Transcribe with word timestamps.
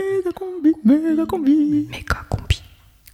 méga 0.00 0.32
combi, 0.32 0.72
méga 0.84 1.26
combi. 1.26 1.54
Méga 1.90 2.24
combi. 2.30 2.56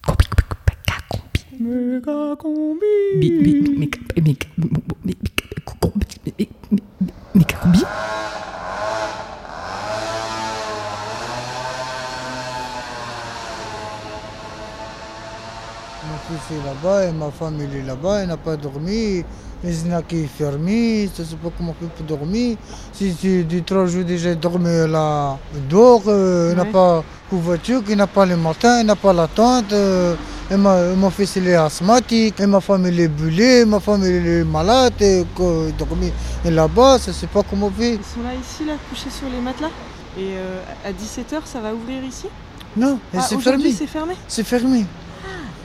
Combi, 0.07 0.25
méga 0.67 0.97
combi. 1.11 1.41
Méga 1.61 2.37
combi. 2.37 2.93
Bi- 3.21 3.31
bi- 3.43 3.79
Méga 3.81 3.99
méga- 4.23 4.23
méga 4.23 4.47
combi. 4.61 5.17
Méga 7.35 7.57
combi. 7.63 7.81
Est 16.51 16.65
là-bas 16.65 17.07
et 17.07 17.13
ma 17.13 17.31
femme 17.31 17.59
elle 17.61 17.81
est 17.81 17.83
là-bas, 17.87 18.21
elle 18.23 18.29
n'a 18.29 18.37
pas 18.37 18.57
dormi. 18.57 19.25
Les 19.65 19.73
qui 20.07 20.19
est 20.19 20.27
fermé, 20.27 21.09
je 21.17 21.23
ne 21.23 21.27
sais 21.27 21.37
pas 21.37 21.49
comment 21.57 21.75
il 21.81 21.89
peut 21.89 22.05
dormir. 22.05 22.57
Si 22.93 23.15
tu 23.15 23.43
dis 23.45 23.63
trois 23.63 23.87
jours 23.87 24.05
déjà 24.05 24.35
dormi 24.35 24.69
là, 24.87 25.39
euh, 26.07 26.49
il 26.53 26.57
n'a 26.57 26.63
Ouais. 26.63 26.71
pas 26.71 27.03
de 27.33 27.37
voiture, 27.39 27.83
il 27.89 27.97
n'a 27.97 28.07
pas 28.07 28.27
le 28.27 28.37
matin, 28.37 28.81
il 28.81 28.87
n'a 28.87 28.95
pas 28.97 29.13
la 29.13 29.27
tente. 29.27 29.73
euh, 29.73 30.15
et 30.51 30.57
ma- 30.57 30.95
mon 30.95 31.11
fils 31.11 31.35
il 31.37 31.49
est 31.49 31.57
asthmatique, 31.57 32.39
et 32.39 32.47
ma 32.47 32.61
femme 32.61 32.87
elle 32.87 33.01
est 33.01 33.09
brûlée, 33.09 33.65
ma 33.65 33.81
femme 33.81 34.05
elle 34.05 34.27
est 34.27 34.45
malade, 34.45 34.93
et 35.01 35.25
que- 35.37 35.69
il 35.71 35.77
dormi 35.77 36.13
là-bas, 36.45 36.99
je 37.03 37.09
ne 37.09 37.15
sais 37.15 37.27
pas 37.27 37.43
comment 37.43 37.71
faire. 37.71 37.95
Ils 37.95 38.15
sont 38.15 38.23
là, 38.23 38.35
ici, 38.35 38.65
là, 38.65 38.75
couchés 38.89 39.11
sur 39.11 39.29
les 39.29 39.41
matelas. 39.41 39.71
Et 40.19 40.35
euh, 40.37 40.61
à 40.89 40.93
17h, 40.93 41.41
ça 41.47 41.61
va 41.61 41.75
ouvrir 41.75 42.05
ici? 42.05 42.27
Non, 42.77 42.99
Ah, 43.17 43.23
c'est 43.23 43.35
aujourd'hui, 43.37 43.73
fermé. 43.73 43.77
c'est 43.79 43.87
fermé? 43.99 44.15
C'est 44.29 44.45
fermé. 44.45 44.85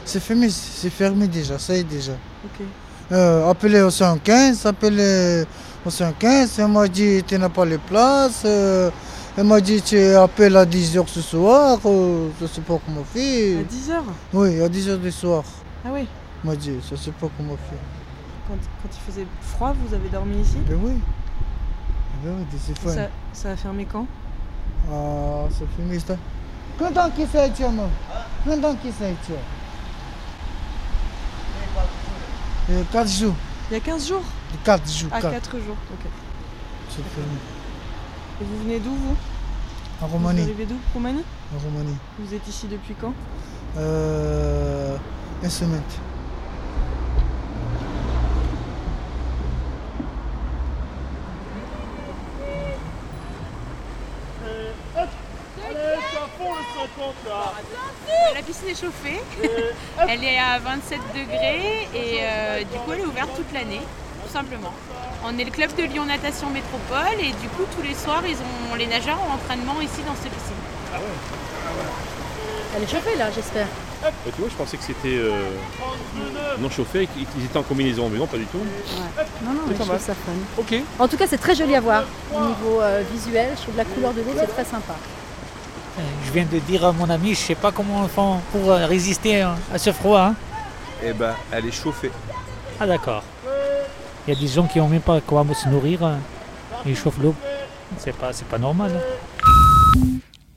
C'est 0.05 0.19
fermé, 0.19 0.49
c'est 0.49 0.89
fermé 0.89 1.27
déjà, 1.27 1.57
ça 1.59 1.75
y 1.75 1.79
est 1.79 1.83
déjà. 1.83 2.13
Ok. 2.45 2.65
Euh, 3.11 3.49
appelez 3.49 3.81
au 3.81 3.89
115, 3.89 4.65
appelez 4.65 5.43
au 5.85 5.89
115, 5.89 6.59
elle 6.59 6.67
m'a 6.67 6.87
dit 6.87 7.23
tu 7.27 7.37
n'as 7.37 7.49
pas 7.49 7.65
les 7.65 7.77
places, 7.77 8.43
euh, 8.45 8.89
elle 9.37 9.43
m'a 9.45 9.59
dit 9.61 9.81
tu 9.81 9.97
appelles 10.15 10.55
à 10.57 10.65
10h 10.65 11.07
ce 11.07 11.21
soir, 11.21 11.77
euh, 11.85 12.29
je 12.39 12.43
ne 12.45 12.49
sais 12.49 12.61
pas 12.61 12.79
comment 12.85 13.01
À 13.01 13.05
faire. 13.13 13.59
10h 13.63 14.01
Oui, 14.33 14.61
à 14.61 14.67
10h 14.69 14.97
du 14.99 15.11
soir, 15.11 15.43
Ah 15.85 15.89
oui 15.93 16.07
elle 16.43 16.49
m'a 16.49 16.55
dit, 16.55 16.73
je 16.87 16.91
ne 16.95 16.99
sais 16.99 17.11
pas 17.11 17.27
comment 17.37 17.57
faire. 17.57 17.77
quand, 18.47 18.55
quand 18.81 18.89
il 18.91 19.11
faisait 19.11 19.27
froid, 19.41 19.73
vous 19.85 19.93
avez 19.93 20.09
dormi 20.09 20.41
ici? 20.41 20.57
Ben 20.67 20.79
oui, 20.81 20.93
ben 22.23 22.33
oui, 22.37 22.91
ça, 22.91 23.09
ça 23.33 23.51
a 23.51 23.55
fermé 23.55 23.85
quand? 23.91 24.07
Ah, 24.91 25.47
c'est 25.51 25.67
fini 25.75 25.99
ça. 25.99 26.15
Quand 26.79 27.09
qui 27.15 27.23
c'est 27.31 27.53
tu 27.53 27.63
moi 27.63 27.89
Quand 28.45 28.75
qui 32.67 32.73
c'est 32.73 32.79
tu 32.83 32.85
4 32.91 33.09
jours, 33.09 33.35
Il 33.69 33.73
y 33.73 33.77
a 33.77 33.79
15 33.79 34.07
jours 34.07 34.23
4 34.63 34.91
jours, 34.91 35.09
Ah, 35.13 35.21
4. 35.21 35.31
4 35.31 35.51
jours, 35.59 35.77
ok. 35.93 36.09
C'est. 36.89 36.99
Et 37.01 38.45
vous 38.45 38.63
venez 38.63 38.79
d'où, 38.79 38.91
vous 38.95 39.15
En 40.01 40.07
Vous 40.07 40.13
Roumanie, 40.13 40.41
arrivez 40.41 40.65
d'où 40.65 40.77
Roumanie 40.93 41.23
en 41.55 41.59
Roumanie. 41.59 41.95
Vous 42.19 42.33
êtes 42.33 42.47
ici 42.47 42.67
depuis 42.67 42.95
quand 42.99 43.13
Euh, 43.77 44.97
une 45.43 45.49
semaine. 45.49 45.81
La 58.33 58.41
piscine 58.41 58.69
est 58.69 58.79
chauffée. 58.79 59.21
elle 60.07 60.23
est 60.23 60.37
à 60.39 60.59
27 60.59 60.99
degrés 61.13 61.87
et 61.93 62.19
euh, 62.21 62.59
du 62.59 62.77
coup 62.79 62.93
elle 62.93 63.01
est 63.01 63.05
ouverte 63.05 63.29
toute 63.35 63.51
l'année, 63.53 63.81
tout 64.23 64.31
simplement. 64.31 64.73
On 65.23 65.37
est 65.37 65.43
le 65.43 65.51
club 65.51 65.73
de 65.75 65.83
Lyon 65.83 66.05
Natation 66.05 66.49
Métropole 66.49 67.19
et 67.19 67.31
du 67.41 67.47
coup 67.49 67.63
tous 67.75 67.83
les 67.83 67.93
soirs 67.93 68.23
ils 68.27 68.37
ont 68.37 68.75
les 68.75 68.87
nageurs 68.87 69.19
en 69.21 69.35
entraînement 69.35 69.79
ici 69.81 70.01
dans 70.07 70.15
cette 70.15 70.31
piscine. 70.31 70.55
Elle 72.75 72.83
est 72.83 72.87
chauffée 72.87 73.17
là, 73.17 73.29
j'espère. 73.35 73.67
Tu 74.01 74.41
vois, 74.41 74.49
je 74.49 74.55
pensais 74.55 74.77
que 74.77 74.83
c'était 74.83 75.17
euh, 75.17 75.51
non 76.59 76.69
chauffé, 76.69 77.07
qu'ils 77.07 77.45
étaient 77.45 77.57
en 77.57 77.63
combinaison, 77.63 78.09
mais 78.09 78.17
non, 78.17 78.25
pas 78.25 78.37
du 78.37 78.45
tout. 78.45 78.57
Non, 79.43 79.53
non, 79.53 79.61
mais 79.67 79.73
je 79.73 79.77
pas 79.77 79.83
trouve 79.83 79.87
mal. 79.89 79.99
ça 79.99 80.13
fun. 80.13 80.31
Ok. 80.57 80.73
En 80.97 81.07
tout 81.07 81.17
cas, 81.17 81.27
c'est 81.27 81.37
très 81.37 81.53
joli 81.53 81.75
à 81.75 81.81
voir. 81.81 82.03
Au 82.33 82.39
niveau 82.39 82.81
euh, 82.81 83.03
visuel, 83.13 83.49
je 83.57 83.61
trouve 83.61 83.77
la 83.77 83.85
couleur 83.85 84.13
de 84.13 84.21
l'eau, 84.21 84.31
c'est 84.35 84.47
très 84.47 84.65
sympa. 84.65 84.95
Je 86.25 86.31
viens 86.31 86.45
de 86.51 86.59
dire 86.59 86.85
à 86.85 86.91
mon 86.91 87.09
ami, 87.09 87.31
je 87.31 87.39
sais 87.39 87.55
pas 87.55 87.71
comment 87.71 88.03
ils 88.03 88.09
font 88.09 88.39
pour 88.51 88.71
euh, 88.71 88.85
résister 88.85 89.41
hein, 89.41 89.55
à 89.73 89.77
ce 89.77 89.91
froid. 89.91 90.19
hein. 90.27 90.35
Eh 91.03 91.13
ben, 91.13 91.33
elle 91.51 91.65
est 91.65 91.71
chauffée. 91.71 92.11
Ah 92.79 92.85
d'accord. 92.87 93.23
Il 94.27 94.33
y 94.33 94.37
a 94.37 94.39
des 94.39 94.47
gens 94.47 94.65
qui 94.67 94.79
ont 94.79 94.87
même 94.87 95.01
pas 95.01 95.19
quoi 95.21 95.43
se 95.53 95.67
nourrir. 95.67 96.03
hein. 96.03 96.19
Ils 96.85 96.95
chauffent 96.95 97.19
l'eau. 97.21 97.35
C'est 97.97 98.15
pas, 98.15 98.31
c'est 98.33 98.47
pas 98.47 98.57
normal. 98.57 98.91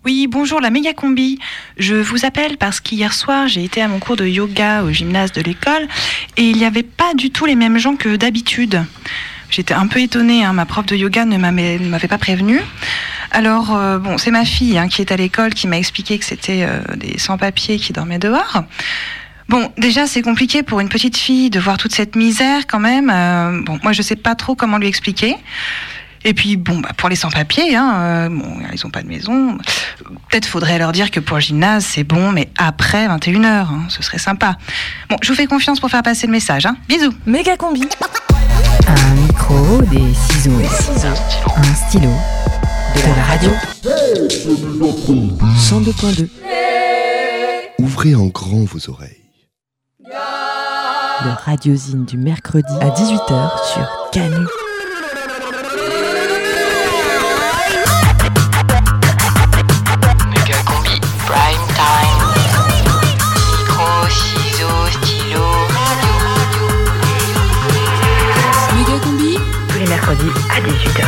Oui, 0.05 0.27
bonjour 0.31 0.60
la 0.60 0.69
méga 0.69 0.93
combi. 0.93 1.38
Je 1.78 1.94
vous 1.94 2.26
appelle 2.26 2.59
parce 2.59 2.78
qu'hier 2.81 3.15
soir, 3.15 3.49
j'ai 3.49 3.65
été 3.65 3.81
à 3.81 3.88
mon 3.88 3.99
cours 4.00 4.16
de 4.16 4.26
yoga 4.26 4.82
au 4.82 4.91
gymnase 4.93 5.32
de 5.32 5.41
l'école 5.41 5.88
et 6.37 6.43
il 6.43 6.59
n'y 6.59 6.66
avait 6.66 6.82
pas 6.82 7.15
du 7.15 7.31
tout 7.31 7.47
les 7.47 7.55
mêmes 7.55 7.78
gens 7.78 7.97
que 7.97 8.16
d'habitude. 8.16 8.84
J'étais 9.54 9.75
un 9.75 9.87
peu 9.87 10.00
étonnée, 10.00 10.44
hein, 10.44 10.53
ma 10.53 10.66
prof 10.66 10.84
de 10.84 10.97
yoga 10.97 11.25
ne 11.25 11.37
m'avait 11.38 11.78
ne 11.78 12.06
pas 12.09 12.19
prévenue. 12.19 12.60
Alors, 13.31 13.76
euh, 13.76 13.98
bon, 13.98 14.19
c'est 14.19 14.32
ma 14.32 14.44
fille 14.44 14.76
hein, 14.76 14.88
qui 14.88 15.00
est 15.00 15.12
à 15.12 15.16
l'école 15.16 15.54
qui 15.54 15.69
m'a 15.69 15.78
expliqué 15.78 16.19
que 16.19 16.25
c'était 16.25 16.66
euh, 16.69 16.81
des 16.97 17.19
sans-papiers 17.19 17.78
qui 17.78 17.93
dormaient 17.93 18.19
dehors. 18.19 18.64
Bon, 19.48 19.70
déjà, 19.78 20.09
c'est 20.09 20.22
compliqué 20.22 20.64
pour 20.64 20.81
une 20.81 20.88
petite 20.88 21.16
fille 21.16 21.50
de 21.50 21.60
voir 21.60 21.76
toute 21.76 21.94
cette 21.94 22.16
misère 22.16 22.66
quand 22.66 22.81
même. 22.81 23.12
Euh, 23.14 23.62
bon, 23.62 23.78
moi, 23.84 23.93
je 23.93 24.03
sais 24.03 24.16
pas 24.16 24.34
trop 24.34 24.56
comment 24.56 24.76
lui 24.76 24.88
expliquer. 24.88 25.37
Et 26.25 26.33
puis, 26.33 26.57
bon, 26.57 26.79
bah, 26.79 26.91
pour 26.97 27.11
les 27.11 27.17
sans-papiers, 27.17 27.77
hein, 27.77 27.93
euh, 27.97 28.29
bon, 28.31 28.57
ils 28.73 28.87
ont 28.87 28.91
pas 28.91 29.03
de 29.03 29.09
maison. 29.09 29.59
Peut-être 30.31 30.47
faudrait 30.47 30.79
leur 30.79 30.93
dire 30.93 31.11
que 31.11 31.21
pour 31.21 31.37
le 31.37 31.43
gymnase, 31.43 31.85
c'est 31.85 32.05
bon, 32.05 32.33
mais 32.33 32.49
après 32.57 33.07
21h, 33.07 33.47
hein, 33.47 33.85
ce 33.89 34.03
serait 34.03 34.19
sympa. 34.19 34.57
Bon, 35.11 35.17
je 35.23 35.29
vous 35.29 35.35
fais 35.35 35.47
confiance 35.47 35.81
pour 35.81 35.91
faire 35.91 36.03
passer 36.03 36.27
le 36.27 36.33
message. 36.33 36.65
Hein. 36.65 36.77
Bisous. 36.89 37.12
Méga 37.27 37.59
combi. 37.59 37.87
Un 38.89 39.15
micro, 39.15 39.83
des 39.83 40.15
ciseaux, 40.15 40.61
un 41.57 41.75
stylo, 41.75 42.11
de 42.95 43.17
la 43.17 43.25
radio. 43.25 43.51
102.2. 45.59 46.29
Ouvrez 47.79 48.15
en 48.15 48.27
grand 48.27 48.65
vos 48.65 48.91
oreilles. 48.91 49.21
Le 51.25 51.31
radiosine 51.45 52.06
du 52.06 52.17
mercredi 52.17 52.73
à 52.81 52.89
18h 52.89 53.73
sur 53.73 54.11
Canu. 54.11 54.47
Mercredis 70.14 70.32
à 70.50 70.60
18h. 70.60 71.04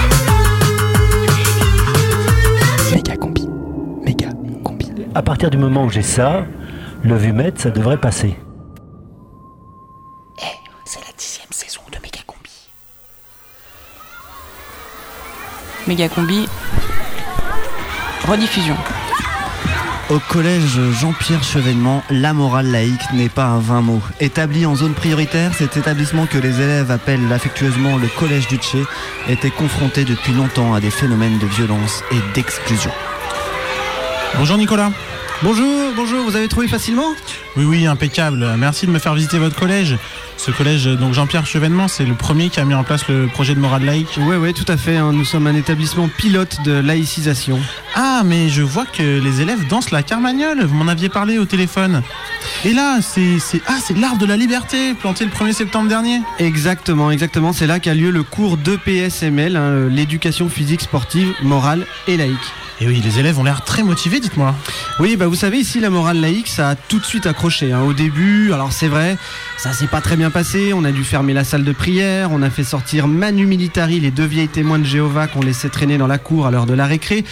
Méga 2.94 3.16
combi. 3.16 3.48
Méga 4.02 4.28
combi. 4.64 4.92
À 5.14 5.22
partir 5.22 5.50
du 5.50 5.58
moment 5.58 5.84
où 5.84 5.90
j'ai 5.90 6.02
ça, 6.02 6.44
le 7.04 7.16
vumètre, 7.16 7.60
ça 7.60 7.70
devrait 7.70 8.00
passer. 8.00 8.36
C'est 10.84 11.00
la 11.00 11.12
dixième 11.16 11.50
saison 11.50 11.80
de 11.92 11.98
Méga 12.02 12.20
combi. 12.26 12.68
Méga 15.86 16.08
combi. 16.08 16.48
Rediffusion. 18.26 18.76
Au 20.08 20.20
collège 20.20 20.78
Jean-Pierre 20.92 21.42
Chevènement, 21.42 22.04
la 22.10 22.32
morale 22.32 22.70
laïque 22.70 23.12
n'est 23.12 23.28
pas 23.28 23.46
un 23.46 23.58
vain 23.58 23.80
mot. 23.80 24.00
Établi 24.20 24.64
en 24.64 24.76
zone 24.76 24.94
prioritaire, 24.94 25.52
cet 25.52 25.76
établissement 25.76 26.26
que 26.26 26.38
les 26.38 26.60
élèves 26.60 26.92
appellent 26.92 27.32
affectueusement 27.32 27.96
le 27.96 28.06
collège 28.06 28.46
du 28.46 28.56
Tché 28.56 28.84
était 29.28 29.50
confronté 29.50 30.04
depuis 30.04 30.32
longtemps 30.32 30.74
à 30.74 30.80
des 30.80 30.90
phénomènes 30.90 31.40
de 31.40 31.46
violence 31.46 32.04
et 32.12 32.34
d'exclusion. 32.34 32.92
Bonjour 34.38 34.58
Nicolas. 34.58 34.92
Bonjour, 35.42 35.92
bonjour, 35.94 36.24
vous 36.24 36.34
avez 36.34 36.48
trouvé 36.48 36.66
facilement 36.66 37.08
Oui, 37.56 37.64
oui, 37.64 37.86
impeccable. 37.86 38.54
Merci 38.56 38.86
de 38.86 38.90
me 38.90 38.98
faire 38.98 39.14
visiter 39.14 39.38
votre 39.38 39.54
collège. 39.54 39.96
Ce 40.38 40.50
collège, 40.50 40.86
donc 40.86 41.12
Jean-Pierre 41.12 41.44
Chevènement, 41.46 41.88
c'est 41.88 42.04
le 42.06 42.14
premier 42.14 42.48
qui 42.48 42.58
a 42.58 42.64
mis 42.64 42.74
en 42.74 42.84
place 42.84 43.06
le 43.08 43.26
projet 43.26 43.54
de 43.54 43.60
morale 43.60 43.84
laïque. 43.84 44.18
Oui, 44.18 44.36
oui, 44.36 44.54
tout 44.54 44.64
à 44.70 44.76
fait. 44.78 44.96
hein. 44.96 45.12
Nous 45.12 45.24
sommes 45.26 45.46
un 45.46 45.54
établissement 45.54 46.08
pilote 46.08 46.58
de 46.64 46.72
laïcisation. 46.72 47.60
Ah, 47.94 48.22
mais 48.24 48.48
je 48.48 48.62
vois 48.62 48.86
que 48.86 49.02
les 49.20 49.40
élèves 49.42 49.66
dansent 49.68 49.90
la 49.90 50.02
carmagnole. 50.02 50.64
Vous 50.64 50.74
m'en 50.74 50.88
aviez 50.90 51.10
parlé 51.10 51.38
au 51.38 51.44
téléphone. 51.44 52.02
Et 52.64 52.72
là, 52.72 52.98
c'est 53.02 53.38
c'est- 53.38 53.60
ah, 53.66 53.76
c'est 53.82 53.96
l'arbre 53.96 54.18
de 54.18 54.26
la 54.26 54.36
liberté, 54.38 54.94
planté 54.94 55.24
le 55.26 55.30
1er 55.30 55.52
septembre 55.52 55.88
dernier. 55.88 56.20
Exactement, 56.38 57.10
exactement. 57.10 57.52
C'est 57.52 57.66
là 57.66 57.78
qu'a 57.78 57.94
lieu 57.94 58.10
le 58.10 58.22
cours 58.22 58.56
d'EPSML, 58.56 59.56
hein, 59.56 59.88
l'éducation 59.90 60.48
physique, 60.48 60.80
sportive, 60.80 61.32
morale 61.42 61.86
et 62.08 62.16
laïque. 62.16 62.52
Et 62.78 62.86
oui, 62.86 63.00
les 63.02 63.18
élèves 63.18 63.38
ont 63.38 63.42
l'air 63.44 63.64
très 63.64 63.82
motivés, 63.82 64.20
dites-moi. 64.20 64.54
Oui, 65.00 65.16
bah 65.16 65.26
vous 65.26 65.34
savez, 65.34 65.56
ici, 65.58 65.80
la 65.80 65.88
morale 65.88 66.20
laïque, 66.20 66.48
ça 66.48 66.70
a 66.70 66.74
tout 66.74 66.98
de 66.98 67.04
suite 67.06 67.26
accroché. 67.26 67.72
hein. 67.72 67.80
Au 67.80 67.94
début, 67.94 68.52
alors 68.52 68.70
c'est 68.70 68.88
vrai, 68.88 69.16
ça 69.56 69.72
s'est 69.72 69.86
pas 69.86 70.02
très 70.02 70.14
bien 70.16 70.30
passé. 70.30 70.74
On 70.74 70.84
a 70.84 70.92
dû 70.92 71.02
fermer 71.02 71.32
la 71.32 71.42
salle 71.42 71.64
de 71.64 71.72
prière, 71.72 72.30
on 72.32 72.42
a 72.42 72.50
fait 72.50 72.64
sortir 72.64 73.08
Manu 73.08 73.46
Militari, 73.46 73.98
les 73.98 74.10
deux 74.10 74.26
vieilles 74.26 74.48
témoins 74.48 74.78
de 74.78 74.84
Jéhovah 74.84 75.26
qu'on 75.26 75.40
laissait 75.40 75.70
traîner 75.70 75.96
dans 75.96 76.06
la 76.06 76.18
cour 76.18 76.46
à 76.46 76.50
l'heure 76.50 76.66
de 76.66 76.74
la 76.74 76.84
récré. 76.84 77.24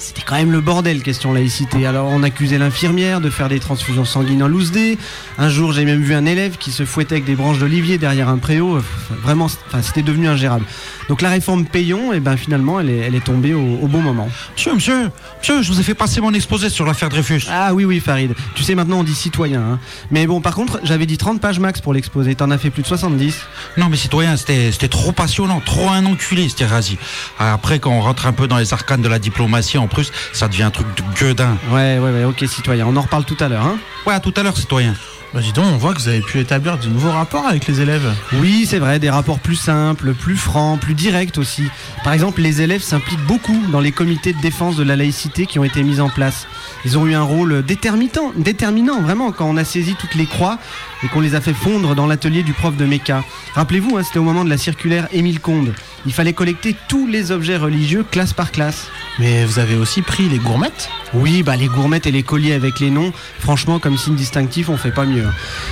C'était 0.00 0.22
quand 0.22 0.36
même 0.36 0.52
le 0.52 0.60
bordel, 0.60 1.02
question 1.02 1.32
laïcité. 1.32 1.84
Alors 1.84 2.06
on 2.08 2.22
accusait 2.22 2.58
l'infirmière 2.58 3.20
de 3.20 3.30
faire 3.30 3.48
des 3.48 3.58
transfusions 3.58 4.04
sanguines 4.04 4.42
en 4.44 4.48
loose 4.48 4.70
day. 4.70 4.96
Un 5.38 5.48
jour, 5.48 5.72
j'ai 5.72 5.84
même 5.84 6.00
vu 6.02 6.14
un 6.14 6.24
élève 6.24 6.56
qui 6.56 6.70
se 6.70 6.84
fouettait 6.84 7.14
avec 7.16 7.24
des 7.24 7.34
branches 7.34 7.58
d'olivier 7.58 7.98
derrière 7.98 8.28
un 8.28 8.38
préau. 8.38 8.78
Vraiment, 9.22 9.46
enfin, 9.46 9.82
c'était 9.82 10.02
devenu 10.02 10.28
ingérable. 10.28 10.64
Donc 11.08 11.20
la 11.20 11.30
réforme 11.30 11.64
Payon, 11.64 12.12
et 12.12 12.20
ben 12.20 12.36
finalement, 12.36 12.78
elle 12.78 12.90
est, 12.90 12.98
elle 12.98 13.14
est 13.16 13.24
tombée 13.24 13.54
au, 13.54 13.60
au 13.82 13.88
bon 13.88 14.00
moment. 14.00 14.28
Monsieur, 14.54 14.74
monsieur, 14.74 15.10
monsieur, 15.40 15.62
je 15.62 15.72
vous 15.72 15.80
ai 15.80 15.82
fait 15.82 15.94
passer 15.94 16.20
mon 16.20 16.32
exposé 16.32 16.68
sur 16.70 16.86
l'affaire 16.86 17.08
Dreyfus. 17.08 17.42
Ah 17.50 17.74
oui, 17.74 17.84
oui, 17.84 17.98
Farid. 17.98 18.34
Tu 18.54 18.62
sais, 18.62 18.76
maintenant 18.76 19.00
on 19.00 19.04
dit 19.04 19.14
citoyen. 19.16 19.60
hein. 19.62 19.78
Mais 20.12 20.26
bon, 20.28 20.40
par 20.40 20.54
contre, 20.54 20.78
j'avais 20.84 21.06
dit 21.06 21.18
30 21.18 21.40
pages 21.40 21.58
max 21.58 21.80
pour 21.80 21.92
l'exposé. 21.92 22.36
T'en 22.36 22.50
as 22.52 22.58
fait 22.58 22.70
plus 22.70 22.82
de 22.82 22.86
70. 22.86 23.34
Non, 23.78 23.88
mais 23.88 23.96
citoyen, 23.96 24.36
c'était 24.36 24.70
c'était 24.70 24.88
trop 24.88 25.10
passionnant, 25.12 25.60
trop 25.60 25.88
un 25.88 26.04
enculé, 26.06 26.48
c'était 26.48 26.66
rasé. 26.66 26.98
Après, 27.40 27.80
quand 27.80 27.90
on 27.90 28.00
rentre 28.00 28.26
un 28.26 28.32
peu 28.32 28.46
dans 28.46 28.58
les 28.58 28.72
arcanes 28.72 29.02
de 29.02 29.08
la 29.08 29.18
diplomatie 29.18 29.78
en 29.88 29.94
plus, 29.94 30.12
ça 30.34 30.48
devient 30.48 30.64
un 30.64 30.70
truc 30.70 30.86
de 30.96 31.02
gueudin. 31.18 31.56
Ouais, 31.70 31.98
ouais, 31.98 32.10
ouais, 32.12 32.24
ok, 32.24 32.44
citoyen. 32.46 32.86
On 32.86 32.96
en 32.96 33.00
reparle 33.00 33.24
tout 33.24 33.36
à 33.40 33.48
l'heure, 33.48 33.64
hein 33.64 33.78
Ouais, 34.06 34.12
à 34.12 34.20
tout 34.20 34.34
à 34.36 34.42
l'heure, 34.42 34.56
citoyen. 34.56 34.94
Bah 35.34 35.40
dis 35.40 35.52
donc, 35.52 35.66
on 35.66 35.76
voit 35.76 35.92
que 35.94 36.00
vous 36.00 36.08
avez 36.08 36.20
pu 36.20 36.40
établir 36.40 36.78
de 36.78 36.88
nouveaux 36.88 37.10
rapports 37.10 37.46
avec 37.46 37.66
les 37.66 37.80
élèves. 37.80 38.14
Oui, 38.34 38.66
c'est 38.66 38.78
vrai, 38.78 38.98
des 38.98 39.10
rapports 39.10 39.38
plus 39.38 39.56
simples, 39.56 40.14
plus 40.14 40.36
francs, 40.36 40.80
plus 40.80 40.94
directs 40.94 41.36
aussi. 41.36 41.64
Par 42.04 42.12
exemple, 42.12 42.40
les 42.40 42.62
élèves 42.62 42.82
s'impliquent 42.82 43.24
beaucoup 43.26 43.58
dans 43.70 43.80
les 43.80 43.92
comités 43.92 44.32
de 44.32 44.40
défense 44.40 44.76
de 44.76 44.84
la 44.84 44.96
laïcité 44.96 45.44
qui 45.46 45.58
ont 45.58 45.64
été 45.64 45.82
mis 45.82 46.00
en 46.00 46.08
place. 46.08 46.46
Ils 46.84 46.98
ont 46.98 47.06
eu 47.06 47.14
un 47.14 47.22
rôle 47.22 47.62
déterminant, 47.64 48.32
déterminant 48.36 49.00
vraiment, 49.00 49.32
quand 49.32 49.46
on 49.46 49.56
a 49.56 49.64
saisi 49.64 49.94
toutes 49.98 50.14
les 50.14 50.26
croix 50.26 50.58
et 51.04 51.08
qu'on 51.08 51.20
les 51.20 51.34
a 51.34 51.40
fait 51.40 51.54
fondre 51.54 51.94
dans 51.94 52.06
l'atelier 52.06 52.42
du 52.42 52.52
prof 52.52 52.76
de 52.76 52.84
Mecca. 52.84 53.24
Rappelez-vous, 53.54 53.96
hein, 53.96 54.02
c'était 54.02 54.18
au 54.18 54.24
moment 54.24 54.44
de 54.44 54.50
la 54.50 54.58
circulaire 54.58 55.08
Émile 55.12 55.40
Conde. 55.40 55.74
Il 56.06 56.12
fallait 56.12 56.32
collecter 56.32 56.76
tous 56.88 57.06
les 57.06 57.32
objets 57.32 57.56
religieux 57.56 58.04
classe 58.08 58.32
par 58.32 58.52
classe. 58.52 58.86
Mais 59.18 59.44
vous 59.44 59.58
avez 59.58 59.74
aussi 59.74 60.02
pris 60.02 60.28
les 60.28 60.38
gourmettes? 60.38 60.88
Oui, 61.12 61.42
bah 61.42 61.56
les 61.56 61.66
gourmettes 61.66 62.06
et 62.06 62.12
les 62.12 62.22
colliers 62.22 62.52
avec 62.52 62.78
les 62.78 62.90
noms, 62.90 63.12
franchement, 63.40 63.78
comme 63.78 63.98
signe 63.98 64.14
distinctif, 64.14 64.68
on 64.68 64.76
fait 64.76 64.92
pas 64.92 65.04
mieux. 65.04 65.26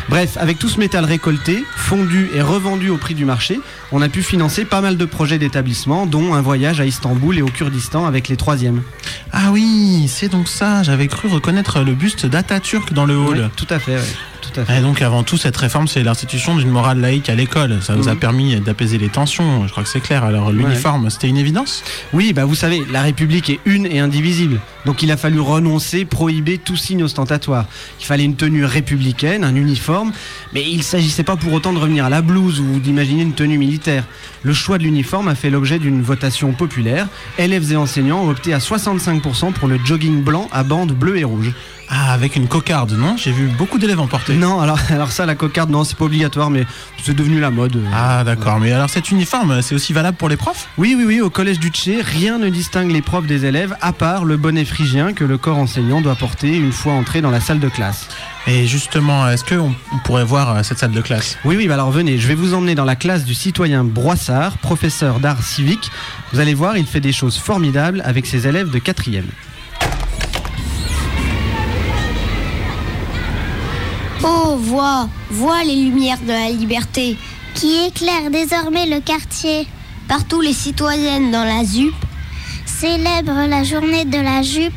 Bref, 0.09 0.37
avec 0.37 0.59
tout 0.59 0.69
ce 0.69 0.81
métal 0.81 1.05
récolté, 1.05 1.63
fondu 1.77 2.29
et 2.35 2.43
revendu 2.43 2.91
au 2.91 2.97
prix 2.97 3.15
du 3.15 3.25
marché, 3.25 3.61
on 3.93 4.03
a 4.03 4.09
pu 4.09 4.23
financer 4.23 4.65
pas 4.65 4.81
mal 4.81 4.97
de 4.97 5.05
projets 5.05 5.39
d'établissement, 5.39 6.07
dont 6.07 6.35
un 6.35 6.41
voyage 6.41 6.81
à 6.81 6.87
Istanbul 6.87 7.39
et 7.39 7.43
au 7.43 7.47
Kurdistan 7.47 8.05
avec 8.05 8.29
les 8.29 8.37
troisièmes. 8.37 8.83
Ah 9.33 9.51
oui, 9.53 10.07
c'est 10.09 10.29
donc 10.29 10.49
ça. 10.49 10.83
J'avais 10.87 11.09
cru 11.09 11.27
reconnaître 11.27 11.81
le 11.81 11.95
buste 11.95 12.27
d'Atatürk 12.27 12.93
dans 12.93 13.07
le 13.07 13.17
hall. 13.17 13.51
Tout 13.57 13.67
à 13.71 13.81
fait, 13.81 13.97
ouais. 13.97 14.15
Tout 14.57 14.63
à 14.63 14.65
fait. 14.65 14.79
Et 14.79 14.81
donc 14.81 15.03
avant 15.03 15.23
tout, 15.23 15.37
cette 15.37 15.57
réforme, 15.57 15.87
c'est 15.87 16.03
l'institution 16.03 16.57
d'une 16.57 16.71
morale 16.71 17.01
laïque 17.01 17.29
à 17.29 17.35
l'école. 17.35 17.79
Ça 17.83 17.95
vous 17.95 18.09
a 18.09 18.13
Mhm. 18.15 18.19
permis 18.19 18.57
d'apaiser 18.61 18.97
les 18.99 19.09
tensions. 19.09 19.67
Je 19.67 19.71
crois 19.71 19.83
que 19.83 19.89
c'est 19.89 20.01
clair. 20.01 20.25
Alors 20.25 20.51
l'uniforme, 20.51 21.11
c'était 21.11 21.29
une 21.29 21.37
évidence 21.37 21.83
Oui, 22.13 22.33
bah 22.33 22.45
vous 22.45 22.55
savez, 22.55 22.83
la 22.91 23.03
République 23.03 23.51
est 23.51 23.61
une 23.67 23.87
et 23.87 23.99
indivisible. 23.99 24.61
Donc 24.87 25.03
il 25.03 25.11
a 25.11 25.17
fallu 25.17 25.41
renoncer, 25.41 26.05
prohiber 26.05 26.59
tout 26.59 26.77
signe 26.77 27.03
ostentatoire. 27.03 27.67
Il 28.01 28.07
fallait 28.07 28.25
une 28.25 28.37
tenue 28.37 28.65
républicaine, 28.65 29.45
un 29.45 29.55
uniforme, 29.55 30.13
mais 30.55 30.63
il 30.63 30.79
ne 30.79 30.83
s'agissait 30.83 31.23
pas 31.25 31.37
pour 31.37 31.53
autant 31.53 31.73
de 31.73 31.79
revenir 31.79 32.05
à 32.05 32.11
la 32.11 32.23
blouse 32.23 32.61
ou 32.61 32.79
d'imaginer 32.81 33.23
une 33.23 33.33
tenue 33.35 33.59
militaire. 33.59 34.05
Le 34.43 34.53
choix 34.55 34.79
de 34.79 34.85
l'uniforme 34.85 35.29
a 35.29 35.35
fait 35.35 35.51
l'objet 35.51 35.79
d'une 35.79 36.03
votation 36.03 36.53
populaire. 36.53 37.09
Élèves 37.39 37.73
et 37.73 37.77
enseignants 37.77 38.23
ont 38.25 38.31
opté 38.31 38.55
à 38.55 38.59
65% 38.61 39.53
pour 39.53 39.69
le 39.69 39.79
jogging 39.85 40.23
blanc 40.23 40.49
à 40.53 40.63
bandes 40.63 40.93
bleues 40.93 41.19
et 41.19 41.25
rouges. 41.25 41.53
Ah, 41.89 42.13
avec 42.13 42.37
une 42.37 42.49
cocarde, 42.49 42.93
non? 42.93 43.17
J'ai 43.17 43.33
vu 43.33 43.47
beaucoup 43.47 43.79
d'élèves 43.79 44.01
en 44.01 44.07
porter. 44.07 44.35
Non, 44.35 44.61
alors, 44.91 45.13
ça, 45.13 45.27
la 45.27 45.35
cocarde, 45.35 45.71
non, 45.71 45.85
c'est 45.85 45.97
pas 45.97 46.07
obligatoire, 46.07 46.51
mais 46.51 46.67
c'est 47.03 47.15
devenu 47.15 47.41
la 47.41 47.51
mode. 47.51 47.77
Euh. 47.77 47.91
Ah, 47.95 48.25
d'accord. 48.25 48.59
Mais 48.59 48.73
alors, 48.73 48.91
cet 48.91 49.11
uniforme, 49.11 49.63
c'est 49.63 49.75
aussi 49.75 49.93
valable 49.93 50.17
pour 50.17 50.29
les 50.29 50.37
profs? 50.37 50.69
Oui, 50.79 50.95
oui, 50.97 51.05
oui. 51.07 51.21
Au 51.21 51.31
collège 51.31 51.59
du 51.59 51.69
Tché, 51.69 52.03
rien 52.03 52.39
ne 52.39 52.49
distingue 52.49 52.91
les 52.91 53.03
profs 53.03 53.27
des 53.27 53.45
élèves, 53.45 53.77
à 53.81 53.93
part 53.93 54.25
le 54.25 54.37
bonnet 54.37 54.65
phrygien 54.65 55.13
que 55.13 55.25
le 55.25 55.39
corps 55.39 55.59
enseignant 55.59 56.01
doit 56.01 56.17
porter 56.17 56.57
une 56.57 56.73
fois 56.73 56.95
entré 56.95 57.21
dans 57.21 57.31
la 57.31 57.41
salle 57.41 57.61
de 57.61 57.69
classe. 57.69 58.09
Et 58.49 58.67
justement, 58.67 59.29
est-ce 59.29 59.45
qu'on 59.45 59.75
pourrait 60.05 60.25
voir 60.25 60.57
euh, 60.57 60.63
cette 60.63 60.79
salle 60.79 60.93
de 60.93 61.01
classe? 61.01 61.37
Oui, 61.45 61.57
oui, 61.57 61.67
bah 61.67 61.75
alors 61.75 61.91
venez, 61.91 62.19
je 62.19 62.29
vais 62.29 62.37
vous 62.37 62.55
emmener 62.55 62.77
dans 62.77 62.85
la 62.85 62.95
classe 62.95 63.25
du 63.25 63.35
citoyen 63.35 63.83
Broissard, 63.83 64.59
professeur 64.59 65.19
d'art 65.19 65.43
civique. 65.43 65.91
Vous 66.33 66.39
allez 66.39 66.55
voir, 66.55 66.77
il 66.77 66.87
fait 66.87 67.01
des 67.01 67.13
choses 67.13 67.39
formidables 67.39 68.03
avec 68.05 68.27
ses 68.27 68.47
élèves 68.47 68.71
de 68.71 68.79
4 68.79 69.09
vois, 74.57 75.09
vois 75.31 75.65
les 75.65 75.77
lumières 75.77 76.21
de 76.21 76.33
la 76.33 76.51
liberté 76.51 77.17
qui 77.55 77.87
éclairent 77.87 78.31
désormais 78.31 78.87
le 78.87 79.01
quartier. 79.01 79.67
Partout 80.09 80.41
les 80.41 80.53
citoyennes 80.53 81.31
dans 81.31 81.45
la 81.45 81.65
ZUP 81.65 81.95
célèbrent 82.65 83.47
la 83.49 83.65
journée 83.65 84.05
de 84.05 84.19
la 84.19 84.43
jupe. 84.43 84.75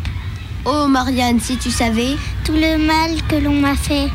Oh 0.66 0.88
Marianne, 0.88 1.40
si 1.40 1.58
tu 1.58 1.72
savais 1.72 2.16
tout 2.46 2.54
le 2.54 2.78
mal 2.78 3.22
que 3.28 3.36
l'on 3.36 3.54
m'a 3.54 3.76
fait. 3.76 4.08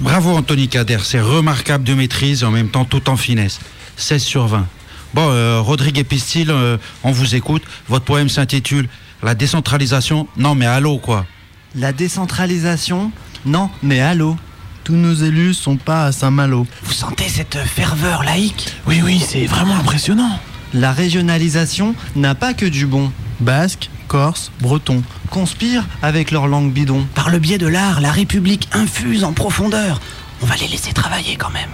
Bravo 0.00 0.30
Anthony 0.30 0.68
Kader, 0.68 0.98
c'est 1.02 1.20
remarquable 1.20 1.84
de 1.84 1.94
maîtrise 1.94 2.42
en 2.44 2.50
même 2.50 2.68
temps 2.68 2.84
tout 2.84 3.10
en 3.10 3.16
finesse. 3.16 3.60
16 3.96 4.22
sur 4.22 4.46
20. 4.46 4.66
Bon, 5.12 5.28
euh, 5.28 5.60
Rodrigue 5.60 5.98
Epistil, 5.98 6.50
euh, 6.50 6.78
on 7.02 7.10
vous 7.10 7.34
écoute. 7.34 7.62
Votre 7.88 8.04
poème 8.04 8.28
s'intitule 8.28 8.88
La 9.22 9.34
décentralisation. 9.34 10.26
Non 10.36 10.54
mais 10.54 10.66
allô 10.66 10.98
quoi. 10.98 11.26
La 11.74 11.92
décentralisation 11.92 13.12
Non, 13.46 13.70
mais 13.82 14.00
allô 14.00 14.36
Tous 14.84 14.94
nos 14.96 15.14
élus 15.14 15.54
sont 15.54 15.76
pas 15.76 16.06
à 16.06 16.12
Saint-Malo. 16.12 16.66
Vous 16.82 16.92
sentez 16.92 17.28
cette 17.28 17.58
ferveur 17.58 18.24
laïque? 18.24 18.74
Oui, 18.86 19.00
oui, 19.04 19.22
c'est 19.24 19.46
vraiment 19.46 19.76
impressionnant. 19.76 20.38
La 20.74 20.92
régionalisation 20.92 21.94
n'a 22.16 22.34
pas 22.34 22.54
que 22.54 22.66
du 22.66 22.86
bon. 22.86 23.12
Basque, 23.40 23.88
Corse, 24.08 24.50
Breton. 24.60 25.02
Conspire 25.30 25.86
avec 26.02 26.32
leur 26.32 26.48
langue 26.48 26.72
bidon. 26.72 27.06
Par 27.14 27.30
le 27.30 27.38
biais 27.38 27.58
de 27.58 27.68
l'art, 27.68 28.00
la 28.00 28.10
République 28.10 28.68
infuse 28.72 29.22
en 29.22 29.32
profondeur. 29.32 30.00
On 30.42 30.46
va 30.46 30.56
les 30.56 30.68
laisser 30.68 30.92
travailler 30.92 31.36
quand 31.36 31.50
même. 31.50 31.70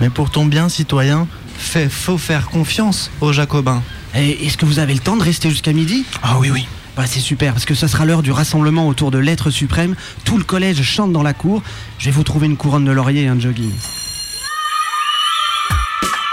Mais 0.00 0.10
pour 0.10 0.30
ton 0.30 0.44
bien, 0.44 0.68
citoyen, 0.68 1.28
Fait, 1.56 1.88
faut 1.88 2.18
faire 2.18 2.48
confiance 2.48 3.10
aux 3.20 3.32
Jacobins. 3.32 3.82
Et 4.14 4.46
est-ce 4.46 4.56
que 4.56 4.64
vous 4.64 4.78
avez 4.78 4.94
le 4.94 5.00
temps 5.00 5.16
de 5.16 5.22
rester 5.22 5.50
jusqu'à 5.50 5.72
midi? 5.72 6.04
Ah 6.22 6.36
oui, 6.38 6.50
oui. 6.50 6.66
Bah, 7.00 7.06
c'est 7.06 7.20
super, 7.20 7.54
parce 7.54 7.64
que 7.64 7.72
ce 7.72 7.86
sera 7.86 8.04
l'heure 8.04 8.20
du 8.20 8.30
rassemblement 8.30 8.86
autour 8.86 9.10
de 9.10 9.16
l'être 9.16 9.48
suprême. 9.48 9.94
Tout 10.26 10.36
le 10.36 10.44
collège 10.44 10.82
chante 10.82 11.14
dans 11.14 11.22
la 11.22 11.32
cour. 11.32 11.62
Je 11.98 12.04
vais 12.04 12.10
vous 12.10 12.24
trouver 12.24 12.44
une 12.44 12.58
couronne 12.58 12.84
de 12.84 12.92
laurier 12.92 13.22
et 13.22 13.28
un 13.28 13.40
jogging. 13.40 13.72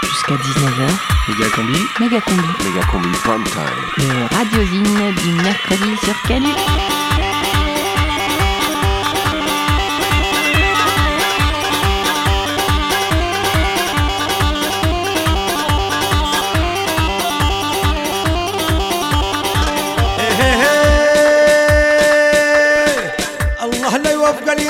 Jusqu'à 0.02 0.34
19h, 0.34 0.90
Méga 1.30 1.48
combi. 1.56 1.78
méga 2.00 2.20
combi. 2.20 2.42
Méga 2.66 2.86
combi 2.92 3.08
prime 3.24 3.44
time. 3.44 3.62
Le 3.96 4.36
radiosine 4.36 5.14
du 5.22 5.42
mercredi 5.42 5.96
sur 6.04 6.22
Canu. 6.28 6.48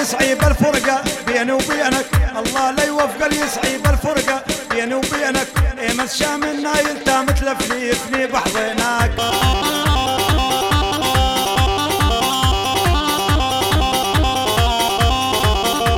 يصعب 0.01 0.51
الفرقة 0.51 1.03
بيني 1.27 1.53
وبينك. 1.53 2.07
الله 2.39 2.71
لا 2.71 2.85
يوفق 2.85 3.25
اللي 3.25 3.41
يصعب 3.41 3.95
الفرقة 3.95 4.43
بيني 4.71 4.95
وبينك. 4.95 5.49
ايما 5.79 6.05
الشام 6.05 6.45
النايل 6.45 7.05
تام 7.05 7.27
تلفني 7.27 7.89
يفني 7.89 8.27
بحضنك 8.27 9.11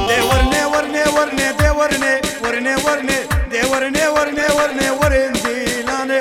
دورني 0.08 0.64
ورني 0.64 1.04
ورني 1.16 1.52
دورني 1.52 2.14
ورني 2.42 2.74
ورني 2.84 3.18
دورني 3.52 4.06
ورني 4.08 4.46
ورني 4.56 4.90
ورندي 4.90 5.82
لاني 5.82 6.18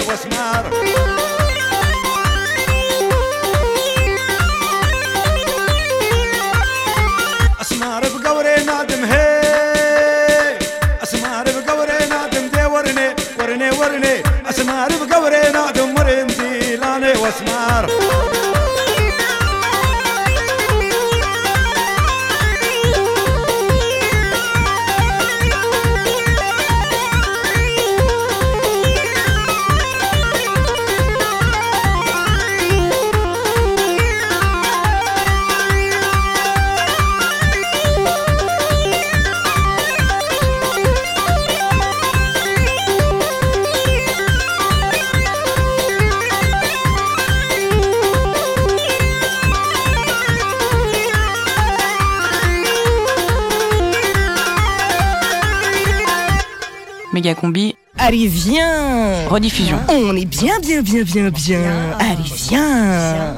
Allez, 58.09 58.25
viens 58.25 59.27
Rediffusion. 59.29 59.77
On 59.87 60.15
est 60.15 60.25
bien, 60.25 60.59
bien, 60.59 60.81
bien, 60.81 61.03
bien, 61.03 61.29
bien. 61.29 61.61
Allez, 61.99 62.23
viens 62.49 63.35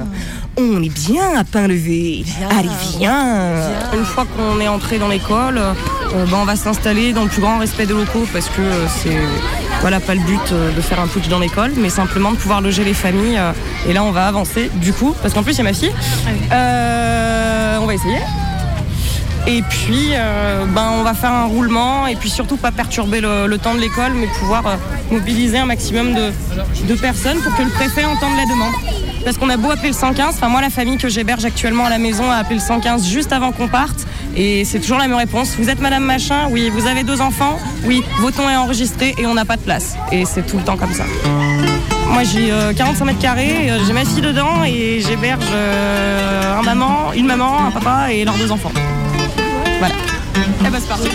On 0.57 0.81
est 0.81 1.09
bien 1.09 1.37
à 1.37 1.43
pain 1.43 1.67
levé. 1.67 2.23
Allez, 2.57 2.69
viens 2.97 3.51
Une 3.93 4.05
fois 4.05 4.25
qu'on 4.25 4.61
est 4.61 4.69
entré 4.69 4.97
dans 4.97 5.09
l'école, 5.09 5.57
euh, 5.57 6.25
ben, 6.25 6.37
on 6.37 6.45
va 6.45 6.55
s'installer 6.55 7.11
dans 7.11 7.23
le 7.23 7.27
plus 7.27 7.41
grand 7.41 7.57
respect 7.57 7.85
des 7.85 7.93
locaux 7.93 8.25
parce 8.31 8.47
que 8.47 8.61
euh, 8.61 8.87
c'est 8.87 9.17
voilà 9.81 9.99
pas 9.99 10.15
le 10.15 10.21
but 10.21 10.39
euh, 10.53 10.73
de 10.73 10.79
faire 10.79 11.01
un 11.01 11.07
putsch 11.07 11.27
dans 11.27 11.39
l'école, 11.39 11.73
mais 11.75 11.89
simplement 11.89 12.31
de 12.31 12.37
pouvoir 12.37 12.61
loger 12.61 12.85
les 12.85 12.93
familles. 12.93 13.41
et 13.89 13.91
là, 13.91 14.05
on 14.05 14.11
va 14.11 14.25
avancer 14.25 14.71
du 14.75 14.93
coup, 14.93 15.13
parce 15.21 15.33
qu'en 15.33 15.43
plus, 15.43 15.51
il 15.51 15.57
y 15.57 15.61
a 15.61 15.63
ma 15.65 15.73
fille. 15.73 15.91
Euh, 16.53 17.77
on 17.81 17.87
va 17.87 17.93
essayer. 17.93 18.19
Et 19.47 19.63
puis, 19.63 20.09
euh, 20.13 20.65
ben, 20.65 20.91
on 20.99 21.03
va 21.03 21.13
faire 21.13 21.31
un 21.31 21.45
roulement 21.45 22.05
et 22.07 22.15
puis 22.15 22.29
surtout 22.29 22.57
pas 22.57 22.71
perturber 22.71 23.21
le, 23.21 23.57
temps 23.57 23.73
de 23.73 23.79
l'école, 23.79 24.13
mais 24.15 24.27
pouvoir 24.39 24.67
euh, 24.67 24.75
mobiliser 25.11 25.57
un 25.57 25.65
maximum 25.65 26.13
de, 26.13 26.95
personnes 26.95 27.39
pour 27.39 27.55
que 27.55 27.63
le 27.63 27.69
préfet 27.69 28.05
entende 28.05 28.35
la 28.37 28.45
demande. 28.45 28.73
Parce 29.23 29.37
qu'on 29.37 29.49
a 29.49 29.57
beau 29.57 29.71
appeler 29.71 29.89
le 29.89 29.95
115, 29.95 30.35
enfin 30.35 30.47
moi 30.47 30.61
la 30.61 30.69
famille 30.69 30.97
que 30.97 31.07
j'héberge 31.07 31.45
actuellement 31.45 31.85
à 31.85 31.89
la 31.89 31.99
maison 31.99 32.29
a 32.29 32.35
appelé 32.35 32.55
le 32.55 32.61
115 32.61 33.07
juste 33.07 33.31
avant 33.31 33.51
qu'on 33.51 33.67
parte 33.67 34.07
et 34.35 34.65
c'est 34.65 34.79
toujours 34.79 34.97
la 34.97 35.07
même 35.07 35.17
réponse. 35.17 35.55
Vous 35.57 35.69
êtes 35.69 35.79
madame 35.79 36.03
machin? 36.03 36.47
Oui. 36.49 36.69
Vous 36.69 36.87
avez 36.87 37.03
deux 37.03 37.21
enfants? 37.21 37.57
Oui. 37.85 38.03
Votre 38.19 38.41
nom 38.41 38.49
est 38.49 38.55
enregistré 38.55 39.13
et 39.17 39.25
on 39.27 39.33
n'a 39.33 39.45
pas 39.45 39.57
de 39.57 39.61
place. 39.61 39.95
Et 40.11 40.25
c'est 40.25 40.45
tout 40.45 40.57
le 40.57 40.63
temps 40.63 40.77
comme 40.77 40.93
ça. 40.93 41.03
Moi 42.07 42.23
j'ai 42.23 42.51
euh, 42.51 42.73
45 42.73 43.05
mètres 43.05 43.19
carrés, 43.19 43.69
euh, 43.69 43.79
j'ai 43.85 43.93
ma 43.93 44.03
fille 44.03 44.21
dedans 44.21 44.63
et 44.65 44.99
j'héberge 44.99 45.45
euh, 45.53 46.59
un 46.59 46.61
maman, 46.61 47.13
une 47.13 47.25
maman, 47.25 47.67
un 47.67 47.71
papa 47.71 48.11
et 48.11 48.25
leurs 48.25 48.37
deux 48.37 48.51
enfants. 48.51 48.71
Voilà. 49.81 49.95
Eh 50.35 50.69
ben 50.69 50.79
c'est 50.79 50.87
parti. 50.87 51.09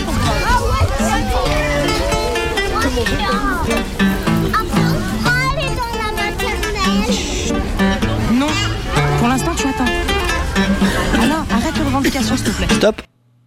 Non. 8.33 8.47
Pour 9.19 9.27
l'instant 9.29 9.51
tu 9.55 9.67
attends. 9.67 9.85
Alors 11.13 11.45
arrête 11.49 11.77
les 11.77 11.83
revendications 11.83 12.35
s'il 12.35 12.45
te 12.45 12.49
plaît. 12.51 12.67
Stop 12.75 13.01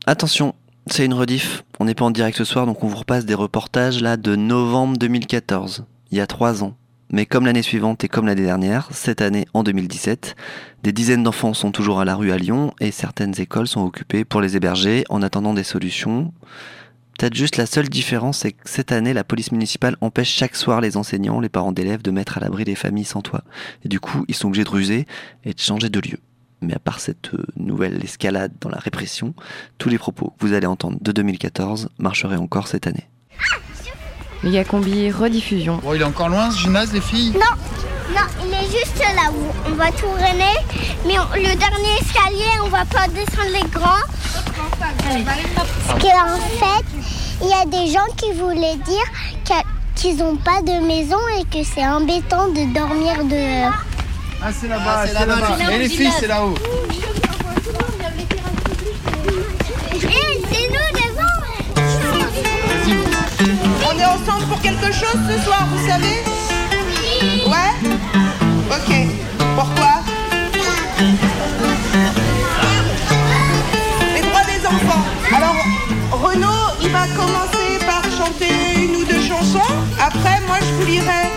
Attention, 0.06 0.54
c'est 0.86 1.04
une 1.04 1.12
rediff. 1.12 1.64
On 1.80 1.84
n'est 1.84 1.94
pas 1.94 2.06
en 2.06 2.10
direct 2.10 2.38
ce 2.38 2.44
soir, 2.44 2.64
donc 2.64 2.82
on 2.82 2.86
vous 2.86 2.96
repasse 2.96 3.26
des 3.26 3.34
reportages 3.34 4.00
là 4.00 4.16
de 4.16 4.36
novembre 4.36 4.96
2014, 4.96 5.84
il 6.12 6.16
y 6.16 6.22
a 6.22 6.26
trois 6.26 6.64
ans. 6.64 6.76
Mais 7.12 7.26
comme 7.26 7.46
l'année 7.46 7.62
suivante 7.62 8.04
et 8.04 8.08
comme 8.08 8.26
l'année 8.26 8.44
dernière, 8.44 8.88
cette 8.92 9.20
année 9.20 9.46
en 9.52 9.64
2017, 9.64 10.36
des 10.84 10.92
dizaines 10.92 11.24
d'enfants 11.24 11.54
sont 11.54 11.72
toujours 11.72 11.98
à 12.00 12.04
la 12.04 12.14
rue 12.14 12.30
à 12.30 12.38
Lyon 12.38 12.72
et 12.80 12.92
certaines 12.92 13.38
écoles 13.40 13.66
sont 13.66 13.82
occupées 13.82 14.24
pour 14.24 14.40
les 14.40 14.56
héberger 14.56 15.04
en 15.08 15.20
attendant 15.20 15.52
des 15.52 15.64
solutions. 15.64 16.32
Peut-être 17.18 17.34
juste 17.34 17.56
la 17.56 17.66
seule 17.66 17.88
différence, 17.88 18.38
c'est 18.38 18.52
que 18.52 18.62
cette 18.64 18.92
année, 18.92 19.12
la 19.12 19.24
police 19.24 19.50
municipale 19.50 19.96
empêche 20.00 20.30
chaque 20.30 20.54
soir 20.54 20.80
les 20.80 20.96
enseignants, 20.96 21.40
les 21.40 21.48
parents 21.48 21.72
d'élèves 21.72 22.00
de 22.00 22.12
mettre 22.12 22.38
à 22.38 22.40
l'abri 22.40 22.64
les 22.64 22.76
familles 22.76 23.04
sans 23.04 23.22
toit. 23.22 23.42
Et 23.84 23.88
du 23.88 23.98
coup, 23.98 24.24
ils 24.28 24.34
sont 24.34 24.46
obligés 24.48 24.64
de 24.64 24.70
ruser 24.70 25.06
et 25.44 25.52
de 25.52 25.58
changer 25.58 25.90
de 25.90 26.00
lieu. 26.00 26.18
Mais 26.62 26.74
à 26.74 26.78
part 26.78 27.00
cette 27.00 27.34
euh, 27.34 27.44
nouvelle 27.56 28.02
escalade 28.04 28.52
dans 28.60 28.70
la 28.70 28.78
répression, 28.78 29.34
tous 29.78 29.88
les 29.88 29.98
propos 29.98 30.32
que 30.38 30.46
vous 30.46 30.52
allez 30.52 30.66
entendre 30.66 30.98
de 31.00 31.12
2014 31.12 31.88
marcheraient 31.98 32.36
encore 32.36 32.68
cette 32.68 32.86
année. 32.86 33.08
Méga 34.42 34.64
combi 34.64 35.11
rediffusion. 35.11 35.80
Bon, 35.82 35.94
il 35.94 36.00
est 36.00 36.04
encore 36.04 36.28
loin 36.28 36.50
ce 36.50 36.59
gymnase, 36.59 36.92
les 36.92 37.00
filles? 37.00 37.32
Non, 37.35 37.54
non, 38.14 38.26
il 38.47 38.52
est 38.54 38.70
juste 38.78 38.99
là 38.99 39.30
où 39.30 39.70
on 39.70 39.75
va 39.75 39.92
tourner, 39.92 40.56
mais 41.06 41.18
on- 41.18 41.35
le 41.37 41.54
dernier 41.56 41.94
escalier, 42.00 42.50
on 42.64 42.68
va 42.68 42.85
pas 42.87 43.06
descendre 43.09 43.50
les 43.52 43.68
grands. 43.68 44.06
Parce 45.54 46.02
qu'en 46.02 46.38
fait, 46.59 46.85
il 47.42 47.49
y 47.49 47.52
a 47.52 47.66
des 47.66 47.92
gens 47.92 48.06
qui 48.16 48.32
voulaient 48.32 48.76
dire 48.76 49.61
qu'ils 49.94 50.16
n'ont 50.16 50.37
pas 50.37 50.62
de 50.62 50.87
maison 50.87 51.18
et 51.38 51.44
que 51.44 51.62
c'est 51.62 51.87
embêtant 51.87 52.49
de 52.49 52.73
dormir 52.73 53.23
dehors. 53.25 53.75
Ah, 54.42 54.49
c'est 54.59 54.68
là-bas, 54.68 55.04
c'est 55.06 55.12
là-bas. 55.12 55.70
Et 55.70 55.78
les 55.78 55.88
filles, 55.90 56.11
c'est 56.18 56.26
là-haut. 56.28 56.54
Hé, 59.92 60.42
c'est 60.50 60.68
nous 60.70 60.89
est 64.00 64.07
ensemble 64.07 64.47
pour 64.49 64.61
quelque 64.62 64.92
chose 64.92 65.21
ce 65.28 65.45
soir, 65.45 65.66
vous 65.71 65.87
savez 65.87 66.23
Ouais 67.47 67.73
Ok. 68.71 68.95
Pourquoi 69.54 70.00
Les 74.14 74.23
droits 74.23 74.45
des 74.45 74.66
enfants. 74.66 75.04
Alors, 75.37 75.57
Renaud, 76.12 76.47
il 76.83 76.90
va 76.90 77.07
commencer 77.09 77.78
par 77.87 78.02
chanter 78.16 78.54
une 78.76 78.97
ou 78.97 79.04
deux 79.04 79.21
chansons. 79.21 79.75
Après, 80.00 80.40
moi, 80.47 80.57
je 80.61 80.73
vous 80.75 80.87
lirai 80.87 81.30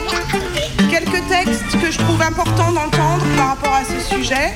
quelques 0.90 1.28
textes 1.28 1.63
je 1.94 2.00
trouve 2.00 2.22
importants 2.22 2.72
d'entendre 2.72 3.24
par 3.38 3.50
rapport 3.50 3.74
à 3.74 3.84
ce 3.84 4.16
sujet. 4.16 4.56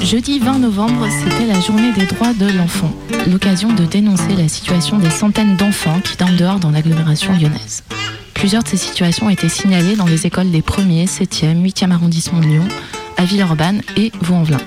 Jeudi 0.00 0.38
20 0.38 0.60
novembre, 0.60 1.06
c'était 1.10 1.44
la 1.44 1.60
journée 1.60 1.92
des 1.92 2.06
droits 2.06 2.32
de 2.32 2.46
l'enfant, 2.56 2.90
l'occasion 3.26 3.72
de 3.72 3.84
dénoncer 3.84 4.34
la 4.36 4.48
situation 4.48 4.98
des 4.98 5.10
centaines 5.10 5.56
d'enfants 5.56 6.00
qui 6.02 6.16
dorment 6.16 6.36
dehors 6.36 6.60
dans 6.60 6.70
l'agglomération 6.70 7.32
lyonnaise. 7.34 7.82
Plusieurs 8.32 8.62
de 8.62 8.68
ces 8.68 8.78
situations 8.78 9.26
ont 9.26 9.30
été 9.30 9.50
signalées 9.50 9.96
dans 9.96 10.06
les 10.06 10.26
écoles 10.26 10.50
des 10.50 10.62
1er, 10.62 11.06
7e, 11.06 11.62
8e 11.62 11.90
arrondissements 11.90 12.40
de 12.40 12.46
Lyon, 12.46 12.68
à 13.18 13.24
Villeurbanne 13.24 13.82
et 13.96 14.10
Vaux-en-Velin. 14.22 14.60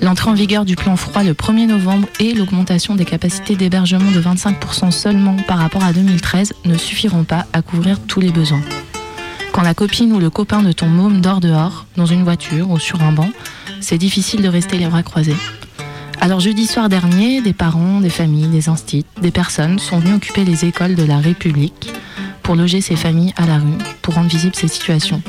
L'entrée 0.00 0.30
en 0.30 0.34
vigueur 0.34 0.64
du 0.64 0.76
plan 0.76 0.94
froid 0.94 1.24
le 1.24 1.32
1er 1.32 1.66
novembre 1.66 2.06
et 2.20 2.34
l'augmentation 2.34 2.94
des 2.94 3.04
capacités 3.04 3.56
d'hébergement 3.56 4.12
de 4.12 4.20
25% 4.20 4.92
seulement 4.92 5.36
par 5.48 5.58
rapport 5.58 5.82
à 5.82 5.92
2013 5.92 6.52
ne 6.66 6.76
suffiront 6.76 7.24
pas 7.24 7.46
à 7.52 7.62
couvrir 7.62 7.98
tous 8.06 8.20
les 8.20 8.30
besoins. 8.30 8.62
Quand 9.52 9.62
la 9.62 9.74
copine 9.74 10.12
ou 10.12 10.18
le 10.18 10.30
copain 10.30 10.62
de 10.62 10.72
ton 10.72 10.86
môme 10.86 11.20
dort 11.20 11.40
dehors, 11.40 11.86
dans 11.96 12.06
une 12.06 12.22
voiture 12.22 12.70
ou 12.70 12.78
sur 12.78 13.02
un 13.02 13.12
banc, 13.12 13.30
c'est 13.80 13.98
difficile 13.98 14.42
de 14.42 14.48
rester 14.48 14.78
les 14.78 14.86
bras 14.86 15.02
croisés. 15.02 15.36
Alors 16.20 16.40
jeudi 16.40 16.66
soir 16.66 16.88
dernier, 16.88 17.40
des 17.40 17.52
parents, 17.52 18.00
des 18.00 18.10
familles, 18.10 18.48
des 18.48 18.68
instits, 18.68 19.06
des 19.22 19.30
personnes 19.30 19.78
sont 19.78 19.98
venus 19.98 20.16
occuper 20.16 20.44
les 20.44 20.64
écoles 20.64 20.94
de 20.94 21.04
la 21.04 21.18
République 21.18 21.92
pour 22.42 22.56
loger 22.56 22.80
ces 22.80 22.96
familles 22.96 23.34
à 23.36 23.46
la 23.46 23.58
rue, 23.58 23.78
pour 24.02 24.14
rendre 24.14 24.28
visible 24.28 24.54
ces 24.54 24.68
situations. 24.68 25.22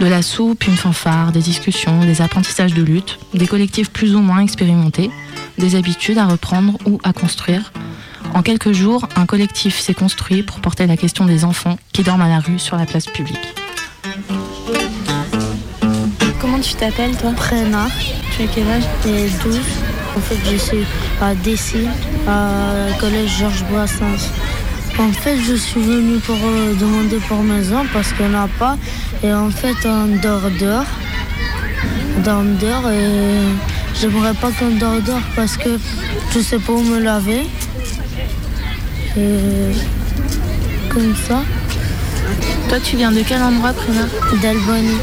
De 0.00 0.06
la 0.06 0.22
soupe, 0.22 0.66
une 0.66 0.76
fanfare, 0.76 1.32
des 1.32 1.40
discussions, 1.40 2.00
des 2.00 2.20
apprentissages 2.22 2.74
de 2.74 2.82
lutte, 2.82 3.18
des 3.34 3.46
collectifs 3.46 3.90
plus 3.90 4.14
ou 4.14 4.20
moins 4.20 4.40
expérimentés, 4.40 5.10
des 5.58 5.74
habitudes 5.74 6.18
à 6.18 6.26
reprendre 6.26 6.78
ou 6.86 6.98
à 7.02 7.12
construire. 7.12 7.72
En 8.34 8.42
quelques 8.42 8.72
jours, 8.72 9.08
un 9.16 9.26
collectif 9.26 9.78
s'est 9.78 9.94
construit 9.94 10.42
pour 10.42 10.60
porter 10.60 10.86
la 10.86 10.96
question 10.96 11.24
des 11.24 11.44
enfants 11.44 11.78
qui 11.92 12.02
dorment 12.02 12.22
à 12.22 12.28
la 12.28 12.40
rue 12.40 12.58
sur 12.58 12.76
la 12.76 12.86
place 12.86 13.06
publique. 13.06 13.54
Comment 16.40 16.60
tu 16.60 16.74
t'appelles 16.74 17.16
toi? 17.16 17.32
Prénard. 17.32 17.90
Tu 18.36 18.42
as 18.42 18.46
quel 18.54 18.68
âge? 18.68 18.84
J'ai 19.04 19.28
12. 19.42 19.60
En 20.16 20.20
fait, 20.20 20.36
je 20.50 20.56
suis 20.56 20.84
à 21.20 21.34
Dessy, 21.34 21.86
à 22.28 22.98
collège 23.00 23.38
Georges 23.38 23.64
Brassens. 23.70 24.30
En 24.98 25.12
fait, 25.12 25.36
je 25.38 25.54
suis 25.54 25.80
venue 25.80 26.18
pour 26.20 26.36
euh, 26.36 26.74
demander 26.74 27.18
pour 27.28 27.42
maison 27.42 27.84
parce 27.92 28.12
qu'il 28.12 28.28
n'y 28.28 28.34
en 28.34 28.44
a 28.44 28.48
pas. 28.58 28.78
Et 29.22 29.32
en 29.32 29.50
fait, 29.50 29.76
on 29.84 30.16
dort 30.22 30.50
dehors. 30.58 30.86
On 32.16 32.22
dort 32.22 32.42
dehors 32.58 32.90
et 32.90 34.00
j'aimerais 34.00 34.32
pas 34.34 34.50
qu'on 34.52 34.70
dort 34.76 35.02
dehors 35.02 35.20
parce 35.34 35.58
que 35.58 35.78
je 36.32 36.40
sais 36.40 36.58
pas 36.58 36.72
où 36.72 36.80
me 36.80 36.98
laver. 36.98 37.42
Et 39.16 39.72
comme 40.92 41.14
ça. 41.28 41.42
Toi, 42.68 42.78
tu 42.82 42.96
viens 42.96 43.12
de 43.12 43.22
quel 43.26 43.40
endroit, 43.42 43.72
Prénard 43.72 44.08
D'Albanie. 44.42 44.98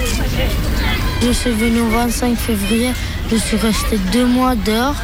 Je 1.21 1.31
suis 1.31 1.51
venue 1.51 1.81
au 1.81 1.87
25 1.89 2.35
février. 2.37 2.89
Je 3.31 3.37
suis 3.37 3.57
restée 3.57 3.97
deux 4.11 4.25
mois 4.25 4.55
dehors. 4.55 4.95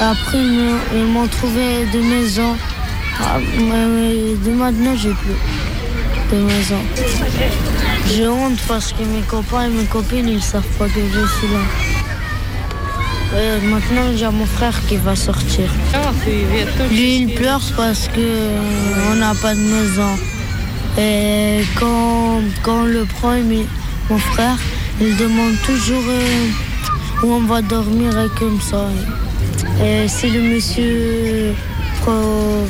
Après, 0.00 0.38
ils 0.38 1.04
m'ont- 1.04 1.26
trouvé 1.26 1.86
de 1.92 1.98
maison. 2.00 2.56
Ah, 3.20 3.38
de 3.40 4.50
maintenant, 4.52 4.94
j'ai 4.96 5.10
plus 5.10 6.36
de 6.36 6.42
maison. 6.42 6.78
J'ai 8.06 8.28
honte 8.28 8.58
parce 8.68 8.92
que 8.92 9.02
mes 9.02 9.22
copains 9.22 9.64
et 9.64 9.68
mes 9.68 9.84
copines, 9.84 10.28
ils 10.28 10.42
savent 10.42 10.62
pas 10.78 10.86
que 10.86 11.00
je 11.00 11.26
suis 11.38 11.48
là. 11.52 11.64
Et 13.36 13.66
maintenant, 13.66 14.06
a 14.26 14.30
mon 14.30 14.46
frère 14.46 14.74
qui 14.88 14.96
va 14.96 15.14
sortir. 15.14 15.68
Lui, 16.90 17.16
il 17.22 17.34
pleure 17.34 17.60
parce 17.76 18.08
que 18.08 18.20
euh, 18.20 19.10
on 19.12 19.16
n'a 19.16 19.34
pas 19.34 19.54
de 19.54 19.60
maison. 19.60 20.12
Et 20.98 21.62
quand, 21.78 22.40
quand 22.62 22.80
on 22.82 22.84
le 22.84 23.04
prend, 23.04 23.34
il 23.34 23.66
mon 24.10 24.18
frère, 24.18 24.56
il 25.00 25.14
demande 25.16 25.54
toujours 25.66 26.02
euh, 26.08 27.22
où 27.22 27.32
on 27.34 27.40
va 27.42 27.60
dormir 27.60 28.10
et 28.18 28.38
comme 28.38 28.60
ça. 28.60 28.88
Et 29.84 30.08
si 30.08 30.30
le 30.30 30.40
monsieur... 30.54 31.52
pro- 32.00 32.66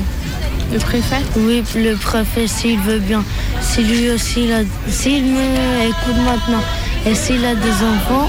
Le 0.73 0.79
préfet? 0.79 1.23
Oui, 1.37 1.63
le 1.77 1.95
préfet, 1.95 2.47
s'il 2.49 2.81
veut 2.81 2.99
bien. 2.99 3.23
Si 3.61 3.83
lui 3.85 4.11
aussi, 4.11 4.49
s'il 4.89 5.25
me 5.25 5.47
écoute 5.91 6.21
maintenant 6.25 6.63
et 7.07 7.15
s'il 7.15 7.45
a 7.45 7.55
des 7.55 7.77
enfants, 7.95 8.29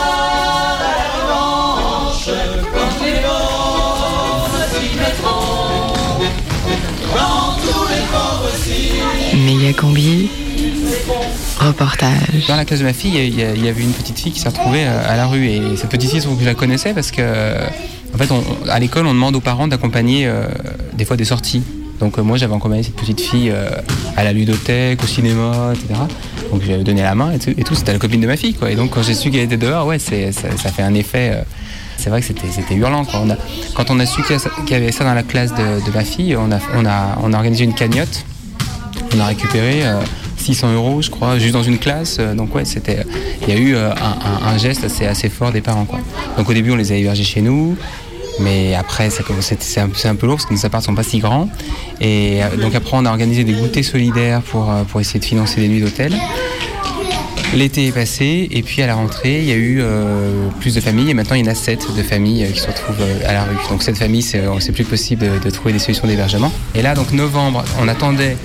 Combi. 9.77 10.29
Reportage. 11.59 12.47
Dans 12.47 12.55
la 12.55 12.63
classe 12.63 12.79
de 12.79 12.85
ma 12.85 12.93
fille, 12.93 13.17
il 13.17 13.37
y, 13.37 13.67
avait 13.67 13.81
une 13.81 13.91
petite 13.91 14.17
fille 14.17 14.31
qui 14.31 14.39
s'est 14.39 14.49
retrouvée 14.49 14.83
à 14.83 15.17
la 15.17 15.27
rue. 15.27 15.45
Et 15.45 15.61
cette 15.75 15.89
petite 15.89 16.09
fille, 16.09 16.21
je 16.21 16.45
la 16.45 16.55
connaissais 16.55 16.93
parce 16.93 17.11
que, 17.11 17.21
en 18.13 18.17
fait, 18.17 18.29
à 18.69 18.79
l'école, 18.79 19.07
on 19.07 19.13
demande 19.13 19.35
aux 19.35 19.41
parents 19.41 19.67
d'accompagner 19.67 20.25
euh, 20.25 20.47
des 20.93 21.03
fois 21.05 21.17
des 21.17 21.25
sorties. 21.25 21.63
Donc 21.99 22.17
euh, 22.17 22.23
moi, 22.23 22.37
j'avais 22.37 22.55
accompagné 22.55 22.83
cette 22.83 22.95
petite 22.95 23.19
fille 23.19 23.51
euh, 23.51 23.69
à 24.15 24.23
la 24.23 24.31
ludothèque, 24.31 25.03
au 25.03 25.07
cinéma, 25.07 25.73
etc. 25.73 25.99
Donc 26.51 26.61
j'avais 26.65 26.83
donné 26.83 27.01
la 27.01 27.15
main 27.15 27.33
et 27.33 27.39
tout. 27.39 27.49
et 27.49 27.63
tout. 27.63 27.75
C'était 27.75 27.93
la 27.93 27.99
copine 27.99 28.21
de 28.21 28.27
ma 28.27 28.37
fille. 28.37 28.55
Et 28.69 28.75
donc 28.75 28.91
quand 28.91 29.03
j'ai 29.03 29.13
su 29.13 29.31
qu'elle 29.31 29.41
était 29.41 29.57
dehors, 29.57 29.85
ouais, 29.85 29.99
ça, 29.99 30.15
ça 30.31 30.71
fait 30.71 30.83
un 30.83 30.93
effet. 30.93 31.43
c'est 31.97 32.09
vrai 32.09 32.21
que 32.21 32.27
c'était, 32.27 32.75
hurlant. 32.75 33.05
Quand 33.75 33.91
on 33.91 33.99
a 33.99 34.05
su 34.05 34.21
qu'il 34.23 34.37
y 34.69 34.73
avait 34.75 34.93
ça 34.93 35.03
dans 35.03 35.13
la 35.13 35.23
classe 35.23 35.53
de, 35.53 35.91
ma 35.93 36.05
fille, 36.05 36.37
on 36.37 36.51
a 36.85 37.37
organisé 37.37 37.65
une 37.65 37.75
cagnotte. 37.75 38.25
On 39.15 39.19
a 39.19 39.25
récupéré 39.25 39.85
euh, 39.85 39.99
600 40.37 40.73
euros, 40.73 41.01
je 41.01 41.09
crois, 41.09 41.37
juste 41.37 41.53
dans 41.53 41.63
une 41.63 41.77
classe. 41.77 42.17
Euh, 42.19 42.33
Donc 42.33 42.55
ouais, 42.55 42.65
c'était, 42.65 43.05
il 43.41 43.49
y 43.49 43.51
a 43.51 43.59
eu 43.59 43.75
euh, 43.75 43.91
un, 43.93 44.57
geste 44.57 44.83
assez, 44.83 45.05
assez 45.05 45.29
fort 45.29 45.51
des 45.51 45.61
parents. 45.61 45.85
Quoi. 45.85 45.99
Donc 46.37 46.49
au 46.49 46.53
début, 46.53 46.71
on 46.71 46.75
les 46.75 46.91
a 46.91 46.95
hébergés 46.95 47.23
chez 47.23 47.41
nous. 47.41 47.77
Mais 48.39 48.75
après, 48.75 49.09
c'est 49.09 49.79
un, 49.79 50.15
peu 50.15 50.25
lourd 50.25 50.37
parce 50.37 50.45
que 50.45 50.53
nos 50.53 50.65
apparts 50.65 50.81
sont 50.81 50.95
pas 50.95 51.03
si 51.03 51.19
grands. 51.19 51.49
Et 51.99 52.43
euh, 52.43 52.57
donc 52.57 52.75
après, 52.75 52.91
on 52.93 53.05
a 53.05 53.09
organisé 53.09 53.43
des 53.43 53.53
goûters 53.53 53.83
solidaires 53.83 54.41
pour, 54.41 54.71
euh, 54.71 54.83
pour 54.83 55.01
essayer 55.01 55.19
de 55.19 55.25
financer 55.25 55.59
des 55.61 55.67
nuits 55.67 55.81
d'hôtel. 55.81 56.13
L'été 57.53 57.87
est 57.87 57.91
passé 57.91 58.47
et 58.49 58.63
puis 58.63 58.81
à 58.81 58.87
la 58.87 58.95
rentrée, 58.95 59.39
il 59.39 59.45
y 59.45 59.51
a 59.51 59.55
eu 59.55 59.81
euh, 59.81 60.47
plus 60.61 60.73
de 60.73 60.79
familles 60.79 61.09
et 61.09 61.13
maintenant 61.13 61.35
il 61.35 61.45
y 61.45 61.49
en 61.49 61.51
a 61.51 61.55
sept 61.55 61.85
de 61.93 62.01
familles 62.01 62.45
euh, 62.45 62.51
qui 62.51 62.59
se 62.61 62.67
retrouvent 62.67 63.01
euh, 63.01 63.27
à 63.27 63.33
la 63.33 63.43
rue. 63.43 63.57
Donc 63.69 63.83
cette 63.83 63.97
famille, 63.97 64.21
c'est 64.21 64.71
plus 64.71 64.85
possible 64.85 65.27
de, 65.43 65.49
trouver 65.49 65.73
des 65.73 65.79
solutions 65.79 66.07
d'hébergement. 66.07 66.49
Et 66.75 66.81
là, 66.81 66.95
donc 66.95 67.11
novembre, 67.11 67.65
on 67.81 67.89
attendait 67.89 68.37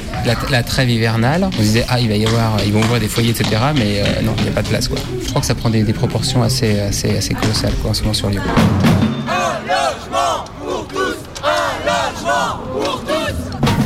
la, 0.50 0.62
trêve 0.64 0.90
hivernale. 0.90 1.48
On 1.56 1.62
disait 1.62 1.84
ah 1.88 2.00
il 2.00 2.08
va 2.08 2.16
y 2.16 2.26
avoir, 2.26 2.56
ils 2.66 2.72
vont 2.72 2.80
ouvrir 2.80 2.98
des 2.98 3.06
foyers, 3.06 3.30
etc. 3.30 3.48
Mais 3.76 4.02
non, 4.24 4.32
il 4.38 4.42
n'y 4.42 4.48
a 4.48 4.52
pas 4.52 4.62
de 4.62 4.68
place 4.68 4.88
quoi. 4.88 4.98
Je 5.22 5.28
crois 5.28 5.40
que 5.40 5.46
ça 5.46 5.54
prend 5.54 5.70
des, 5.70 5.84
proportions 5.92 6.42
assez, 6.42 6.80
assez, 6.80 7.16
assez 7.16 7.34
colossales 7.34 7.74
quoi, 7.80 7.92
en 7.92 7.94
ce 7.94 8.02
moment 8.02 8.14
sur 8.14 8.28
Lyon. 8.28 8.42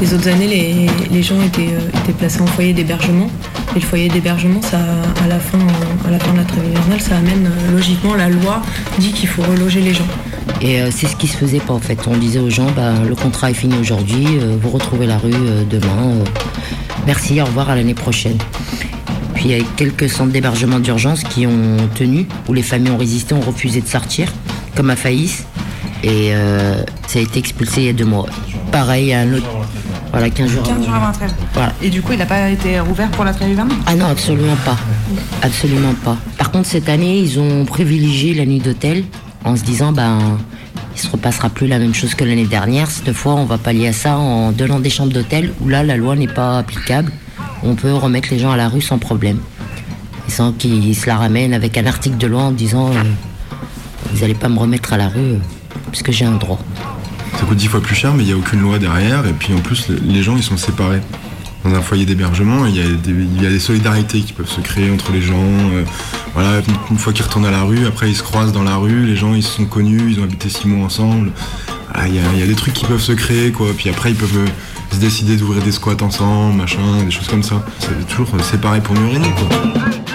Les 0.00 0.14
autres 0.14 0.28
années, 0.28 0.48
les, 0.48 0.86
les 1.10 1.22
gens 1.22 1.42
étaient, 1.42 1.68
étaient 2.02 2.14
placés 2.18 2.40
en 2.40 2.46
foyer 2.46 2.72
d'hébergement. 2.72 3.28
Et 3.76 3.78
le 3.78 3.86
foyer 3.86 4.08
d'hébergement, 4.08 4.60
ça, 4.62 4.78
à 5.22 5.28
la 5.28 5.38
fin, 5.38 5.58
euh, 5.58 6.08
à 6.08 6.10
la 6.10 6.18
fin 6.18 6.32
de 6.32 6.38
la 6.38 6.44
trêve 6.44 6.64
hivernale, 6.68 7.00
ça 7.00 7.16
amène 7.16 7.46
euh, 7.46 7.72
logiquement 7.72 8.14
la 8.14 8.28
loi 8.28 8.62
dit 8.98 9.12
qu'il 9.12 9.28
faut 9.28 9.42
reloger 9.42 9.80
les 9.80 9.94
gens. 9.94 10.06
Et 10.60 10.80
euh, 10.80 10.90
c'est 10.90 11.06
ce 11.06 11.14
qui 11.14 11.28
se 11.28 11.36
faisait 11.36 11.60
pas 11.60 11.74
en 11.74 11.78
fait. 11.78 11.96
On 12.08 12.16
disait 12.16 12.40
aux 12.40 12.50
gens, 12.50 12.66
bah, 12.74 12.94
le 13.08 13.14
contrat 13.14 13.50
est 13.50 13.54
fini 13.54 13.76
aujourd'hui, 13.80 14.26
vous 14.60 14.70
retrouvez 14.70 15.06
la 15.06 15.18
rue 15.18 15.30
demain. 15.70 16.14
merci, 17.06 17.40
au 17.40 17.44
revoir 17.44 17.70
à 17.70 17.76
l'année 17.76 17.94
prochaine. 17.94 18.38
Puis 19.34 19.44
il 19.46 19.50
y 19.56 19.60
a 19.60 19.64
quelques 19.76 20.08
centres 20.08 20.32
d'hébergement 20.32 20.80
d'urgence 20.80 21.22
qui 21.22 21.46
ont 21.46 21.76
tenu, 21.94 22.26
où 22.48 22.52
les 22.52 22.62
familles 22.62 22.90
ont 22.90 22.98
résisté, 22.98 23.34
ont 23.34 23.40
refusé 23.40 23.80
de 23.80 23.86
sortir, 23.86 24.32
comme 24.74 24.90
à 24.90 24.96
Faïs. 24.96 25.44
Et 26.02 26.32
ça 27.06 27.18
a 27.20 27.22
été 27.22 27.38
expulsé 27.38 27.82
il 27.82 27.86
y 27.86 27.88
a 27.88 27.92
deux 27.92 28.04
mois. 28.04 28.26
Pareil, 28.72 29.14
un 29.14 29.32
autre. 29.32 29.46
Voilà, 30.10 30.28
15 30.28 30.50
jours 30.50 30.62
15 30.64 30.84
jours 30.84 30.94
avant 30.94 31.06
la 31.06 31.12
trêve. 31.12 31.32
Voilà. 31.54 31.72
Et 31.82 31.88
du 31.88 32.02
coup, 32.02 32.12
il 32.12 32.18
n'a 32.18 32.26
pas 32.26 32.50
été 32.50 32.80
rouvert 32.80 33.10
pour 33.10 33.24
la 33.24 33.32
trêve 33.32 33.50
hivernale? 33.50 33.76
Ah 33.86 33.94
non, 33.94 34.06
absolument 34.06 34.56
pas. 34.64 34.76
Absolument 35.42 35.94
pas. 36.04 36.16
Par 36.36 36.50
contre, 36.50 36.68
cette 36.68 36.88
année, 36.88 37.18
ils 37.18 37.38
ont 37.38 37.64
privilégié 37.64 38.34
la 38.34 38.44
nuit 38.44 38.58
d'hôtel 38.58 39.04
en 39.44 39.56
se 39.56 39.62
disant, 39.62 39.92
ben, 39.92 40.18
il 40.94 41.00
se 41.00 41.08
repassera 41.08 41.48
plus 41.48 41.66
la 41.66 41.78
même 41.78 41.94
chose 41.94 42.14
que 42.14 42.24
l'année 42.24 42.46
dernière. 42.46 42.90
Cette 42.90 43.12
fois, 43.12 43.34
on 43.34 43.44
va 43.44 43.56
pallier 43.56 43.88
à 43.88 43.92
ça 43.92 44.18
en 44.18 44.50
donnant 44.52 44.80
des 44.80 44.90
chambres 44.90 45.12
d'hôtel 45.12 45.52
où 45.60 45.68
là, 45.68 45.82
la 45.84 45.96
loi 45.96 46.16
n'est 46.16 46.26
pas 46.26 46.58
applicable. 46.58 47.12
On 47.62 47.74
peut 47.74 47.92
remettre 47.92 48.28
les 48.32 48.38
gens 48.38 48.50
à 48.50 48.56
la 48.56 48.68
rue 48.68 48.82
sans 48.82 48.98
problème. 48.98 49.38
Et 50.26 50.30
sans 50.30 50.52
qu'ils 50.52 50.96
se 50.96 51.06
la 51.06 51.16
ramènent 51.16 51.54
avec 51.54 51.78
un 51.78 51.86
article 51.86 52.16
de 52.16 52.26
loi 52.26 52.42
en 52.42 52.52
disant, 52.52 52.90
euh, 52.90 53.02
vous 54.12 54.20
n'allez 54.20 54.34
pas 54.34 54.48
me 54.48 54.58
remettre 54.58 54.92
à 54.92 54.96
la 54.96 55.08
rue 55.08 55.20
euh, 55.20 55.38
puisque 55.90 56.10
j'ai 56.10 56.24
un 56.24 56.36
droit. 56.36 56.58
Ça 57.40 57.46
coûte 57.46 57.56
dix 57.56 57.68
fois 57.68 57.80
plus 57.80 57.94
cher, 57.94 58.12
mais 58.12 58.22
il 58.22 58.26
n'y 58.26 58.32
a 58.34 58.36
aucune 58.36 58.60
loi 58.60 58.78
derrière. 58.78 59.26
Et 59.26 59.32
puis 59.32 59.54
en 59.54 59.60
plus, 59.60 59.88
le- 59.88 59.98
les 60.04 60.22
gens, 60.22 60.36
ils 60.36 60.42
sont 60.42 60.58
séparés. 60.58 61.00
Dans 61.64 61.74
un 61.74 61.80
foyer 61.80 62.04
d'hébergement, 62.04 62.66
il 62.66 62.76
y, 62.76 62.80
a 62.80 63.50
des, 63.50 63.58
solidarités 63.58 64.20
qui 64.20 64.34
peuvent 64.34 64.50
se 64.50 64.60
créer 64.60 64.90
entre 64.90 65.10
les 65.10 65.22
gens. 65.22 65.34
euh, 65.38 65.84
voilà, 66.34 66.60
une, 66.90 66.98
fois 66.98 67.14
qu'ils 67.14 67.24
retournent 67.24 67.46
à 67.46 67.50
la 67.50 67.62
rue, 67.62 67.86
après 67.86 68.10
ils 68.10 68.14
se 68.14 68.22
croisent 68.22 68.52
dans 68.52 68.62
la 68.62 68.76
rue, 68.76 69.04
les 69.06 69.16
gens 69.16 69.34
ils 69.34 69.42
se 69.42 69.56
sont 69.56 69.64
connus, 69.64 70.02
ils 70.10 70.20
ont 70.20 70.24
habité 70.24 70.50
six 70.50 70.68
mois 70.68 70.84
ensemble. 70.84 71.32
Voilà, 71.92 72.08
Il 72.08 72.14
y, 72.14 72.42
a, 72.42 72.46
des 72.46 72.54
trucs 72.54 72.74
qui 72.74 72.84
peuvent 72.84 73.00
se 73.00 73.12
créer, 73.12 73.52
quoi. 73.52 73.68
Puis 73.76 73.88
après, 73.88 74.10
ils 74.10 74.16
peuvent 74.16 74.36
euh, 74.38 74.46
se 74.94 74.98
décider 74.98 75.36
d'ouvrir 75.36 75.62
des 75.62 75.72
squats 75.72 76.02
ensemble, 76.02 76.56
machin, 76.56 77.04
des 77.04 77.10
choses 77.10 77.28
comme 77.28 77.42
ça. 77.42 77.64
C'est 77.78 78.06
toujours 78.06 78.28
euh, 78.34 78.42
séparé 78.42 78.82
pour 78.82 78.94
mieux 78.94 79.18
quoi. 79.18 80.09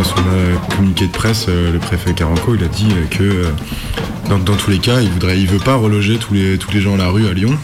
Dans 0.00 0.04
son 0.04 0.16
euh, 0.32 0.56
communiqué 0.74 1.08
de 1.08 1.12
presse, 1.12 1.44
euh, 1.50 1.74
le 1.74 1.78
préfet 1.78 2.14
Caranco, 2.14 2.54
il 2.54 2.64
a 2.64 2.68
dit 2.68 2.88
euh, 2.90 3.04
que 3.10 4.30
dans, 4.30 4.56
tous 4.56 4.70
les 4.70 4.78
cas, 4.78 5.02
il 5.02 5.10
voudrait, 5.10 5.38
il 5.38 5.46
veut 5.46 5.58
pas 5.58 5.74
reloger 5.74 6.16
tous 6.16 6.32
les, 6.32 6.80
gens 6.80 6.94
à 6.94 6.96
la 6.96 7.08
rue 7.08 7.28
à 7.28 7.34
Lyon 7.34 7.54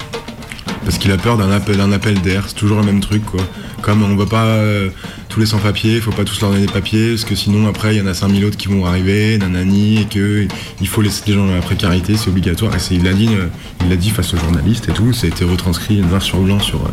parce 0.84 0.98
qu'il 0.98 1.10
a 1.12 1.16
peur 1.16 1.38
d'un 1.38 1.50
appel, 1.50 2.20
d'air. 2.20 2.44
C'est 2.46 2.54
toujours 2.54 2.80
le 2.80 2.84
même 2.84 3.00
truc, 3.00 3.24
quoi. 3.24 3.40
Comme 3.80 4.02
on 4.02 4.14
veut 4.16 4.26
pas 4.26 4.54
tous 5.36 5.40
les 5.40 5.46
sans-papiers, 5.46 5.96
il 5.96 6.00
faut 6.00 6.12
pas 6.12 6.24
tous 6.24 6.40
leur 6.40 6.48
donner 6.52 6.64
des 6.64 6.72
papiers 6.72 7.10
parce 7.10 7.24
que 7.26 7.34
sinon 7.34 7.68
après 7.68 7.94
il 7.94 7.98
y 7.98 8.00
en 8.00 8.06
a 8.06 8.14
5000 8.14 8.42
autres 8.46 8.56
qui 8.56 8.68
vont 8.68 8.86
arriver, 8.86 9.36
nanani, 9.36 9.98
et 10.00 10.04
que 10.06 10.48
il 10.80 10.88
faut 10.88 11.02
laisser 11.02 11.24
les 11.26 11.34
gens 11.34 11.44
dans 11.44 11.54
la 11.54 11.60
précarité, 11.60 12.16
c'est 12.16 12.30
obligatoire. 12.30 12.74
Et 12.74 12.78
c'est- 12.78 12.94
il 12.94 13.04
l'a 13.04 13.12
dit, 13.12 13.28
euh, 13.34 13.48
il 13.82 13.90
l'a 13.90 13.96
dit 13.96 14.08
face 14.08 14.32
aux 14.32 14.38
journalistes 14.38 14.88
et 14.88 14.92
tout. 14.92 15.12
Ça 15.12 15.26
a 15.26 15.28
été 15.28 15.44
retranscrit 15.44 15.96
noir 15.98 16.22
sur 16.22 16.38
blanc 16.38 16.58
sur 16.58 16.78
euh, 16.78 16.88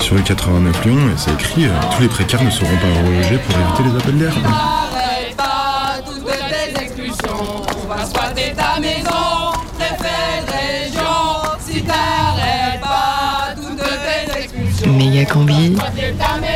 sur 0.00 0.14
le 0.14 0.20
89 0.22 0.84
Lyon 0.84 0.94
et 1.08 1.16
c'est 1.18 1.32
écrit 1.32 1.64
euh, 1.64 1.70
tous 1.96 2.02
les 2.02 2.08
précaires 2.08 2.44
ne 2.44 2.50
seront 2.50 2.68
pas 2.68 2.86
relogés 3.04 3.38
pour 3.38 3.56
éviter 3.58 3.82
les 3.90 4.00
appels 4.00 4.18
d'air. 4.18 4.32
Arrête 4.44 5.36
pas 5.36 5.96
toutes 6.06 6.24
tes 6.24 6.84
expulsions. 6.84 7.64
On 7.84 7.88
va 7.92 8.04
squatter 8.06 8.52
ta 8.56 8.78
maison, 8.78 9.58
préfet 9.76 10.46
de 10.46 10.52
région. 10.86 11.58
Si 11.68 11.82
t'arrêtes 11.82 12.80
pas 12.80 13.54
toutes 13.56 13.76
tes 13.76 14.38
expulsions. 14.38 14.92
Méga 14.92 15.24
combi. 15.24 15.74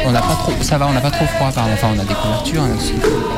On 0.07 0.13
n'a 0.13 0.21
pas 0.21 0.35
trop, 0.35 0.53
ça 0.63 0.79
va, 0.79 0.87
on 0.87 0.93
n'a 0.93 1.01
pas 1.01 1.11
trop 1.11 1.25
froid, 1.27 1.51
pardon. 1.53 1.71
Enfin, 1.75 1.89
on 1.95 1.99
a 2.01 2.05
des 2.05 2.15
couvertures. 2.15 2.63
hein, 2.63 2.71
aussi. 2.79 2.93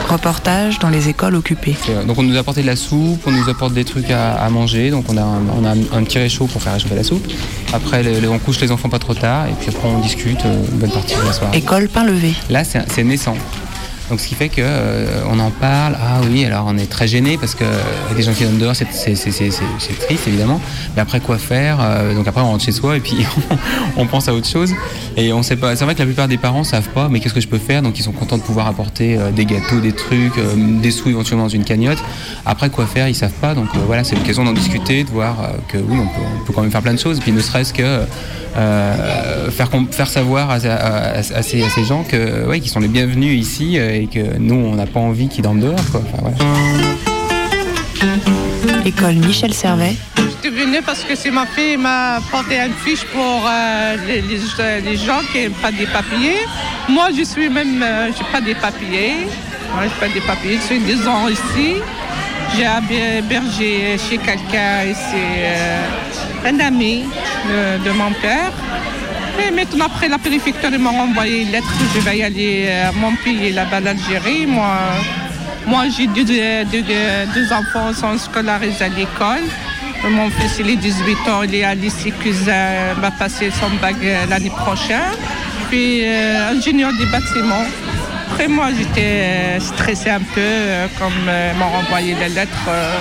Reportage 0.08 0.78
dans 0.78 0.88
les 0.90 1.08
écoles 1.08 1.34
occupées. 1.34 1.76
Euh, 1.88 2.04
Donc 2.04 2.18
on 2.18 2.22
nous 2.22 2.36
a 2.36 2.40
apporté 2.40 2.62
de 2.62 2.66
la 2.66 2.76
soupe, 2.76 3.20
on 3.26 3.30
nous 3.30 3.48
apporte 3.48 3.72
des 3.74 3.84
trucs 3.84 4.10
à, 4.10 4.34
à 4.34 4.48
manger, 4.50 4.90
donc 4.90 5.06
on 5.08 5.16
a, 5.16 5.22
un, 5.22 5.40
on 5.58 5.64
a 5.64 5.70
un, 5.70 5.98
un 5.98 6.02
petit 6.04 6.18
réchaud 6.18 6.46
pour 6.46 6.62
faire 6.62 6.72
réchauffer 6.74 6.94
la 6.94 7.04
soupe. 7.04 7.26
Après 7.72 8.02
le- 8.02 8.20
le- 8.20 8.30
on 8.30 8.38
couche 8.38 8.60
les 8.60 8.70
enfants 8.70 8.88
pas 8.88 8.98
trop 8.98 9.14
tard 9.14 9.46
et 9.46 9.52
puis 9.58 9.68
après 9.68 9.88
on 9.88 9.98
discute 10.00 10.44
euh, 10.46 10.62
une 10.72 10.78
bonne 10.78 10.90
partie 10.90 11.14
de 11.16 11.22
la 11.22 11.32
soirée. 11.32 11.58
École 11.58 11.88
pain 11.88 12.04
levé. 12.04 12.32
Là 12.50 12.62
c'est 12.64 13.04
naissant. 13.04 13.34
Donc 14.10 14.20
ce 14.20 14.28
qui 14.28 14.34
fait 14.34 14.48
que 14.48 14.62
euh, 14.62 15.24
en 15.38 15.50
parle. 15.50 15.96
Ah 16.00 16.20
oui, 16.30 16.44
alors 16.44 16.64
on 16.66 16.76
est 16.76 16.90
très 16.90 17.06
gêné 17.06 17.38
parce 17.38 17.54
que 17.54 17.64
des 18.16 18.22
gens 18.22 18.32
qui 18.32 18.44
donnent 18.44 18.58
dehors, 18.58 18.74
c'est 18.74 18.84
triste 18.84 20.26
évidemment. 20.26 20.60
Mais 20.96 21.02
après 21.02 21.20
quoi 21.20 21.38
faire 21.38 21.78
Euh, 21.80 22.14
Donc 22.14 22.26
après 22.26 22.40
on 22.40 22.46
rentre 22.46 22.64
chez 22.64 22.72
soi 22.72 22.96
et 22.96 23.00
puis 23.00 23.16
on 23.96 24.06
pense 24.06 24.28
à 24.28 24.34
autre 24.34 24.48
chose. 24.48 24.72
Et 25.16 25.32
on 25.32 25.42
sait 25.42 25.56
pas. 25.56 25.76
C'est 25.76 25.84
vrai 25.84 25.94
que 25.94 26.00
la 26.00 26.06
plupart 26.06 26.28
des 26.28 26.38
parents 26.38 26.64
savent 26.64 26.88
pas. 26.88 27.08
Mais 27.08 27.20
qu'est-ce 27.20 27.34
que 27.34 27.40
je 27.40 27.48
peux 27.48 27.58
faire? 27.58 27.82
Donc 27.82 27.98
ils 27.98 28.02
sont 28.02 28.12
contents 28.12 28.36
de 28.36 28.42
pouvoir 28.42 28.66
apporter 28.66 29.16
euh, 29.16 29.30
des 29.30 29.44
gâteaux, 29.44 29.80
des 29.80 29.92
trucs, 29.92 30.34
des 30.56 30.90
sous 30.90 31.10
éventuellement 31.10 31.44
dans 31.44 31.48
une 31.50 31.64
cagnotte. 31.64 32.02
Après 32.46 32.70
quoi 32.70 32.86
faire? 32.86 33.08
Ils 33.08 33.14
savent 33.14 33.30
pas. 33.40 33.54
Donc 33.54 33.68
voilà, 33.86 34.04
c'est 34.04 34.16
l'occasion 34.16 34.44
d'en 34.44 34.52
discuter, 34.52 35.04
de 35.04 35.10
voir 35.10 35.36
que 35.68 35.78
oui, 35.78 35.98
on 36.00 36.44
peut, 36.44 36.52
quand 36.52 36.62
même 36.62 36.70
faire 36.70 36.82
plein 36.82 36.94
de 36.94 36.98
choses. 36.98 37.18
Et 37.18 37.20
puis 37.20 37.32
ne 37.32 37.40
serait-ce 37.40 37.72
que 37.72 38.00
faire, 39.50 39.68
faire 39.92 40.08
savoir 40.08 40.50
à, 40.50 40.58
ces, 40.60 41.62
à 41.62 41.70
ces 41.70 41.84
gens 41.84 42.02
que 42.02 42.46
ouais, 42.48 42.60
qu'ils 42.60 42.70
sont 42.70 42.80
les 42.80 42.88
bienvenus 42.88 43.38
ici 43.38 43.78
et 43.98 44.06
que 44.06 44.38
nous 44.38 44.54
on 44.54 44.74
n'a 44.74 44.86
pas 44.86 45.00
envie 45.00 45.28
qu'ils 45.28 45.42
dorment 45.42 45.60
dehors. 45.60 45.90
Quoi. 45.90 46.02
Enfin, 46.06 46.18
voilà. 46.22 46.36
École 48.84 49.14
Michel 49.16 49.52
Servet. 49.52 49.94
J'étais 50.16 50.50
venue 50.50 50.80
parce 50.82 51.02
que 51.02 51.14
c'est 51.14 51.30
ma 51.30 51.46
fille 51.46 51.76
m'a 51.76 52.20
porté 52.30 52.56
une 52.58 52.72
fiche 52.84 53.04
pour 53.12 53.42
euh, 53.46 53.96
les, 54.06 54.20
les- 54.22 54.80
les 54.90 54.96
gens 54.96 55.20
qui 55.32 55.44
n'ont 55.46 55.54
pas 55.60 55.72
des 55.72 55.86
papiers. 55.86 56.38
Moi, 56.88 57.08
je 57.16 57.24
suis 57.24 57.48
même, 57.48 57.82
euh, 57.82 58.10
j'ai 58.16 58.24
pas 58.32 58.40
des 58.40 58.54
papiers. 58.54 59.14
Moi, 59.74 59.84
j'ai 59.84 60.06
pas 60.06 60.12
des 60.12 60.20
papiers. 60.20 60.56
Je 60.56 60.62
suis 60.74 60.78
deux 60.80 61.06
ans 61.08 61.28
ici. 61.28 61.74
J'ai 62.56 63.18
hébergé 63.18 63.98
chez 63.98 64.16
quelqu'un 64.18 64.82
et 64.88 64.94
c'est 64.94 65.42
euh, 65.42 66.48
un 66.50 66.60
ami 66.60 67.04
de, 67.48 67.84
de 67.84 67.90
mon 67.92 68.10
père. 68.22 68.52
Maintenant, 69.54 69.86
après 69.86 70.08
la 70.08 70.18
préfecture, 70.18 70.68
ils 70.72 70.78
m'ont 70.78 70.98
envoyé 71.00 71.42
une 71.42 71.50
lettre 71.52 71.66
que 71.78 71.84
je 71.94 72.00
vais 72.04 72.18
y 72.18 72.22
aller 72.22 72.66
euh, 72.68 72.88
à 72.90 72.92
mon 72.92 73.14
pays, 73.16 73.50
là-bas, 73.52 73.80
l'Algérie. 73.80 74.46
Moi, 74.46 74.68
moi 75.66 75.84
j'ai 75.96 76.06
deux, 76.06 76.24
deux- 76.24 76.64
deux- 77.34 77.52
enfants 77.52 77.92
sont 77.92 78.16
scolarisés 78.18 78.84
à 78.84 78.88
l'école. 78.88 79.42
Mon 80.04 80.30
fils, 80.30 80.56
il 80.60 80.70
est 80.70 80.76
18 80.76 81.16
ans, 81.28 81.42
il 81.42 81.54
est 81.56 81.64
à 81.64 81.74
lycée 81.74 82.12
Cousin, 82.22 82.94
va 83.00 83.10
passer 83.10 83.50
son 83.50 83.70
bac 83.82 83.96
euh, 84.02 84.26
l'année 84.30 84.50
prochaine. 84.50 85.12
Puis, 85.70 86.00
euh, 86.04 86.50
ingénieur 86.52 86.92
des 86.92 87.06
bâtiments. 87.06 87.66
Après, 88.30 88.46
moi, 88.48 88.68
j'étais 88.76 89.00
euh, 89.22 89.60
stressée 89.60 90.10
un 90.10 90.20
peu, 90.20 90.40
euh, 90.40 90.86
comme 90.98 91.12
euh, 91.28 91.52
m'ont 91.54 91.68
renvoyé 91.70 92.14
les 92.20 92.28
lettres. 92.28 92.66
euh, 92.68 92.92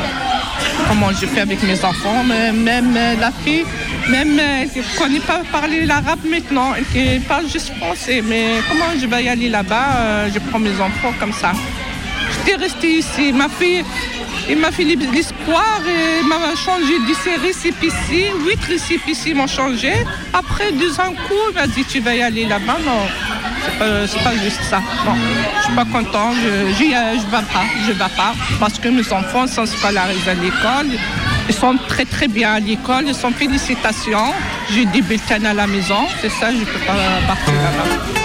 comment 0.88 1.10
je 1.12 1.26
fais 1.28 1.42
avec 1.42 1.62
mes 1.64 1.84
enfants. 1.84 2.24
Même 2.24 2.96
euh, 2.98 3.16
la 3.20 3.32
fille, 3.44 3.66
même 4.10 4.38
euh, 4.40 4.66
elle 4.76 4.82
ne 4.82 4.98
connaît 5.00 5.20
pas 5.20 5.42
parler 5.52 5.86
l'arabe 5.86 6.20
maintenant, 6.30 6.74
elle 6.76 7.22
parle 7.22 7.48
juste 7.52 7.72
français. 7.78 8.22
Mais 8.26 8.62
comment 8.70 8.92
je 9.00 9.06
vais 9.06 9.24
y 9.24 9.30
aller 9.30 9.50
là-bas 9.50 9.88
euh, 9.98 10.30
Je 10.34 10.40
prends 10.40 10.60
mes 10.60 10.80
enfants 10.80 11.14
comme 11.20 11.34
ça. 11.34 11.52
J'étais 12.46 12.58
restée 12.58 12.94
ici. 13.00 13.32
Ma 13.34 13.48
fille, 13.50 13.84
il 14.50 14.58
m'a 14.58 14.72
fait 14.72 14.84
l'espoir 14.84 15.80
et 15.88 16.24
m'a 16.26 16.56
changé 16.56 16.94
de 17.08 17.42
récépissé. 17.42 18.32
Huit 18.46 18.64
récépissés 18.66 19.34
m'ont 19.34 19.48
changé. 19.48 19.94
Après 20.34 20.72
deux 20.72 20.94
ans 21.00 21.14
coup, 21.28 21.34
il 21.52 21.56
m'a 21.56 21.68
dit 21.68 21.84
tu 21.86 22.00
vas 22.00 22.16
y 22.16 22.22
aller 22.22 22.46
là-bas? 22.46 22.78
Non, 22.86 23.02
c'est 23.64 23.78
pas, 23.80 23.86
pas 24.24 24.36
juste 24.44 24.62
ça. 24.70 24.82
Non, 25.06 25.16
je 25.60 25.66
suis 25.66 25.74
pas 25.76 25.86
content. 25.86 26.32
Je, 26.34 26.74
j'y- 26.78 26.94
euh, 26.96 27.14
vais 27.14 27.46
pas. 27.54 27.66
Je 27.86 27.92
vais 27.92 27.98
pas 28.00 28.34
parce 28.60 28.78
que 28.80 28.88
mes 28.90 29.12
enfants 29.12 29.48
sont 29.48 29.66
scolarisés 29.66 30.32
à 30.32 30.34
l'école. 30.36 30.98
Ils 31.50 31.56
sont 31.56 31.76
très 31.88 32.06
très 32.06 32.28
bien 32.28 32.54
à 32.54 32.60
l'école. 32.60 33.06
Ils 33.08 33.16
sont 33.16 33.32
félicitations. 33.32 34.34
J'ai 34.72 34.86
des 34.86 35.02
bulletins 35.02 35.44
à 35.46 35.54
la 35.54 35.68
maison. 35.68 36.08
C'est 36.22 36.30
ça, 36.30 36.52
je 36.52 36.64
peux 36.66 36.80
pas 36.86 36.94
partir 37.28 37.54
là-bas. 37.54 38.18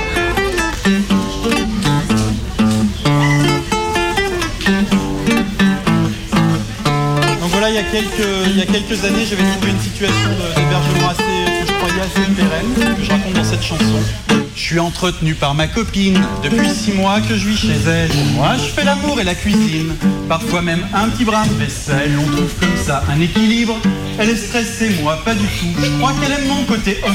Donc 7.41 7.51
voilà, 7.51 7.71
il 7.71 7.75
y 7.75 7.79
a 7.79 7.83
quelques, 7.83 8.29
il 8.47 8.59
y 8.59 8.63
a 8.63 8.67
quelques 8.67 9.05
années, 9.05 9.25
j'avais 9.29 9.43
trouvé 9.43 9.71
une 9.71 9.81
situation 9.81 10.31
d'hébergement 10.57 11.09
assez, 11.11 11.23
que 11.23 11.67
je 11.67 11.73
croyais 11.73 12.01
assez 12.01 12.33
pérenne, 12.35 12.97
que 12.97 13.03
je 13.03 13.11
raconte 13.11 13.35
dans 13.35 13.45
cette 13.45 13.63
chanson. 13.63 14.42
Je 14.55 14.61
suis 14.61 14.79
entretenu 14.79 15.35
par 15.35 15.55
ma 15.55 15.67
copine 15.67 16.21
depuis 16.43 16.69
six 16.69 16.93
mois 16.93 17.21
que 17.21 17.37
je 17.37 17.49
vis 17.49 17.57
chez 17.57 17.89
elle. 17.89 18.11
Moi, 18.35 18.57
je 18.57 18.71
fais 18.71 18.85
l'amour 18.85 19.19
et 19.19 19.25
la 19.25 19.35
cuisine, 19.35 19.95
parfois 20.29 20.61
même 20.61 20.87
un 20.95 21.09
petit 21.09 21.25
brin 21.25 21.47
de 21.47 21.55
vaisselle. 21.55 22.13
On 22.19 22.31
trouve 22.31 22.53
comme 22.61 22.77
ça 22.77 23.03
un 23.09 23.21
équilibre. 23.21 23.77
Elle 24.19 24.29
est 24.29 24.37
stressée, 24.37 24.91
moi 25.03 25.19
pas 25.25 25.35
du 25.35 25.47
tout. 25.47 25.67
Je 25.83 25.91
crois 25.99 26.13
qu'elle 26.21 26.33
aime 26.33 26.47
mon 26.47 26.65
côté 26.65 26.99
homme 27.07 27.15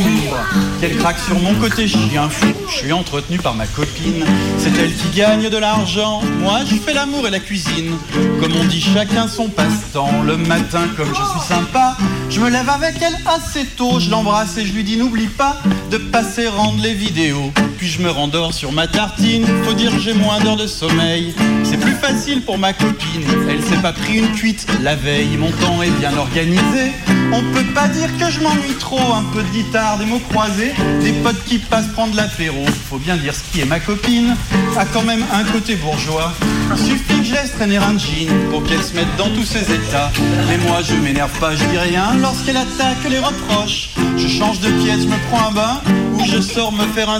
qu'elle 0.82 0.98
craque 0.98 1.20
sur 1.20 1.40
mon 1.40 1.54
côté 1.56 1.88
chien 1.88 2.28
fou. 2.28 2.48
Je 2.70 2.76
suis 2.76 2.92
entretenu 2.92 3.38
par 3.38 3.54
ma 3.54 3.68
copine, 3.68 4.26
c'est 4.58 4.76
elle 4.78 4.94
qui 4.94 5.16
gagne 5.16 5.50
de 5.50 5.58
l'argent. 5.58 6.22
Moi, 6.40 6.62
je 6.70 6.76
fais 6.76 6.94
l'amour 6.94 7.28
et 7.28 7.32
la 7.32 7.40
cuisine. 7.40 7.98
Comme 8.42 8.56
on 8.60 8.66
dit, 8.66 8.82
chacun 8.82 9.28
son 9.28 9.48
passe-temps. 9.48 10.24
Le 10.26 10.38
matin, 10.38 10.88
comme 10.98 11.10
je 11.10 11.14
suis 11.14 11.48
sympa, 11.48 11.96
je 12.30 12.40
me 12.40 12.50
lève 12.50 12.70
avec 12.70 13.02
elle 13.02 13.18
assez 13.26 13.66
tôt. 13.66 14.00
Je 14.00 14.10
l'embrasse 14.10 14.58
et 14.58 14.66
je 14.66 14.74
lui 14.74 14.84
dis 14.84 14.98
n'oublie 14.98 15.28
pas 15.28 15.58
de 15.92 15.98
passer 15.98 16.48
rendre 16.48 16.82
les 16.82 16.94
vidéos. 16.94 17.52
Puis 17.78 17.88
je 17.88 18.02
me 18.02 18.10
rendors 18.10 18.54
sur 18.54 18.72
ma 18.72 18.88
tartine. 18.88 19.46
Faut 19.64 19.74
dire 19.74 19.92
j'ai 20.00 20.14
moins 20.14 20.40
d'heures 20.40 20.58
de 20.58 20.68
sommeil. 20.68 21.34
C'est 21.64 21.80
plus 21.80 21.94
facile 21.94 22.42
pour 22.42 22.58
ma 22.58 22.74
copine. 22.74 23.24
Elle 23.50 23.62
s'est 23.64 23.82
pas 23.82 23.94
pris 23.94 24.18
une 24.18 24.32
cuite 24.32 24.66
la 24.82 24.96
veille. 24.96 25.38
Mon 25.38 25.52
temps 25.52 25.82
est 25.84 25.92
bien 25.92 26.18
organisé. 26.18 26.92
On 27.32 27.42
peut 27.54 27.66
pas 27.76 27.88
dire 27.88 28.10
que 28.18 28.32
je 28.32 28.40
m'ennuie 28.40 28.78
trop. 28.80 29.14
Un 29.14 29.24
peu 29.34 29.44
de 29.44 29.50
guitare, 29.50 29.98
des 30.00 30.06
mots 30.06 30.22
croisés, 30.30 30.74
des 31.02 31.12
potes 31.12 31.44
qui 31.46 31.60
passent 31.60 31.88
prendre 31.94 32.16
l'apéro. 32.16 32.66
Faut 32.90 32.98
bien 32.98 33.16
dire 33.16 33.34
ce 33.36 33.42
qui 33.52 33.62
est 33.62 33.66
ma 33.66 33.80
copine. 33.80 34.36
A 34.76 34.86
quand 34.86 35.04
même 35.04 35.24
un 35.32 35.44
côté 35.44 35.76
bourgeois. 35.76 36.34
Suffit 36.76 37.20
que 37.20 37.24
je 37.24 37.34
laisse 37.34 37.54
traîner 37.56 37.78
un 37.78 37.98
jean 37.98 38.28
pour 38.52 38.64
qu'elle 38.64 38.84
se 38.84 38.94
mette 38.94 39.16
dans 39.18 39.30
tous 39.30 39.46
ses 39.46 39.72
états. 39.72 40.12
Mais 40.48 40.58
moi 40.68 40.80
je 40.84 40.96
m'énerve 40.96 41.38
pas, 41.40 41.56
je 41.56 41.64
dis 41.66 41.78
rien 41.78 42.16
lorsqu'elle 42.20 42.58
attaque 42.58 43.10
les 43.10 43.20
reproches. 43.20 43.90
Je 44.18 44.28
change 44.28 44.60
de 44.60 44.70
pièce, 44.84 45.02
je 45.04 45.08
me 45.08 45.18
prends 45.30 45.50
un 45.50 45.52
bain 45.52 45.82
ou 46.16 46.26
je 46.26 46.42
sors 46.42 46.72
me 46.72 46.86
faire 46.88 47.10
un 47.10 47.20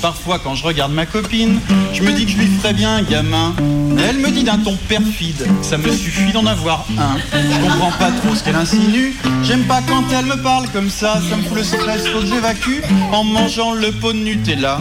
Parfois 0.00 0.38
quand 0.38 0.54
je 0.54 0.64
regarde 0.64 0.92
ma 0.92 1.06
copine, 1.06 1.60
je 1.92 2.02
me 2.02 2.12
dis 2.12 2.24
que 2.24 2.32
je 2.32 2.36
lui 2.36 2.46
ferais 2.46 2.72
bien 2.72 2.96
un 2.96 3.02
gamin. 3.02 3.54
Mais 3.60 4.02
elle 4.02 4.18
me 4.18 4.30
dit 4.30 4.44
d'un 4.44 4.58
ton 4.58 4.76
perfide 4.88 5.46
ça 5.62 5.78
me 5.78 5.90
suffit 5.90 6.32
d'en 6.32 6.46
avoir 6.46 6.84
un. 6.98 7.16
Je 7.32 7.60
comprends 7.60 7.90
pas 7.92 8.10
trop 8.10 8.34
ce 8.34 8.44
qu'elle 8.44 8.56
insinue. 8.56 9.14
J'aime 9.42 9.64
pas 9.64 9.80
quand 9.88 10.04
elle 10.16 10.26
me 10.26 10.40
parle 10.42 10.68
comme 10.68 10.90
ça, 10.90 11.20
ça 11.28 11.36
me 11.36 11.42
fout 11.42 11.56
le 11.56 11.64
stress, 11.64 12.06
faut 12.08 12.20
que 12.20 12.26
j'évacue 12.26 12.82
en 13.12 13.24
mangeant 13.24 13.72
le 13.72 13.90
pot 13.92 14.12
de 14.12 14.18
Nutella. 14.18 14.78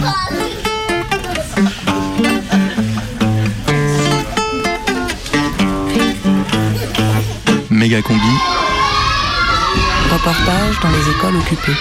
Méga 7.69 8.01
combi. 8.01 8.21
Reportage 10.12 10.79
dans 10.81 10.89
les 10.89 11.10
écoles 11.12 11.36
occupées. 11.36 11.77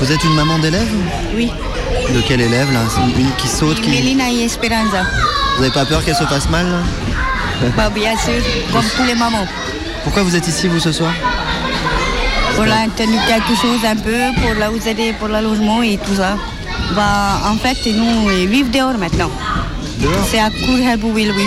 Vous 0.00 0.10
êtes 0.10 0.24
une 0.24 0.34
maman 0.34 0.58
d'élève 0.58 0.88
Oui, 1.34 1.50
De 2.14 2.20
quel 2.26 2.40
élève 2.40 2.72
là 2.72 2.80
C'est 2.88 3.20
Une 3.20 3.34
qui 3.36 3.48
saute 3.48 3.80
qui... 3.80 3.90
Mélina 3.90 4.30
et 4.30 4.44
Esperanza. 4.44 5.02
Vous 5.56 5.62
n'avez 5.62 5.72
pas 5.72 5.84
peur 5.84 6.04
qu'elle 6.04 6.14
se 6.14 6.24
passe 6.24 6.48
mal 6.48 6.66
là 6.66 6.78
Bah, 7.76 7.90
bien 7.90 8.16
sûr, 8.16 8.42
comme 8.72 8.84
tous 8.96 9.04
les 9.04 9.14
mamans. 9.14 9.46
Pourquoi 10.04 10.22
vous 10.22 10.34
êtes 10.34 10.48
ici 10.48 10.68
vous 10.68 10.80
ce 10.80 10.92
soir 10.92 11.12
Pour 12.54 12.64
la 12.64 12.86
tenir 12.96 13.20
quelque 13.26 13.54
chose 13.60 13.84
un 13.84 13.96
peu, 13.96 14.40
pour 14.40 14.54
la 14.54 14.70
vous 14.70 14.88
aider 14.88 15.12
pour 15.18 15.28
le 15.28 15.40
logement 15.40 15.82
et 15.82 15.98
tout 15.98 16.14
ça. 16.14 16.36
Bah, 16.94 17.40
en 17.44 17.56
fait, 17.56 17.78
nous 17.92 18.28
vivons 18.48 18.70
dehors 18.70 18.98
maintenant. 18.98 19.30
Dehors 19.98 20.26
C'est 20.30 20.38
à 20.38 20.48
Courhelbouil, 20.50 21.30
oui. 21.36 21.46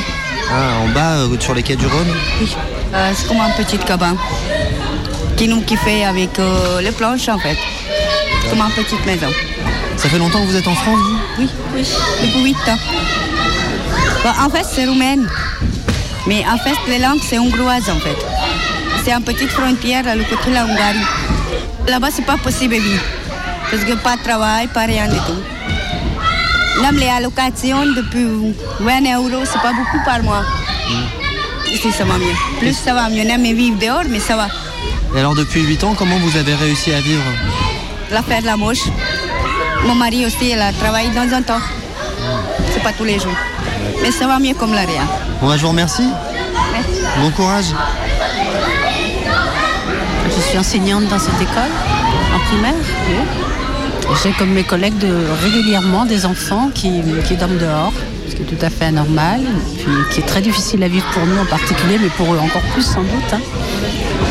Ah, 0.51 0.83
en 0.83 0.89
bas, 0.89 1.15
euh, 1.15 1.39
sur 1.39 1.55
les 1.55 1.63
quais 1.63 1.75
du 1.75 1.87
Rhône 1.87 2.13
Oui. 2.39 2.55
Euh, 2.93 3.11
c'est 3.15 3.27
comme 3.27 3.39
un 3.39 3.49
petit 3.51 3.77
cabane 3.79 4.17
qui 5.35 5.47
nous 5.47 5.61
qui 5.61 5.75
fait 5.75 6.03
avec 6.03 6.37
euh, 6.37 6.79
les 6.81 6.91
planches 6.91 7.27
en 7.29 7.39
fait. 7.39 7.57
Comme 8.49 8.59
une 8.59 8.83
petite 8.83 9.03
maison. 9.05 9.29
Ça 10.03 10.09
fait 10.09 10.17
longtemps 10.17 10.41
que 10.41 10.47
vous 10.47 10.57
êtes 10.57 10.67
en 10.67 10.75
France 10.75 10.99
vous? 10.99 11.17
Oui, 11.39 11.49
oui, 11.73 11.87
depuis 12.21 12.43
8 12.43 12.55
ans. 12.67 12.77
En 14.45 14.49
fait, 14.49 14.65
c'est 14.69 14.85
roumaine. 14.85 15.29
Mais 16.27 16.43
en 16.45 16.57
fait, 16.57 16.75
les 16.89 16.99
langues, 16.99 17.21
c'est 17.25 17.39
hongroise 17.39 17.89
en 17.89 17.99
fait. 18.01 18.17
C'est 19.05 19.13
une 19.13 19.23
petite 19.23 19.47
frontière 19.47 20.05
à 20.05 20.15
le 20.15 20.25
côté 20.25 20.49
de 20.49 20.55
la 20.55 20.65
Hongrie. 20.65 21.05
Là-bas, 21.87 22.09
c'est 22.13 22.25
pas 22.25 22.35
possible 22.35 22.75
de 22.75 22.81
vivre. 22.81 23.03
Parce 23.71 23.85
que 23.85 23.93
pas 23.93 24.17
de 24.17 24.23
travail, 24.23 24.67
pas 24.67 24.81
rien 24.81 25.07
du 25.07 25.15
tout. 25.15 26.81
Même 26.81 26.97
les 26.97 27.07
allocations 27.07 27.85
depuis 27.85 28.25
20 28.81 29.15
euros, 29.15 29.45
c'est 29.45 29.61
pas 29.61 29.71
beaucoup 29.71 30.03
par 30.03 30.21
mois. 30.21 30.43
Ici, 31.71 31.93
ça 31.93 32.03
va 32.03 32.17
mieux. 32.17 32.35
Plus 32.59 32.73
ça 32.73 32.93
va 32.93 33.07
mieux. 33.07 33.23
On 33.25 33.29
aime 33.29 33.55
vivre 33.55 33.79
dehors, 33.79 34.03
mais 34.09 34.19
ça 34.19 34.35
va. 34.35 34.49
Et 35.15 35.19
alors 35.19 35.33
depuis 35.33 35.61
8 35.61 35.81
ans, 35.85 35.95
comment 35.97 36.17
vous 36.17 36.35
avez 36.35 36.55
réussi 36.55 36.91
à 36.91 36.99
vivre? 36.99 37.23
L'affaire 38.11 38.41
de 38.41 38.47
la 38.47 38.57
moche. 38.57 38.83
Mon 39.85 39.95
mari 39.95 40.25
aussi, 40.25 40.51
il 40.51 40.59
a 40.59 40.71
travaillé 40.73 41.09
dans 41.09 41.33
un 41.35 41.41
temps. 41.41 41.59
C'est 42.73 42.81
pas 42.83 42.93
tous 42.93 43.03
les 43.03 43.19
jours. 43.19 43.35
Mais 44.01 44.11
ça 44.11 44.27
va 44.27 44.39
mieux 44.39 44.53
comme 44.53 44.73
la 44.73 44.81
rien. 44.81 45.03
Bon 45.41 45.47
bah, 45.47 45.55
je 45.57 45.61
vous 45.63 45.69
remercie. 45.69 46.07
Bon 47.19 47.29
courage. 47.31 47.65
Je 50.35 50.41
suis 50.41 50.57
enseignante 50.57 51.05
dans 51.07 51.19
cette 51.19 51.39
école, 51.41 51.71
en 52.35 52.39
primaire. 52.47 52.73
J'ai 54.23 54.31
comme 54.31 54.49
mes 54.51 54.63
collègues 54.63 54.97
de, 54.97 55.13
régulièrement 55.43 56.05
des 56.05 56.25
enfants 56.25 56.69
qui, 56.73 57.01
qui 57.27 57.35
dorment 57.35 57.57
dehors, 57.57 57.93
ce 58.29 58.35
qui 58.35 58.41
est 58.41 58.45
tout 58.45 58.65
à 58.65 58.69
fait 58.69 58.85
anormal, 58.85 59.41
puis 59.77 59.91
qui 60.11 60.19
est 60.19 60.25
très 60.25 60.41
difficile 60.41 60.83
à 60.83 60.87
vivre 60.87 61.05
pour 61.13 61.25
nous 61.25 61.37
en 61.39 61.45
particulier, 61.45 61.97
mais 62.01 62.09
pour 62.09 62.33
eux 62.33 62.37
encore 62.39 62.61
plus 62.73 62.83
sans 62.83 63.01
doute. 63.01 63.31
hein. 63.33 63.39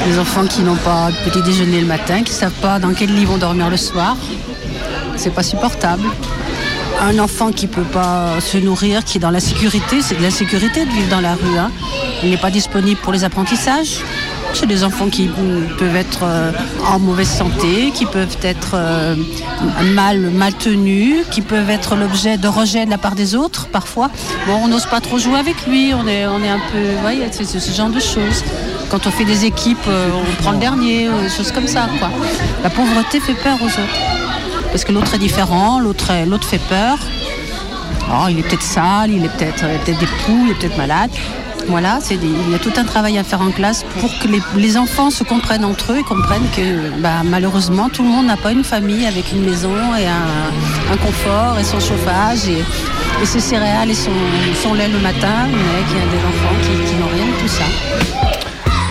Des 0.07 0.19
enfants 0.19 0.47
qui 0.47 0.63
n'ont 0.63 0.77
pas 0.77 1.11
de 1.11 1.31
petit 1.31 1.43
déjeuner 1.43 1.81
le 1.81 1.87
matin, 1.87 2.23
qui 2.23 2.33
ne 2.33 2.37
savent 2.37 2.61
pas 2.61 2.79
dans 2.79 2.93
quel 2.93 3.15
lit 3.15 3.23
ils 3.23 3.27
vont 3.27 3.39
dormir 3.39 3.71
le 3.71 3.77
soir. 3.77 4.17
C'est 5.17 5.35
pas 5.35 5.43
supportable. 5.43 6.05
Un 7.01 7.19
enfant 7.19 7.51
qui 7.51 7.67
peut 7.67 7.83
pas 7.83 8.41
se 8.41 8.59
nourrir, 8.59 9.03
qui 9.05 9.19
est 9.19 9.21
dans 9.21 9.31
la 9.31 9.41
sécurité, 9.41 10.03
c'est 10.03 10.17
de 10.17 10.23
la 10.23 10.31
sécurité 10.31 10.85
de 10.85 10.91
vivre 10.91 11.09
dans 11.11 11.21
la 11.21 11.35
rue. 11.35 11.59
hein. 11.59 11.71
Il 12.23 12.31
n'est 12.31 12.37
pas 12.37 12.51
disponible 12.51 13.01
pour 13.01 13.13
les 13.13 13.25
apprentissages. 13.25 13.99
C'est 14.55 14.67
des 14.67 14.85
enfants 14.85 15.09
qui 15.09 15.31
peuvent 15.79 15.97
être 15.97 16.21
euh, 16.25 16.53
en 16.87 16.99
mauvaise 16.99 17.29
santé, 17.31 17.91
qui 17.95 18.05
peuvent 18.05 18.37
être 18.43 18.73
euh, 18.75 19.17
mal, 19.95 20.21
mal 20.31 20.53
tenus, 20.53 21.25
qui 21.31 21.41
peuvent 21.41 21.71
être 21.71 21.97
l'objet 21.97 22.37
de 22.37 22.47
rejet 22.49 22.85
de 22.85 22.91
la 22.91 22.99
part 22.99 23.15
des 23.15 23.35
autres 23.35 23.67
parfois. 23.69 24.11
Bon, 24.47 24.57
on 24.63 24.69
n'ose 24.69 24.85
pas 24.87 25.01
trop 25.01 25.19
jouer 25.19 25.39
avec 25.39 25.67
lui, 25.67 25.93
on 25.95 26.07
est, 26.07 26.27
on 26.27 26.43
est 26.43 26.51
un 26.51 26.61
peu. 26.71 26.79
Vous 26.95 27.01
voyez, 27.01 27.27
c'est 27.31 27.45
ce 27.47 27.73
genre 27.73 27.89
de 27.89 28.01
choses. 28.01 28.45
Quand 28.91 29.07
on 29.07 29.11
fait 29.11 29.25
des 29.25 29.47
équipes, 29.47 29.79
euh, 29.89 30.11
on 30.13 30.43
prend 30.43 30.53
le 30.53 30.59
dernier, 30.59 31.09
des 31.23 31.31
choses 31.31 31.51
comme 31.51 31.67
ça. 31.67 31.89
Quoi. 31.99 32.11
La 32.63 32.69
pauvreté 32.71 33.19
fait 33.21 33.35
peur 33.35 33.57
aux 33.63 33.67
autres. 33.67 34.22
Parce 34.73 34.85
que 34.85 34.93
l'autre 34.93 35.15
est 35.15 35.19
différent, 35.19 35.79
l'autre 35.79 36.09
fait 36.45 36.61
peur. 36.69 36.99
Oh, 38.11 38.27
il 38.29 38.39
est 38.39 38.43
peut-être 38.43 38.63
sale, 38.63 39.11
il 39.11 39.25
est 39.25 39.29
peut-être 39.29 39.65
euh, 39.65 39.79
peut 39.85 39.93
des 39.93 40.07
poux, 40.07 40.45
il 40.47 40.51
est 40.51 40.55
peut-être 40.55 40.77
malade. 40.77 41.11
Voilà, 41.69 42.01
il 42.11 42.51
y 42.51 42.55
a 42.55 42.59
tout 42.59 42.73
un 42.77 42.85
travail 42.85 43.19
à 43.19 43.25
faire 43.25 43.41
en 43.41 43.51
classe 43.51 43.85
pour 44.01 44.11
que 44.19 44.29
les, 44.59 44.77
enfants 44.77 45.11
se 45.11 45.23
comprennent 45.23 45.65
entre 45.65 45.93
eux 45.93 45.99
et 45.99 46.03
comprennent 46.03 46.49
que 46.57 46.91
bah, 47.01 47.23
malheureusement 47.25 47.89
tout 47.89 48.03
le 48.03 48.09
monde 48.09 48.27
n'a 48.27 48.37
pas 48.37 48.51
une 48.51 48.65
famille 48.65 49.07
avec 49.07 49.31
une 49.33 49.45
maison 49.45 49.73
et 49.97 50.07
un, 50.07 50.97
confort 50.97 51.59
et 51.59 51.65
son 51.65 51.79
chauffage 51.79 52.49
et, 52.49 52.65
ses 53.25 53.41
céréales 53.41 53.91
et 53.91 53.95
son, 53.95 54.75
lait 54.75 54.89
le 54.89 54.99
matin, 54.99 55.47
mais 55.47 55.85
qu'il 55.89 55.99
y 55.99 56.01
a 56.01 56.11
des 56.11 56.19
enfants 56.19 56.57
qui 56.63 56.97
n'ont 56.97 57.09
rien 57.15 57.27
de 57.27 57.41
tout 57.41 57.49
ça. 57.49 58.22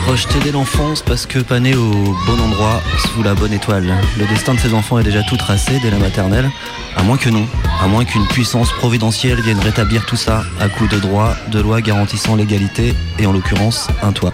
Rejeté 0.08 0.40
dès 0.44 0.52
l'enfance 0.52 1.02
parce 1.02 1.26
que 1.26 1.40
pas 1.40 1.60
né 1.60 1.76
au 1.76 1.92
bon 2.26 2.40
endroit, 2.42 2.82
sous 2.98 3.24
la 3.24 3.34
bonne 3.34 3.54
étoile. 3.54 3.86
Le 4.18 4.26
destin 4.28 4.56
de 4.56 4.60
ces 4.60 4.74
enfants 4.74 5.00
est 5.00 5.04
déjà 5.04 5.24
tout 5.24 5.38
tracé 5.38 5.80
dès 5.82 5.90
la 5.90 6.00
maternelle, 6.00 6.50
à 6.98 7.04
moins 7.04 7.18
que 7.18 7.30
non, 7.30 7.46
à 7.82 7.88
moins 7.88 8.04
qu'une 8.04 8.28
puissance 8.28 8.72
providentielle 8.74 9.40
vienne 9.42 9.60
rétablir 9.60 10.06
tout 10.06 10.18
ça 10.18 10.44
à 10.60 10.68
coup 10.68 10.88
de 10.88 11.00
droits, 11.00 11.36
de 11.52 11.62
lois 11.62 11.82
garantissant 11.82 12.36
l'égalité 12.36 12.94
et 13.20 13.26
en 13.26 13.32
l'occurrence 13.32 13.88
un 14.02 14.12
toit. 14.12 14.34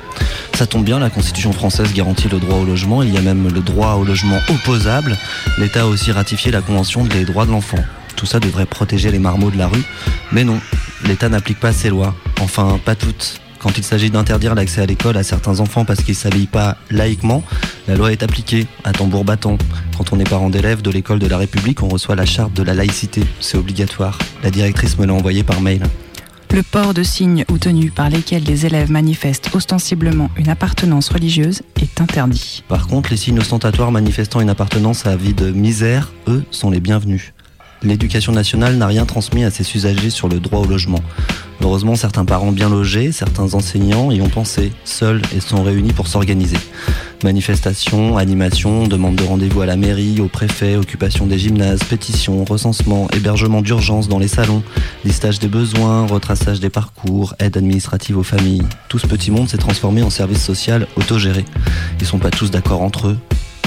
Ça 0.55 0.65
tombe 0.65 0.83
bien, 0.83 0.99
la 0.99 1.11
Constitution 1.11 1.53
française 1.53 1.93
garantit 1.93 2.29
le 2.29 2.39
droit 2.39 2.57
au 2.57 2.65
logement, 2.65 3.03
il 3.03 3.13
y 3.13 3.17
a 3.17 3.21
même 3.21 3.47
le 3.53 3.61
droit 3.61 3.93
au 3.93 4.03
logement 4.03 4.39
opposable. 4.49 5.15
L'État 5.59 5.83
a 5.83 5.85
aussi 5.85 6.11
ratifié 6.11 6.51
la 6.51 6.61
Convention 6.61 7.03
des 7.03 7.25
droits 7.25 7.45
de 7.45 7.51
l'enfant. 7.51 7.83
Tout 8.15 8.25
ça 8.25 8.39
devrait 8.39 8.65
protéger 8.65 9.11
les 9.11 9.19
marmots 9.19 9.51
de 9.51 9.57
la 9.57 9.67
rue, 9.67 9.83
mais 10.31 10.43
non, 10.43 10.59
l'État 11.05 11.29
n'applique 11.29 11.59
pas 11.59 11.71
ses 11.71 11.89
lois, 11.89 12.15
enfin 12.39 12.79
pas 12.83 12.95
toutes. 12.95 13.39
Quand 13.67 13.77
il 13.77 13.83
s'agit 13.83 14.09
d'interdire 14.09 14.55
l'accès 14.55 14.79
à 14.79 14.85
l'école 14.85 15.17
à 15.17 15.23
certains 15.23 15.59
enfants 15.59 15.83
parce 15.83 16.01
qu'ils 16.01 16.13
ne 16.13 16.19
s'habillent 16.19 16.47
pas 16.47 16.77
laïquement, 16.89 17.43
la 17.89 17.95
loi 17.95 18.13
est 18.13 18.23
appliquée 18.23 18.65
à 18.85 18.93
tambour 18.93 19.25
battant. 19.25 19.57
Quand 19.97 20.13
on 20.13 20.19
est 20.21 20.29
parent 20.29 20.49
d'élèves 20.49 20.81
de 20.81 20.89
l'école 20.89 21.19
de 21.19 21.27
la 21.27 21.37
République, 21.37 21.83
on 21.83 21.89
reçoit 21.89 22.15
la 22.15 22.25
charte 22.25 22.53
de 22.53 22.63
la 22.63 22.73
laïcité. 22.73 23.23
C'est 23.41 23.57
obligatoire. 23.57 24.19
La 24.41 24.51
directrice 24.51 24.97
me 24.97 25.05
l'a 25.05 25.13
envoyé 25.13 25.43
par 25.43 25.59
mail. 25.59 25.83
Le 26.53 26.63
port 26.63 26.93
de 26.93 27.03
signes 27.03 27.43
ou 27.51 27.57
tenues 27.57 27.91
par 27.91 28.09
lesquels 28.09 28.45
les 28.45 28.65
élèves 28.65 28.89
manifestent 28.89 29.53
ostensiblement 29.53 30.29
une 30.37 30.47
appartenance 30.47 31.09
religieuse 31.09 31.61
est 31.81 31.99
interdit. 31.99 32.63
Par 32.69 32.87
contre, 32.87 33.09
les 33.09 33.17
signes 33.17 33.39
ostentatoires 33.39 33.91
manifestant 33.91 34.39
une 34.39 34.49
appartenance 34.49 35.05
à 35.05 35.17
vie 35.17 35.33
de 35.33 35.51
misère, 35.51 36.13
eux, 36.29 36.45
sont 36.51 36.71
les 36.71 36.79
bienvenus. 36.79 37.33
L'éducation 37.83 38.31
nationale 38.31 38.75
n'a 38.75 38.87
rien 38.87 39.05
transmis 39.05 39.43
à 39.43 39.51
ses 39.51 39.63
usagers 39.75 40.09
sur 40.09 40.27
le 40.27 40.39
droit 40.39 40.61
au 40.61 40.65
logement. 40.65 41.01
Heureusement, 41.61 41.95
certains 41.95 42.25
parents 42.25 42.51
bien 42.51 42.69
logés, 42.69 43.11
certains 43.11 43.53
enseignants 43.53 44.11
y 44.11 44.21
ont 44.21 44.29
pensé, 44.29 44.71
seuls, 44.83 45.21
et 45.35 45.39
sont 45.39 45.63
réunis 45.63 45.93
pour 45.93 46.07
s'organiser. 46.07 46.57
Manifestations, 47.23 48.17
animations, 48.17 48.87
demande 48.87 49.15
de 49.15 49.23
rendez-vous 49.23 49.61
à 49.61 49.65
la 49.65 49.75
mairie, 49.75 50.21
au 50.21 50.27
préfet, 50.27 50.75
occupation 50.75 51.25
des 51.25 51.39
gymnases, 51.39 51.83
pétitions, 51.83 52.45
recensement, 52.45 53.07
hébergement 53.11 53.61
d'urgence 53.61 54.07
dans 54.07 54.19
les 54.19 54.27
salons, 54.27 54.61
listage 55.03 55.39
des 55.39 55.47
besoins, 55.47 56.05
retraçage 56.05 56.59
des 56.59 56.69
parcours, 56.69 57.35
aide 57.39 57.57
administrative 57.57 58.17
aux 58.17 58.23
familles. 58.23 58.63
Tout 58.87 58.99
ce 58.99 59.07
petit 59.07 59.31
monde 59.31 59.49
s'est 59.49 59.57
transformé 59.57 60.03
en 60.03 60.11
service 60.11 60.43
social 60.43 60.87
autogéré. 60.95 61.43
Ils 61.99 62.05
sont 62.05 62.19
pas 62.19 62.29
tous 62.29 62.51
d'accord 62.51 62.81
entre 62.81 63.07
eux, 63.07 63.17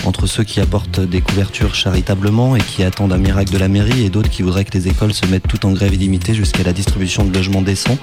entre 0.05 0.27
ceux 0.27 0.45
qui 0.45 0.61
apportent 0.61 1.01
des 1.01 1.21
couvertures 1.21 1.75
charitablement 1.75 2.57
et 2.57 2.61
qui 2.61 2.83
attendent 2.83 3.13
un 3.13 3.19
miracle 3.19 3.53
de 3.53 3.59
la 3.59 3.69
mairie 3.69 4.05
et 4.05 4.11
d'autres 4.11 4.31
qui 4.31 4.43
voudraient 4.43 4.65
que 4.65 4.77
les 4.77 4.89
écoles 4.89 5.13
se 5.13 5.27
mettent 5.27 5.47
toutes 5.49 5.65
en 5.65 5.73
grève 5.73 5.95
illimitée 5.95 6.35
jusqu'à 6.35 6.63
la 6.63 6.73
distribution 6.73 7.25
de 7.25 7.35
logements 7.35 7.63
décents 7.63 7.99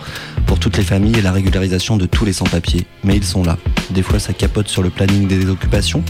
pour 0.46 0.60
toutes 0.60 0.78
les 0.78 0.84
familles 0.84 1.18
et 1.18 1.22
la 1.22 1.32
régularisation 1.32 1.98
de 1.98 2.06
tous 2.06 2.26
les 2.26 2.34
sans-papiers. 2.34 2.86
Mais 3.04 3.16
ils 3.16 3.24
sont 3.24 3.44
là. 3.44 3.58
Des 3.90 4.02
fois 4.02 4.20
ça 4.20 4.34
capote 4.34 4.68
sur 4.68 4.84
le 4.84 4.90
planning 4.90 5.28
des 5.28 5.50
occupations, 5.50 6.04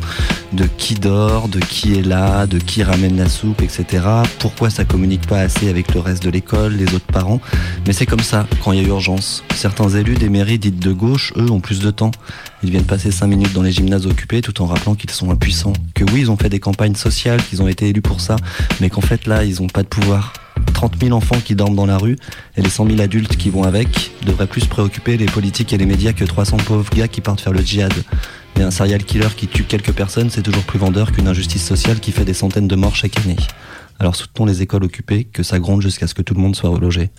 de 0.54 0.65
qui 0.78 0.95
dort, 0.95 1.47
de 1.47 1.60
qui 1.60 1.95
est 1.97 2.06
là, 2.06 2.47
de 2.47 2.60
qui 2.60 2.84
ramène 2.84 3.17
la 3.17 3.30
soupe, 3.30 3.62
etc. 3.62 4.06
Pourquoi 4.39 4.69
ça 4.69 4.86
communique 4.86 5.28
pas 5.28 5.39
assez 5.39 5.69
avec 5.69 5.93
le 5.93 6.00
reste 6.00 6.23
de 6.23 6.30
l'école, 6.30 6.73
les 6.73 6.93
autres 6.93 7.12
parents? 7.12 7.41
Mais 7.86 7.93
c'est 7.93 8.06
comme 8.06 8.19
ça 8.19 8.47
quand 8.63 8.71
il 8.71 8.82
y 8.82 8.86
a 8.86 8.88
urgence. 8.88 9.43
Certains 9.56 9.89
élus 9.89 10.15
des 10.15 10.30
mairies 10.30 10.60
dites 10.60 10.80
de 10.80 10.91
gauche, 10.91 11.34
eux, 11.38 11.50
ont 11.52 11.60
plus 11.60 11.80
de 11.80 11.91
temps. 11.91 12.12
Ils 12.63 12.72
viennent 12.72 12.86
passer 12.86 13.12
5 13.12 13.28
minutes 13.28 13.54
dans 13.54 13.62
les 13.62 13.72
gymnases 13.72 14.08
occupés 14.08 14.41
tout 14.41 14.62
en 14.62 14.65
rappelant 14.65 14.96
qu'ils 14.96 15.12
sont 15.12 15.30
impuissants. 15.30 15.74
Que 15.93 16.04
oui, 16.06 16.22
ils 16.22 16.32
ont 16.32 16.38
fait 16.38 16.50
des 16.50 16.60
campagnes 16.60 16.96
sociales, 16.96 17.41
qu'ils 17.43 17.62
ont 17.62 17.67
été 17.67 17.88
élus 17.89 18.02
pour 18.02 18.20
ça, 18.20 18.36
mais 18.82 18.89
qu'en 18.89 19.02
fait 19.02 19.28
là, 19.28 19.43
ils 19.43 19.62
ont 19.62 19.67
pas 19.67 19.84
de 19.84 19.88
pouvoir. 19.88 20.34
30 20.74 20.96
000 21.00 21.15
enfants 21.15 21.39
qui 21.43 21.56
dorment 21.56 21.76
dans 21.76 21.86
la 21.86 21.98
rue 21.98 22.17
et 22.56 22.62
les 22.62 22.70
100 22.70 22.88
000 22.88 23.02
adultes 23.02 23.38
qui 23.38 23.50
vont 23.50 23.63
avec 23.63 24.12
devraient 24.26 24.48
plus 24.48 24.65
préoccuper 24.65 25.17
les 25.17 25.26
politiques 25.26 25.74
et 25.74 25.78
les 25.78 25.86
médias 25.86 26.13
que 26.13 26.24
300 26.24 26.58
pauvres 26.58 26.89
gars 26.96 27.08
qui 27.08 27.22
partent 27.22 27.41
faire 27.41 27.54
le 27.54 27.62
djihad. 27.62 27.93
Mais 28.56 28.63
un 28.63 28.72
serial 28.72 29.04
killer 29.04 29.30
qui 29.36 29.48
tue 29.48 29.63
quelques 29.63 29.91
personnes, 29.91 30.30
c'est 30.32 30.41
toujours 30.41 30.63
plus 30.63 30.80
vendeur 30.80 31.12
qu'une 31.12 31.28
injustice 31.28 31.63
sociale 31.63 32.00
qui 32.00 32.12
fait 32.12 32.26
des 32.26 32.34
centaines 32.34 32.67
de 32.67 32.76
morts 32.76 32.96
chaque 32.96 33.17
année. 33.20 33.38
Alors 33.99 34.15
soutenons 34.15 34.45
les 34.45 34.62
écoles 34.62 34.83
occupées, 34.83 35.23
que 35.23 35.41
ça 35.41 35.57
gronde 35.57 35.81
jusqu'à 35.81 36.05
ce 36.05 36.13
que 36.13 36.21
tout 36.21 36.36
le 36.36 36.39
monde 36.39 36.55
soit 36.55 36.69
relogé. 36.69 37.10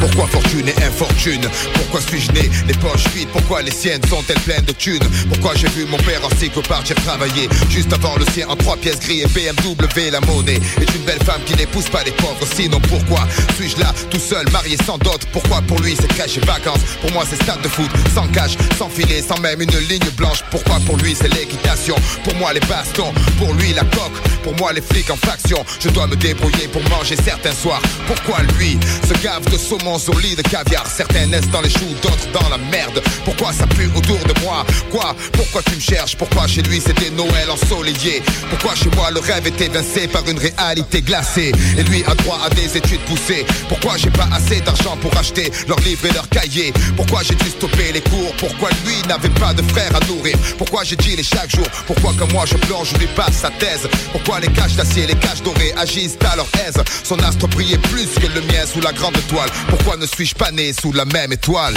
Pourquoi 0.00 0.26
fortune 0.28 0.68
et 0.68 0.84
infortune? 0.84 1.40
Pourquoi 1.74 2.00
suis-je 2.00 2.30
né? 2.32 2.48
Les 2.68 2.74
poches 2.74 3.08
vides 3.14 3.28
Pourquoi 3.32 3.62
les 3.62 3.72
siennes 3.72 4.00
sont-elles 4.08 4.38
pleines 4.40 4.64
de 4.64 4.72
thunes? 4.72 5.02
Pourquoi 5.28 5.56
j'ai 5.56 5.66
vu 5.68 5.84
mon 5.86 5.96
père 5.98 6.24
en 6.24 6.30
cycle 6.36 6.62
partir 6.62 6.94
travailler 6.96 7.48
Juste 7.70 7.92
avant 7.92 8.14
le 8.16 8.24
sien 8.26 8.46
en 8.48 8.54
trois 8.54 8.76
pièces 8.76 9.00
gris 9.00 9.22
et 9.22 9.26
BMW 9.26 10.10
la 10.12 10.20
monnaie. 10.20 10.60
Est 10.80 10.94
une 10.94 11.02
belle 11.02 11.22
femme 11.24 11.40
qui 11.44 11.54
n'épouse 11.56 11.88
pas 11.88 12.04
les 12.04 12.12
pauvres 12.12 12.46
Sinon 12.54 12.80
pourquoi 12.82 13.26
suis-je 13.56 13.80
là 13.80 13.92
tout 14.08 14.20
seul 14.20 14.48
marié 14.52 14.76
sans 14.86 14.98
dot? 14.98 15.20
Pourquoi 15.32 15.60
pour 15.62 15.80
lui 15.80 15.96
c'est 16.00 16.08
crèche 16.08 16.36
et 16.38 16.46
vacances? 16.46 16.82
Pour 17.00 17.10
moi 17.12 17.24
c'est 17.28 17.42
stade 17.42 17.62
de 17.62 17.68
foot 17.68 17.90
sans 18.14 18.28
cage, 18.28 18.56
sans 18.78 18.88
filet, 18.88 19.22
sans 19.22 19.40
même 19.40 19.60
une 19.60 19.78
ligne 19.88 20.10
blanche. 20.16 20.44
Pourquoi 20.52 20.78
pour 20.86 20.96
lui 20.98 21.16
c'est 21.16 21.34
l'équitation? 21.34 21.96
Pour 22.22 22.36
moi 22.36 22.52
les 22.52 22.60
bastons, 22.60 23.12
pour 23.38 23.52
lui 23.54 23.72
la 23.72 23.82
coque 23.82 24.22
Pour 24.48 24.56
moi 24.56 24.72
les 24.72 24.80
flics 24.80 25.10
en 25.10 25.16
faction 25.16 25.62
Je 25.78 25.90
dois 25.90 26.06
me 26.06 26.16
débrouiller 26.16 26.68
pour 26.68 26.82
manger 26.88 27.16
certains 27.16 27.52
soirs. 27.52 27.82
Pourquoi 28.06 28.38
lui 28.56 28.78
se 29.06 29.12
gave 29.22 29.44
de 29.50 29.58
saumon 29.58 29.96
au 29.96 30.18
lit 30.20 30.36
de 30.36 30.40
caviar? 30.40 30.86
Certains 30.86 31.26
naissent 31.26 31.50
dans 31.50 31.60
les 31.60 31.68
choux, 31.68 31.94
d'autres 32.00 32.32
dans 32.32 32.48
la 32.48 32.56
merde. 32.56 33.02
Pourquoi 33.26 33.52
ça 33.52 33.66
pue 33.66 33.90
autour 33.94 34.18
de 34.20 34.40
moi? 34.40 34.64
Quoi? 34.90 35.14
Pourquoi 35.34 35.62
tu 35.64 35.74
me 35.74 35.80
cherches? 35.80 36.16
Pourquoi 36.16 36.46
chez 36.46 36.62
lui 36.62 36.80
c'était 36.80 37.10
Noël 37.10 37.50
ensoleillé? 37.50 38.22
Pourquoi 38.48 38.74
chez 38.74 38.88
moi 38.96 39.10
le 39.10 39.20
rêve 39.20 39.46
est 39.46 39.60
évincé 39.60 40.08
par 40.08 40.26
une 40.26 40.38
réalité 40.38 41.02
glacée? 41.02 41.52
Et 41.76 41.82
lui 41.82 42.02
a 42.06 42.14
droit 42.14 42.40
à 42.42 42.48
des 42.48 42.74
études 42.74 43.02
poussées. 43.02 43.44
Pourquoi 43.68 43.98
j'ai 43.98 44.10
pas 44.10 44.30
assez 44.32 44.62
d'argent 44.62 44.96
pour 45.02 45.14
acheter 45.18 45.52
leurs 45.68 45.80
livres 45.80 46.06
et 46.06 46.12
leurs 46.14 46.28
cahiers? 46.30 46.72
Pourquoi 46.96 47.22
j'ai 47.22 47.34
dû 47.34 47.50
stopper 47.50 47.92
les 47.92 48.00
cours? 48.00 48.32
Pourquoi 48.38 48.70
lui 48.86 48.96
n'avait 49.08 49.28
pas 49.28 49.52
de 49.52 49.60
frère 49.70 49.94
à 49.94 50.00
nourrir? 50.06 50.38
Pourquoi 50.56 50.84
j'ai 50.84 50.96
dit 50.96 51.16
les 51.16 51.22
chaque 51.22 51.54
jour? 51.54 51.68
Pourquoi 51.86 52.14
comme 52.18 52.32
moi 52.32 52.46
je 52.46 52.56
plonge, 52.56 52.92
je 52.94 52.96
lui 52.96 53.08
passe 53.08 53.36
sa 53.42 53.50
thèse? 53.50 53.86
Pourquoi 54.10 54.37
les 54.40 54.48
caches 54.48 54.74
d'acier, 54.74 55.06
les 55.06 55.14
caches 55.14 55.42
dorées 55.42 55.72
agissent 55.76 56.18
à 56.30 56.36
leur 56.36 56.48
aise. 56.66 56.82
Son 57.04 57.18
astre 57.20 57.48
brillait 57.48 57.78
plus 57.78 58.08
que 58.14 58.26
le 58.26 58.40
mien 58.42 58.64
sous 58.66 58.80
la 58.80 58.92
grande 58.92 59.18
toile. 59.28 59.50
Pourquoi 59.68 59.96
ne 59.96 60.06
suis-je 60.06 60.34
pas 60.34 60.50
né 60.50 60.72
sous 60.72 60.92
la 60.92 61.04
même 61.04 61.32
étoile? 61.32 61.74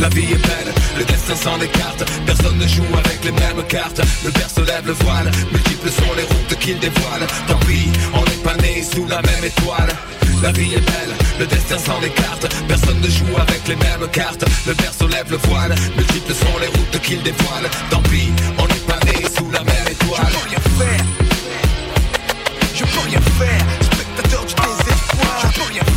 La 0.00 0.08
vie 0.08 0.32
est 0.32 0.46
belle, 0.46 0.72
le 0.98 1.04
destin 1.04 1.36
s'en 1.36 1.60
écarte. 1.60 2.04
Personne 2.26 2.58
ne 2.58 2.66
joue 2.66 2.86
avec 3.04 3.24
les 3.24 3.32
mêmes 3.32 3.62
cartes. 3.68 4.00
Le 4.24 4.30
père 4.30 4.50
se 4.50 4.60
lève 4.60 4.86
le 4.86 4.92
voile 4.92 5.30
Multiples 5.52 5.90
sont 5.90 6.14
les 6.16 6.22
routes 6.22 6.58
qu'il 6.60 6.78
dévoile. 6.78 7.26
Tant 7.48 7.58
pis, 7.66 7.88
on 8.14 8.24
n'est 8.24 8.42
pas 8.42 8.56
né 8.56 8.82
sous 8.82 9.06
la 9.06 9.22
même 9.22 9.44
étoile. 9.44 9.88
La 10.42 10.52
vie 10.52 10.74
est 10.74 10.80
belle, 10.80 11.14
le 11.40 11.46
destin 11.46 11.78
s'en 11.78 12.00
écarte. 12.02 12.46
Personne 12.68 13.00
ne 13.00 13.08
joue 13.08 13.36
avec 13.40 13.66
les 13.68 13.76
mêmes 13.76 14.08
cartes. 14.12 14.44
Le 14.66 14.74
père 14.74 14.92
se 14.92 15.04
lève 15.04 15.30
le 15.30 15.38
voile 15.48 15.74
Multiples 15.96 16.34
sont 16.34 16.58
les 16.60 16.66
routes 16.66 17.00
qu'il 17.02 17.22
dévoile. 17.22 17.68
Tant 17.90 18.02
pis, 18.02 18.30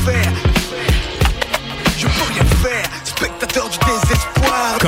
Je 0.10 0.38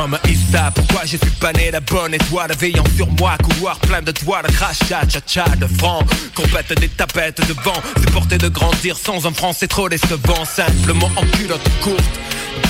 Comme 0.02 0.18
Issa, 0.28 0.72
pourquoi 0.74 1.02
je 1.06 1.16
suis 1.16 1.36
pas 1.40 1.54
né 1.54 1.70
la 1.70 1.80
bonne 1.80 2.16
étoile 2.16 2.52
Veillant 2.58 2.84
sur 2.96 3.08
moi, 3.20 3.38
couloir 3.38 3.78
plein 3.78 4.02
de 4.02 4.12
toiles 4.12 4.48
Crachat, 4.48 5.08
cha-cha 5.08 5.46
de 5.58 5.68
francs 5.78 6.04
Compète 6.34 6.74
des 6.80 6.90
tapettes 6.90 7.48
de 7.48 7.54
vent 7.54 7.80
C'est 7.98 8.10
porter 8.12 8.40
de 8.40 8.48
grandir 8.48 8.98
sans 8.98 9.28
un 9.28 9.32
franc 9.32 9.54
C'est 9.54 9.68
trop 9.68 9.88
décevant, 9.90 10.44
simplement 10.44 11.12
en 11.16 11.38
culotte 11.38 11.70
courte 11.84 12.20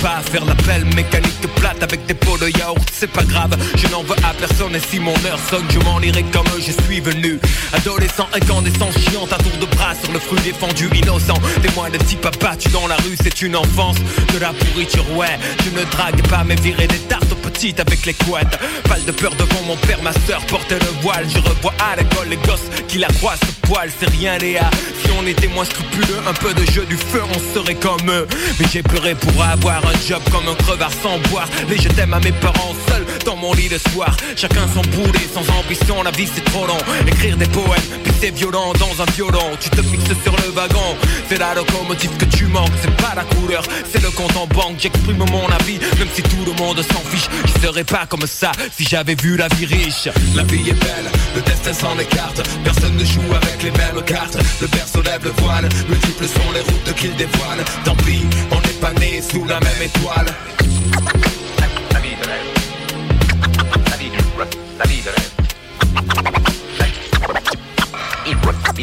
pas 0.02 0.22
faire 0.32 0.46
l'appel 0.46 0.86
mécanique 0.96 1.42
plate 1.56 1.84
avec 1.84 2.06
des 2.06 2.14
pots 2.14 2.38
de 2.38 2.50
yaourt, 2.58 2.88
c'est 2.92 3.12
pas 3.12 3.24
grave, 3.24 3.56
je 3.76 3.88
n'en 3.88 4.04
veux 4.04 4.16
à 4.24 4.34
personne 4.34 4.76
et 4.76 4.80
si 4.80 5.00
mon 5.00 5.14
heure 5.26 5.40
sonne, 5.50 5.66
je 5.70 5.80
m'en 5.80 6.00
irai 6.02 6.24
comme 6.32 6.48
je 6.58 6.72
suis 6.84 7.00
venu. 7.00 7.40
Adolescent, 7.74 8.28
incandescent, 8.34 8.92
chiant 8.92 9.26
à 9.32 9.38
tour 9.38 9.56
de 9.60 9.66
bras 9.76 9.94
sur 10.02 10.12
le 10.12 10.20
fruit 10.20 10.42
défendu, 10.42 10.90
innocent. 10.94 11.40
Témoin 11.62 11.90
de 11.90 11.98
type 11.98 12.26
abattu 12.26 12.70
dans 12.70 12.88
la 12.88 12.96
rue, 12.98 13.16
c'est 13.22 13.42
une 13.42 13.56
enfance 13.56 13.98
de 14.34 14.40
la 14.40 14.54
pourriture, 14.54 15.06
ouais. 15.16 15.40
Je 15.64 15.70
ne 15.70 15.84
drague 15.92 16.28
pas, 16.28 16.44
mais 16.44 16.56
virer 16.56 16.88
des 16.88 17.00
tartes 17.00 17.31
aux 17.32 17.36
petites 17.36 17.80
avec 17.80 18.06
les 18.06 18.14
couettes. 18.14 18.60
Pas 18.84 19.00
de 19.00 19.12
peur 19.12 19.32
devant 19.36 19.62
mon 19.66 19.78
père, 19.78 20.02
ma 20.04 20.14
soeur 20.14 20.46
portait 20.48 20.80
le 20.80 21.02
voile. 21.02 21.26
Je 21.30 21.40
revois 21.40 21.74
à 21.80 21.96
l'école 21.96 22.30
les 22.30 22.38
gosses 22.38 22.70
qui 22.88 22.98
la 22.98 23.08
croient 23.08 23.36
ce 23.36 23.68
poil, 23.68 23.90
c'est 24.00 24.10
rien, 24.10 24.38
Léa. 24.38 24.70
Si 25.04 25.12
on 25.12 25.26
était 25.26 25.48
moins 25.48 25.66
scrupuleux, 25.66 26.20
un 26.28 26.34
peu 26.34 26.54
de 26.54 26.66
jeu 26.72 26.86
du 26.86 26.98
feu, 26.98 27.22
on 27.24 27.54
serait 27.54 27.76
comme 27.76 28.10
eux. 28.10 28.28
Mais 28.60 28.66
j'ai 28.72 28.84
pleuré 28.84 29.16
pour 29.16 29.44
avoir 29.44 29.86
un 29.86 30.08
job 30.08 30.22
comme 30.32 30.48
un 30.48 30.56
crevard 30.56 30.92
sans 31.02 31.18
boire 31.30 31.48
Les 31.70 31.78
je 31.78 31.90
t'aime 31.90 32.14
à 32.14 32.20
mes 32.20 32.32
parents 32.32 32.76
seuls 32.88 33.06
dans 33.24 33.36
mon 33.36 33.54
lit 33.54 33.70
le 33.70 33.78
soir. 33.92 34.16
Chacun 34.36 34.68
son 34.74 34.82
boulet, 34.82 35.28
sans 35.34 35.48
ambition, 35.60 36.02
la 36.04 36.12
vie 36.12 36.28
c'est 36.34 36.44
trop 36.46 36.66
long. 36.66 36.78
Écrire 37.08 37.38
des 37.38 37.48
poèmes, 37.48 37.82
puis 38.04 38.14
c'est 38.20 38.32
violent 38.32 38.74
dans 38.74 39.02
un 39.02 39.06
violon. 39.12 39.58
Tu 39.60 39.70
te 39.70 39.82
fixes 39.82 40.22
sur 40.24 40.36
le 40.38 40.52
wagon, 40.52 40.96
c'est 41.30 41.38
la 41.38 41.54
locomotive 41.54 42.16
que 42.18 42.26
tu 42.26 42.46
manques. 42.46 42.72
C'est 42.82 42.96
pas 42.98 43.14
la 43.16 43.24
couleur, 43.24 43.64
c'est 43.92 44.02
le 44.02 44.10
compte 44.12 44.36
en 44.38 44.48
banque. 44.48 44.76
J'exprime 44.80 45.18
mon 45.18 45.48
avis, 45.48 45.80
même 46.00 46.08
si 46.14 46.22
tout 46.24 46.46
le 46.46 46.54
monde 46.54 46.82
s'en 46.82 47.02
fiche. 47.10 47.28
Je 47.46 47.68
serais 47.68 47.84
pas 47.84 48.06
comme 48.08 48.26
ça 48.28 48.52
si 48.78 48.86
j'avais 48.86 49.16
vu 49.16 49.38
la 49.38 49.48
vie 49.50 49.66
riche. 49.66 50.10
La 50.36 50.44
vie 50.44 50.70
est 50.70 50.74
belle, 50.74 51.12
le 51.36 51.42
destin 51.42 51.74
s'en 51.74 51.98
écarte. 52.00 52.42
Personne 52.64 52.96
ne 52.96 53.06
joue 53.06 53.34
avec 53.36 53.64
les 53.64 53.72
mêmes 53.72 54.04
cartes. 54.06 54.38
Le 54.62 54.68
berceau 54.68 55.02
lève 55.02 55.24
le 55.24 55.32
voile, 55.42 55.68
multiples 55.88 56.28
sont 56.28 56.52
les 56.54 56.62
routes 56.62 56.96
qu'il 56.96 57.16
dévoile. 57.16 57.64
Tant 57.84 57.96
pis, 57.96 58.26
on 58.52 58.62
n'est 58.62 58.80
pas 58.80 58.94
né 59.00 59.22
sous 59.22 59.46
la 59.46 59.60
même 59.60 59.82
étoile. 59.82 60.28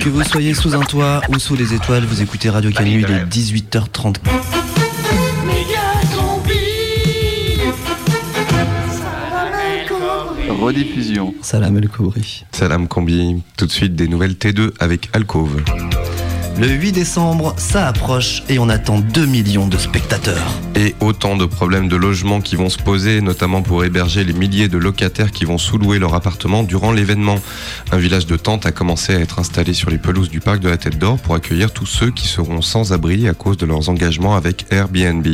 Que 0.01 0.09
vous 0.09 0.23
soyez 0.25 0.55
sous 0.55 0.75
un 0.75 0.81
toit 0.81 1.21
ou 1.29 1.39
sous 1.39 1.57
les 1.57 1.75
étoiles, 1.75 2.05
vous 2.05 2.23
écoutez 2.23 2.51
Radio 2.51 2.71
Canu, 2.71 3.03
il 3.03 3.11
est 3.11 3.25
18h30. 3.25 4.17
Rediffusion. 10.49 11.35
Salam 11.41 11.77
El 11.79 11.89
Kouri. 11.89 12.45
Salam 12.53 12.89
Combi. 12.89 13.43
Tout 13.57 13.67
de 13.67 13.71
suite 13.71 13.95
des 13.95 14.09
nouvelles 14.09 14.35
T2 14.35 14.73
avec 14.81 15.09
Alcove. 15.13 15.63
Le 16.61 16.67
8 16.67 16.91
décembre, 16.91 17.55
ça 17.57 17.87
approche 17.87 18.43
et 18.49 18.59
on 18.59 18.69
attend 18.69 18.99
2 18.99 19.27
millions 19.27 19.69
de 19.69 19.79
spectateurs. 19.79 20.53
Et 20.75 20.97
autant 20.99 21.37
de 21.37 21.45
problèmes 21.45 21.87
de 21.87 21.95
logement 21.95 22.41
qui 22.41 22.57
vont 22.57 22.69
se 22.69 22.79
poser, 22.79 23.21
notamment 23.21 23.63
pour 23.63 23.85
héberger 23.85 24.25
les 24.25 24.33
milliers 24.33 24.67
de 24.67 24.77
locataires 24.77 25.31
qui 25.31 25.45
vont 25.45 25.57
sous-louer 25.57 26.01
leur 26.01 26.15
appartement 26.15 26.65
durant 26.65 26.91
l'événement. 26.91 27.37
Un 27.93 27.99
village 27.99 28.27
de 28.27 28.37
tentes 28.37 28.67
a 28.67 28.73
commencé 28.73 29.15
à 29.15 29.21
être 29.21 29.39
installé 29.39 29.73
sur 29.73 29.89
les 29.89 29.99
pelouses 29.99 30.31
du 30.31 30.41
parc 30.41 30.59
de 30.59 30.69
la 30.69 30.77
Tête 30.77 30.99
d'Or 30.99 31.19
pour 31.19 31.37
accueillir 31.37 31.73
tous 31.73 31.87
ceux 31.87 32.11
qui 32.11 32.27
seront 32.27 32.61
sans 32.61 32.93
abri 32.93 33.29
à 33.29 33.35
cause 33.35 33.57
de 33.57 33.65
leurs 33.65 33.89
engagements 33.89 34.35
avec 34.35 34.67
Airbnb. 34.73 35.29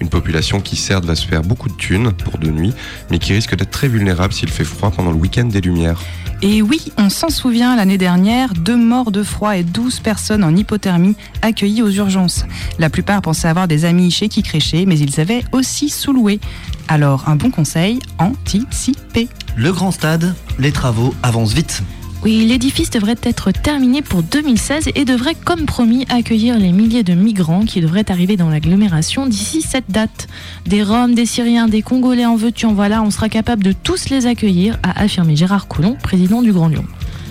Une 0.00 0.08
population 0.08 0.60
qui 0.60 0.74
certes 0.74 1.04
va 1.04 1.14
se 1.14 1.24
faire 1.24 1.42
beaucoup 1.42 1.68
de 1.68 1.76
thunes 1.76 2.10
pour 2.10 2.38
de 2.38 2.50
nuit, 2.50 2.72
mais 3.12 3.20
qui 3.20 3.32
risque 3.32 3.54
d'être 3.54 3.70
très 3.70 3.86
vulnérable 3.86 4.32
s'il 4.32 4.50
fait 4.50 4.64
froid 4.64 4.90
pendant 4.90 5.12
le 5.12 5.18
week-end 5.18 5.44
des 5.44 5.60
Lumières. 5.60 6.00
Et 6.42 6.60
oui, 6.60 6.92
on 6.98 7.08
s'en 7.08 7.30
souvient, 7.30 7.74
l'année 7.74 7.96
dernière, 7.96 8.52
deux 8.52 8.76
morts 8.76 9.10
de 9.10 9.22
froid 9.22 9.56
et 9.56 9.62
12 9.62 10.00
personnes 10.00 10.44
en 10.44 10.54
hypothermie 10.64 11.14
accueillies 11.42 11.82
aux 11.82 11.90
urgences. 11.90 12.44
La 12.78 12.90
plupart 12.90 13.20
pensaient 13.22 13.48
avoir 13.48 13.68
des 13.68 13.84
amis 13.84 14.10
chez 14.10 14.28
qui 14.28 14.42
crécher, 14.42 14.86
mais 14.86 14.98
ils 14.98 15.20
avaient 15.20 15.44
aussi 15.52 15.90
sous-loué. 15.90 16.40
Alors, 16.88 17.28
un 17.28 17.36
bon 17.36 17.50
conseil, 17.50 17.98
anticiper. 18.18 19.28
Le 19.56 19.72
grand 19.72 19.90
stade, 19.90 20.34
les 20.58 20.72
travaux 20.72 21.14
avancent 21.22 21.52
vite. 21.52 21.82
Oui, 22.24 22.46
l'édifice 22.46 22.88
devrait 22.88 23.16
être 23.22 23.50
terminé 23.50 24.00
pour 24.00 24.22
2016 24.22 24.88
et 24.94 25.04
devrait, 25.04 25.34
comme 25.34 25.66
promis, 25.66 26.06
accueillir 26.08 26.58
les 26.58 26.72
milliers 26.72 27.02
de 27.02 27.12
migrants 27.12 27.66
qui 27.66 27.82
devraient 27.82 28.10
arriver 28.10 28.38
dans 28.38 28.48
l'agglomération 28.48 29.26
d'ici 29.26 29.60
cette 29.60 29.90
date. 29.90 30.26
Des 30.64 30.82
Roms, 30.82 31.14
des 31.14 31.26
Syriens, 31.26 31.68
des 31.68 31.82
Congolais 31.82 32.24
en 32.24 32.36
veux-tu, 32.36 32.64
en 32.64 32.72
voilà, 32.72 33.02
on 33.02 33.10
sera 33.10 33.28
capable 33.28 33.62
de 33.62 33.72
tous 33.72 34.08
les 34.08 34.24
accueillir, 34.24 34.78
a 34.82 35.02
affirmé 35.02 35.36
Gérard 35.36 35.68
Collomb, 35.68 35.98
président 36.02 36.40
du 36.40 36.50
Grand 36.50 36.68
Lyon. 36.68 36.86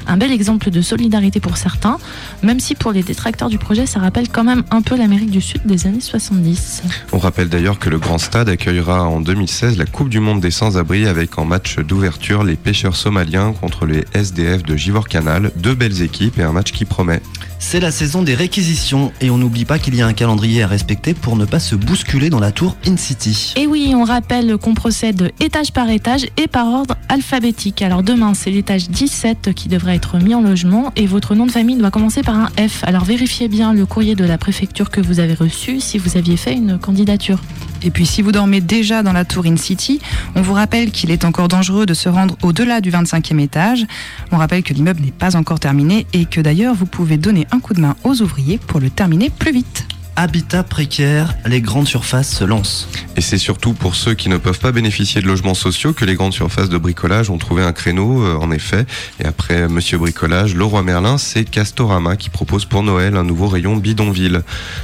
Un 0.08 0.18
bel 0.18 0.32
exemple 0.32 0.70
de 0.70 0.82
solidarité 0.82 1.39
pour 1.39 1.58
certains, 1.58 1.98
même 2.42 2.60
si 2.60 2.76
pour 2.76 2.92
les 2.92 3.04
détracteurs 3.04 3.50
du 3.50 3.58
projet, 3.58 3.86
ça 3.86 4.00
rappelle 4.00 4.30
quand 4.30 4.44
même 4.44 4.63
un 4.72 4.82
peu 4.82 4.98
l'Amérique 4.98 5.32
du 5.32 5.42
Sud 5.42 5.62
des 5.66 5.88
années 5.88 6.02
70. 6.02 6.84
On 7.12 7.20
rappelle 7.20 7.50
d'ailleurs 7.50 7.80
que 7.80 7.89
le 7.89 8.00
Grand 8.00 8.18
Stade 8.18 8.50
accueillera 8.50 9.08
en 9.08 9.22
2016 9.22 9.78
la 9.78 9.86
Coupe 9.86 10.10
du 10.10 10.20
Monde 10.20 10.42
des 10.42 10.52
Sans-Abri 10.52 11.08
avec 11.08 11.38
en 11.38 11.46
match 11.46 11.80
d'ouverture 11.80 12.44
les 12.44 12.56
pêcheurs 12.56 12.96
somaliens 12.96 13.54
contre 13.54 13.86
les 13.86 14.06
SDF 14.13 14.63
de 14.63 14.76
Givor 14.76 15.08
Canal. 15.08 15.52
Deux 15.56 15.76
belles 15.76 16.02
équipes 16.02 16.39
et 16.39 16.44
un 16.44 16.52
match 16.52 16.72
qui 16.72 16.86
promet. 16.86 17.22
C'est 17.65 17.80
la 17.80 17.91
saison 17.91 18.21
des 18.21 18.36
réquisitions 18.36 19.12
et 19.19 19.32
on 19.32 19.38
n'oublie 19.38 19.65
pas 19.65 19.80
qu'il 19.80 19.95
y 19.95 20.02
a 20.02 20.06
un 20.06 20.13
calendrier 20.13 20.62
à 20.62 20.67
respecter 20.67 21.15
pour 21.15 21.38
ne 21.38 21.45
pas 21.45 21.60
se 21.60 21.76
bousculer 21.76 22.30
dans 22.30 22.41
la 22.41 22.52
tour 22.52 22.76
In-City. 22.86 23.54
Et 23.56 23.65
oui, 23.65 23.93
on 23.95 24.04
rappelle 24.04 24.58
qu'on 24.58 24.76
procède 24.76 25.32
étage 25.39 25.71
par 25.71 25.89
étage 25.89 26.28
et 26.38 26.47
par 26.47 26.67
ordre 26.67 26.97
alphabétique. 27.10 27.82
Alors 27.82 28.04
demain, 28.04 28.34
c'est 28.36 28.52
l'étage 28.52 28.89
17 28.89 29.54
qui 29.56 29.69
devrait 29.69 29.95
être 29.95 30.19
mis 30.19 30.36
en 30.36 30.41
logement 30.41 30.91
et 30.97 31.08
votre 31.08 31.34
nom 31.34 31.47
de 31.47 31.52
famille 31.52 31.78
doit 31.78 31.89
commencer 31.89 32.21
par 32.21 32.36
un 32.36 32.49
F. 32.67 32.84
Alors 32.84 33.06
vérifiez 33.06 33.47
bien 33.47 33.73
le 33.73 33.88
courrier 33.88 34.13
de 34.13 34.26
la 34.26 34.38
préfecture 34.38 34.91
que 34.91 35.02
vous 35.02 35.19
avez 35.19 35.34
reçu 35.34 35.80
si 35.80 35.97
vous 35.97 36.17
aviez 36.17 36.38
fait 36.38 36.54
une 36.54 36.78
candidature. 36.78 37.39
Et 37.84 37.91
puis 37.91 38.06
si 38.06 38.22
vous 38.22 38.32
dormez 38.32 38.62
déjà 38.62 39.04
dans 39.04 39.13
la 39.13 39.26
tour 39.26 39.46
In 39.46 39.58
City, 39.58 40.00
on 40.36 40.41
vous 40.41 40.54
rappelle 40.54 40.91
qu'il 40.91 41.12
est 41.12 41.26
encore 41.26 41.48
dangereux 41.48 41.86
de 41.86 41.93
se 41.93 42.10
rendre 42.10 42.38
au-delà 42.41 42.82
du 42.82 42.91
25e 42.91 43.39
étage. 43.39 43.86
On 44.32 44.38
rappelle 44.38 44.63
que 44.63 44.74
l'immeuble 44.74 45.02
n'est 45.02 45.12
pas 45.12 45.36
encore 45.36 45.60
terminé 45.60 46.08
et 46.13 46.26
que 46.26 46.41
d'ailleurs 46.41 46.76
vous 46.76 46.86
pouvez 46.86 47.17
donner 47.17 47.48
un 47.52 47.60
coup 47.60 47.74
de 47.74 47.82
main 47.82 47.96
aux 48.04 48.22
ouvriers 48.22 48.58
pour 48.58 48.80
le 48.80 48.89
terminer 48.89 49.30
plus 49.30 49.52
vite. 49.52 49.86
Habitat 50.15 50.62
précaire, 50.62 51.34
les 51.47 51.60
grandes 51.60 51.88
surfaces 51.88 52.30
se 52.30 52.43
lancent. 52.43 52.88
Et 53.15 53.21
c'est 53.21 53.39
surtout 53.39 53.73
pour 53.73 53.95
ceux 53.95 54.13
qui 54.13 54.30
ne 54.30 54.38
peuvent 54.38 54.60
pas 54.60 54.71
bénéficier 54.71 55.21
de 55.21 55.28
logements 55.28 55.56
sociaux 55.56 55.91
que 55.91 56.06
les 56.06 56.13
grandes 56.13 56.34
surfaces 56.34 56.69
de 56.69 56.78
bricolage 56.78 57.32
ont 57.32 57.39
trouvé 57.39 57.63
un 57.63 57.73
créneau, 57.73 58.23
euh, 58.23 58.36
en 58.36 58.52
effet. 58.52 58.86
Et 59.19 59.26
après 59.26 59.67
Monsieur 59.67 59.97
Bricolage, 59.97 60.54
Leroy 60.54 60.84
Merlin, 60.84 61.17
c'est 61.17 61.45
Castorama 61.45 62.15
qui 62.15 62.30
propose 62.30 62.65
pour 62.65 62.84
Noël 62.84 63.17
un 63.17 63.23
nouveau 63.23 63.47
rayon 63.47 63.76
bidonville. 63.76 64.43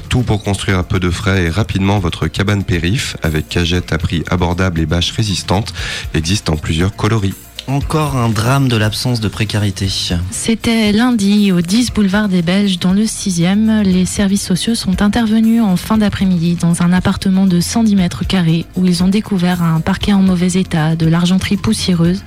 Tout 0.10 0.24
pour 0.24 0.44
construire 0.44 0.80
à 0.80 0.84
peu 0.84 1.00
de 1.00 1.12
frais 1.12 1.44
et 1.44 1.50
rapidement 1.50 2.00
votre 2.00 2.28
cabane 2.28 2.64
périph, 2.64 3.16
avec 3.22 3.50
cagette 3.50 3.94
à 3.94 4.00
prix 4.00 4.24
abordable 4.32 4.80
et 4.80 4.88
bâches 4.88 5.12
résistantes, 5.12 5.74
existe 6.16 6.50
en 6.50 6.58
plusieurs 6.58 6.96
coloris. 6.96 7.36
Encore 7.70 8.18
un 8.18 8.30
drame 8.30 8.68
de 8.68 8.76
l'absence 8.76 9.20
de 9.20 9.28
précarité. 9.28 9.88
C'était 10.32 10.92
lundi 10.92 11.52
au 11.52 11.62
10 11.62 11.92
boulevard 11.94 12.28
des 12.28 12.42
Belges 12.42 12.80
dans 12.80 12.94
le 12.94 13.04
6e. 13.04 13.84
Les 13.84 14.08
services 14.08 14.44
sociaux 14.44 14.74
sont 14.74 15.04
intervenus 15.04 15.62
en 15.62 15.76
fin 15.76 16.00
d'après-midi 16.00 16.56
dans 16.56 16.82
un 16.82 16.92
appartement 16.92 17.46
de 17.46 17.60
110 17.60 17.96
mètres 17.96 18.26
carrés 18.26 18.66
où 18.76 18.88
ils 18.88 19.04
ont 19.04 19.08
découvert 19.08 19.62
un 19.62 19.82
parquet 19.82 20.14
en 20.14 20.24
mauvais 20.24 20.54
état, 20.54 20.96
de 20.96 21.06
l'argenterie 21.06 21.58
poussiéreuse, 21.58 22.24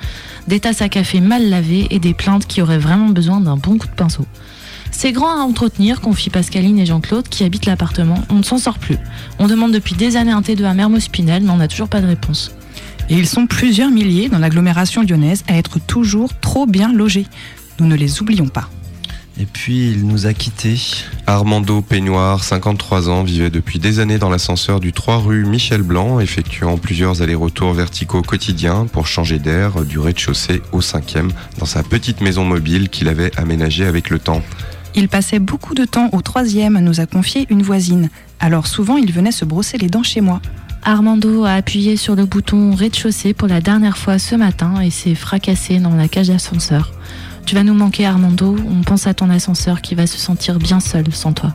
des 0.46 0.60
tasses 0.60 0.80
à 0.80 0.88
café 0.88 1.20
mal 1.20 1.50
lavées 1.50 1.88
et 1.90 1.98
des 1.98 2.14
plaintes 2.14 2.46
qui 2.46 2.62
auraient 2.62 2.78
vraiment 2.78 3.08
besoin 3.08 3.40
d'un 3.40 3.56
bon 3.56 3.78
coup 3.78 3.88
de 3.88 3.94
pinceau. 3.96 4.26
C'est 4.92 5.10
grand 5.10 5.40
à 5.40 5.42
entretenir, 5.42 6.00
confie 6.00 6.30
Pascaline 6.30 6.78
et 6.78 6.86
Jean-Claude 6.86 7.28
qui 7.28 7.42
habitent 7.42 7.66
l'appartement. 7.66 8.22
On 8.30 8.36
ne 8.36 8.44
s'en 8.44 8.58
sort 8.58 8.78
plus. 8.78 8.98
On 9.40 9.48
demande 9.48 9.72
depuis 9.72 9.96
des 9.96 10.16
années 10.16 10.30
un 10.30 10.42
T2 10.42 10.62
à 10.62 10.74
Mermoz-Pinel, 10.74 11.42
mais 11.42 11.50
on 11.50 11.56
n'a 11.56 11.66
toujours 11.66 11.88
pas 11.88 12.00
de 12.00 12.06
réponse. 12.06 12.52
Et 13.08 13.14
ils 13.14 13.26
sont 13.26 13.46
plusieurs 13.46 13.90
milliers 13.90 14.28
dans 14.28 14.38
l'agglomération 14.38 15.02
lyonnaise 15.02 15.44
à 15.48 15.56
être 15.56 15.78
toujours 15.78 16.38
trop 16.40 16.66
bien 16.66 16.92
logés. 16.92 17.26
Nous 17.80 17.86
ne 17.86 17.96
les 17.96 18.22
oublions 18.22 18.48
pas. 18.48 18.68
Et 19.40 19.46
puis 19.46 19.90
il 19.90 20.06
nous 20.06 20.26
a 20.26 20.34
quittés. 20.34 20.78
Armando 21.26 21.80
Peignoir, 21.80 22.44
53 22.44 23.08
ans, 23.08 23.22
vivait 23.22 23.50
depuis 23.50 23.78
des 23.78 23.98
années 23.98 24.18
dans 24.18 24.28
l'ascenseur 24.28 24.78
du 24.78 24.92
3 24.92 25.18
rue 25.18 25.46
Michel 25.46 25.82
Blanc, 25.82 26.20
effectuant 26.20 26.76
plusieurs 26.76 27.22
allers-retours 27.22 27.72
verticaux 27.72 28.22
quotidiens 28.22 28.86
pour 28.92 29.06
changer 29.06 29.38
d'air 29.38 29.84
du 29.84 29.98
rez-de-chaussée 29.98 30.60
au 30.72 30.80
5e 30.80 31.30
dans 31.58 31.66
sa 31.66 31.82
petite 31.82 32.20
maison 32.20 32.44
mobile 32.44 32.90
qu'il 32.90 33.08
avait 33.08 33.36
aménagée 33.38 33.86
avec 33.86 34.10
le 34.10 34.18
temps. 34.18 34.42
Il 34.94 35.08
passait 35.08 35.38
beaucoup 35.38 35.74
de 35.74 35.86
temps 35.86 36.10
au 36.12 36.20
troisième, 36.20 36.78
nous 36.80 37.00
a 37.00 37.06
confié 37.06 37.46
une 37.48 37.62
voisine. 37.62 38.10
Alors 38.40 38.66
souvent, 38.66 38.98
il 38.98 39.10
venait 39.12 39.32
se 39.32 39.46
brosser 39.46 39.78
les 39.78 39.88
dents 39.88 40.02
chez 40.02 40.20
moi. 40.20 40.42
Armando 40.84 41.44
a 41.44 41.52
appuyé 41.52 41.96
sur 41.96 42.16
le 42.16 42.26
bouton 42.26 42.74
rez-de-chaussée 42.74 43.34
pour 43.34 43.46
la 43.46 43.60
dernière 43.60 43.96
fois 43.96 44.18
ce 44.18 44.34
matin 44.34 44.80
et 44.80 44.90
s'est 44.90 45.14
fracassé 45.14 45.78
dans 45.78 45.94
la 45.94 46.08
cage 46.08 46.28
d'ascenseur. 46.28 46.90
Tu 47.46 47.54
vas 47.54 47.62
nous 47.62 47.74
manquer 47.74 48.04
Armando, 48.04 48.56
on 48.68 48.82
pense 48.82 49.06
à 49.06 49.14
ton 49.14 49.30
ascenseur 49.30 49.80
qui 49.80 49.94
va 49.94 50.08
se 50.08 50.18
sentir 50.18 50.58
bien 50.58 50.80
seul 50.80 51.12
sans 51.12 51.32
toi. 51.32 51.54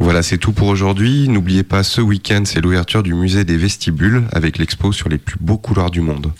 Voilà, 0.00 0.22
c'est 0.22 0.38
tout 0.38 0.52
pour 0.52 0.68
aujourd'hui. 0.68 1.28
N'oubliez 1.28 1.64
pas, 1.64 1.82
ce 1.82 2.00
week-end, 2.00 2.42
c'est 2.44 2.60
l'ouverture 2.60 3.02
du 3.02 3.14
musée 3.14 3.44
des 3.44 3.56
vestibules 3.56 4.24
avec 4.32 4.58
l'expo 4.58 4.92
sur 4.92 5.08
les 5.08 5.18
plus 5.18 5.36
beaux 5.40 5.58
couloirs 5.58 5.90
du 5.90 6.00
monde. 6.00 6.32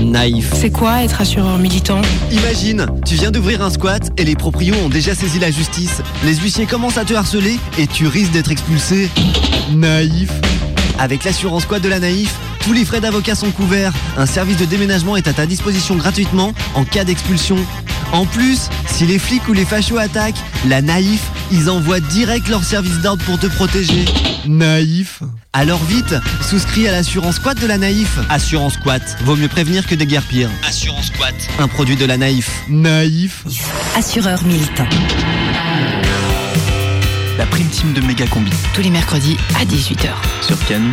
Naïf. 0.00 0.52
C'est 0.54 0.70
quoi 0.70 1.02
être 1.02 1.20
assureur 1.20 1.58
militant? 1.58 2.00
Imagine, 2.32 2.86
tu 3.04 3.14
viens 3.16 3.30
d'ouvrir 3.30 3.62
un 3.62 3.70
squat 3.70 4.10
et 4.16 4.24
les 4.24 4.36
proprios 4.36 4.74
ont 4.76 4.88
déjà 4.88 5.14
saisi 5.14 5.38
la 5.38 5.50
justice. 5.50 6.02
Les 6.24 6.36
huissiers 6.36 6.66
commencent 6.66 6.98
à 6.98 7.04
te 7.04 7.12
harceler 7.14 7.58
et 7.78 7.86
tu 7.86 8.06
risques 8.06 8.32
d'être 8.32 8.50
expulsé. 8.50 9.10
Naïf. 9.72 10.30
Avec 10.98 11.24
l'assurance 11.24 11.64
squat 11.64 11.82
de 11.82 11.88
la 11.88 12.00
Naïf, 12.00 12.38
tous 12.64 12.72
les 12.72 12.84
frais 12.84 13.00
d'avocat 13.00 13.34
sont 13.34 13.50
couverts. 13.50 13.92
Un 14.16 14.26
service 14.26 14.56
de 14.56 14.64
déménagement 14.64 15.16
est 15.16 15.28
à 15.28 15.34
ta 15.34 15.44
disposition 15.44 15.96
gratuitement 15.96 16.54
en 16.74 16.84
cas 16.84 17.04
d'expulsion. 17.04 17.56
En 18.12 18.24
plus, 18.24 18.70
si 18.86 19.06
les 19.06 19.18
flics 19.18 19.46
ou 19.48 19.52
les 19.52 19.66
fachos 19.66 19.98
attaquent, 19.98 20.42
la 20.66 20.80
Naïf, 20.80 21.22
ils 21.52 21.68
envoient 21.68 22.00
direct 22.00 22.48
leur 22.48 22.64
service 22.64 23.00
d'ordre 23.00 23.22
pour 23.24 23.38
te 23.38 23.46
protéger. 23.46 24.06
Naïf. 24.46 25.20
Alors 25.52 25.82
vite, 25.84 26.14
souscris 26.42 26.88
à 26.88 26.92
l'assurance 26.92 27.36
squat 27.36 27.60
de 27.60 27.66
la 27.66 27.76
Naïf. 27.76 28.18
Assurance 28.30 28.74
squat, 28.74 29.02
vaut 29.24 29.36
mieux 29.36 29.48
prévenir 29.48 29.86
que 29.86 29.94
déguerpir. 29.94 30.48
Assurance 30.66 31.06
squat, 31.06 31.34
un 31.58 31.68
produit 31.68 31.96
de 31.96 32.06
la 32.06 32.16
Naïf. 32.16 32.50
Naïf. 32.68 33.44
Assureur 33.94 34.42
militant. 34.44 34.88
La 37.36 37.46
prime 37.46 37.68
team 37.68 37.92
de 37.92 38.00
Méga 38.00 38.26
Combi. 38.26 38.52
Tous 38.74 38.80
les 38.80 38.90
mercredis 38.90 39.36
à 39.60 39.64
18h. 39.64 40.08
Sur 40.40 40.58
Canu. 40.66 40.92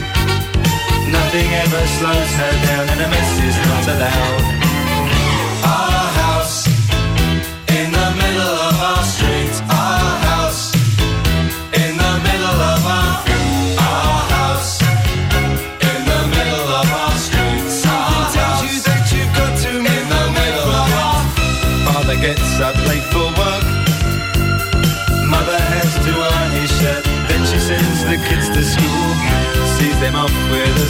Nothing 1.11 1.49
ever 1.63 1.83
slows 1.87 2.31
her 2.41 2.53
down, 2.67 2.85
and 2.89 3.01
a 3.01 3.07
mess 3.13 3.31
is 3.49 3.57
not 3.67 3.85
allowed. 3.93 4.43
Our 5.63 5.90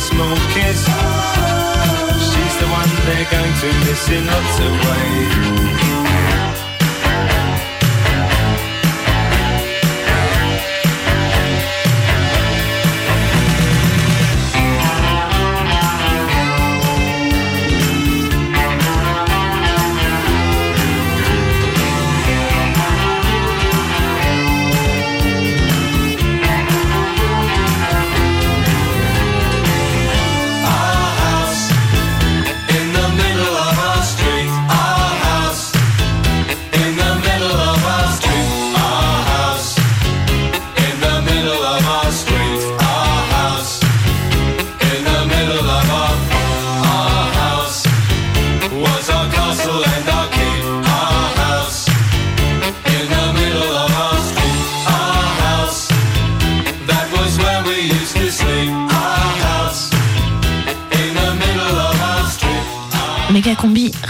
small 0.02 0.36
kiss. 0.54 0.82
She's 2.30 2.56
the 2.58 2.68
one 2.80 2.90
they're 3.06 3.30
going 3.30 3.56
to 3.64 3.68
miss 3.86 4.10
in 4.10 4.26
lots 4.26 4.60
of 4.60 4.72
ways. 4.88 5.81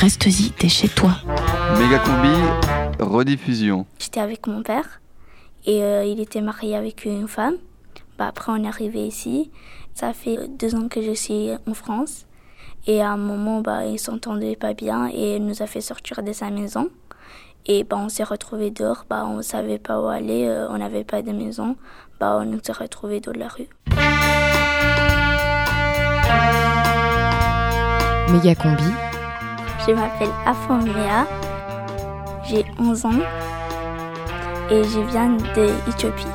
Reste-y, 0.01 0.49
t'es 0.51 0.67
chez 0.67 0.89
toi. 0.89 1.11
Méga 1.77 1.99
combi, 1.99 2.33
rediffusion. 2.99 3.85
J'étais 3.99 4.19
avec 4.19 4.47
mon 4.47 4.63
père 4.63 4.99
et 5.65 5.83
euh, 5.83 6.03
il 6.03 6.19
était 6.19 6.41
marié 6.41 6.75
avec 6.75 7.05
une 7.05 7.27
femme. 7.27 7.57
Bah, 8.17 8.25
après, 8.27 8.51
on 8.51 8.63
est 8.63 8.67
arrivé 8.67 9.05
ici. 9.05 9.51
Ça 9.93 10.13
fait 10.13 10.47
deux 10.57 10.73
ans 10.73 10.87
que 10.87 11.03
je 11.03 11.11
suis 11.11 11.51
en 11.67 11.73
France. 11.75 12.25
Et 12.87 12.99
à 13.01 13.11
un 13.11 13.17
moment, 13.17 13.61
bah, 13.61 13.85
il 13.85 13.99
s'entendait 13.99 14.55
pas 14.55 14.73
bien 14.73 15.07
et 15.07 15.35
il 15.35 15.45
nous 15.45 15.61
a 15.61 15.67
fait 15.67 15.81
sortir 15.81 16.23
de 16.23 16.33
sa 16.33 16.49
maison. 16.49 16.89
Et 17.67 17.83
bah, 17.83 17.97
on 17.99 18.09
s'est 18.09 18.23
retrouvés 18.23 18.71
dehors. 18.71 19.05
Bah, 19.07 19.23
on 19.27 19.43
savait 19.43 19.77
pas 19.77 20.01
où 20.01 20.07
aller. 20.07 20.47
euh, 20.47 20.67
on 20.71 20.79
n'avait 20.79 21.03
pas 21.03 21.21
de 21.21 21.31
maison. 21.31 21.75
Bah, 22.19 22.41
on 22.43 22.59
s'est 22.63 22.71
retrouvés 22.71 23.19
dans 23.19 23.33
la 23.33 23.47
rue. 23.47 23.69
Méga 28.31 28.55
combi. 28.55 29.11
Je 29.88 29.91
m'appelle 29.93 30.29
Afoméa. 30.45 31.27
J'ai 32.45 32.65
11 32.79 33.05
ans. 33.05 33.11
Et 34.69 34.84
je 34.84 34.99
viens 35.09 35.36
d'Éthiopie. 35.86 36.25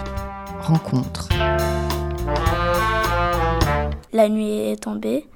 Rencontre. 0.60 1.28
La 4.12 4.28
nuit 4.28 4.70
est 4.70 4.82
tombée. 4.82 5.28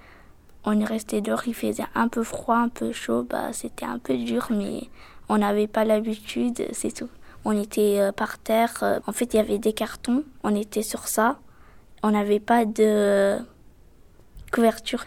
On 0.65 0.79
est 0.79 0.85
resté 0.85 1.21
dehors, 1.23 1.43
il 1.47 1.55
faisait 1.55 1.85
un 1.95 2.09
peu 2.09 2.23
froid, 2.23 2.57
un 2.57 2.69
peu 2.69 2.93
chaud. 2.93 3.23
Bah, 3.29 3.53
c'était 3.53 3.87
un 3.87 3.99
peu 3.99 4.17
dur, 4.17 4.49
mais 4.51 4.83
on 5.29 5.39
n'avait 5.39 5.67
pas 5.67 5.85
l'habitude, 5.85 6.67
c'est 6.73 6.93
tout. 6.93 7.09
On 7.47 7.59
était 7.59 7.97
euh, 8.01 8.13
par 8.13 8.39
terre. 8.39 8.73
euh, 8.83 9.01
En 9.07 9.13
fait, 9.13 9.33
il 9.33 9.37
y 9.39 9.41
avait 9.41 9.59
des 9.59 9.73
cartons. 9.73 10.25
On 10.45 10.55
était 10.55 10.83
sur 10.83 11.09
ça. 11.09 11.39
On 12.03 12.11
n'avait 12.11 12.41
pas 12.41 12.67
de 12.67 13.39
couverture. 14.53 15.05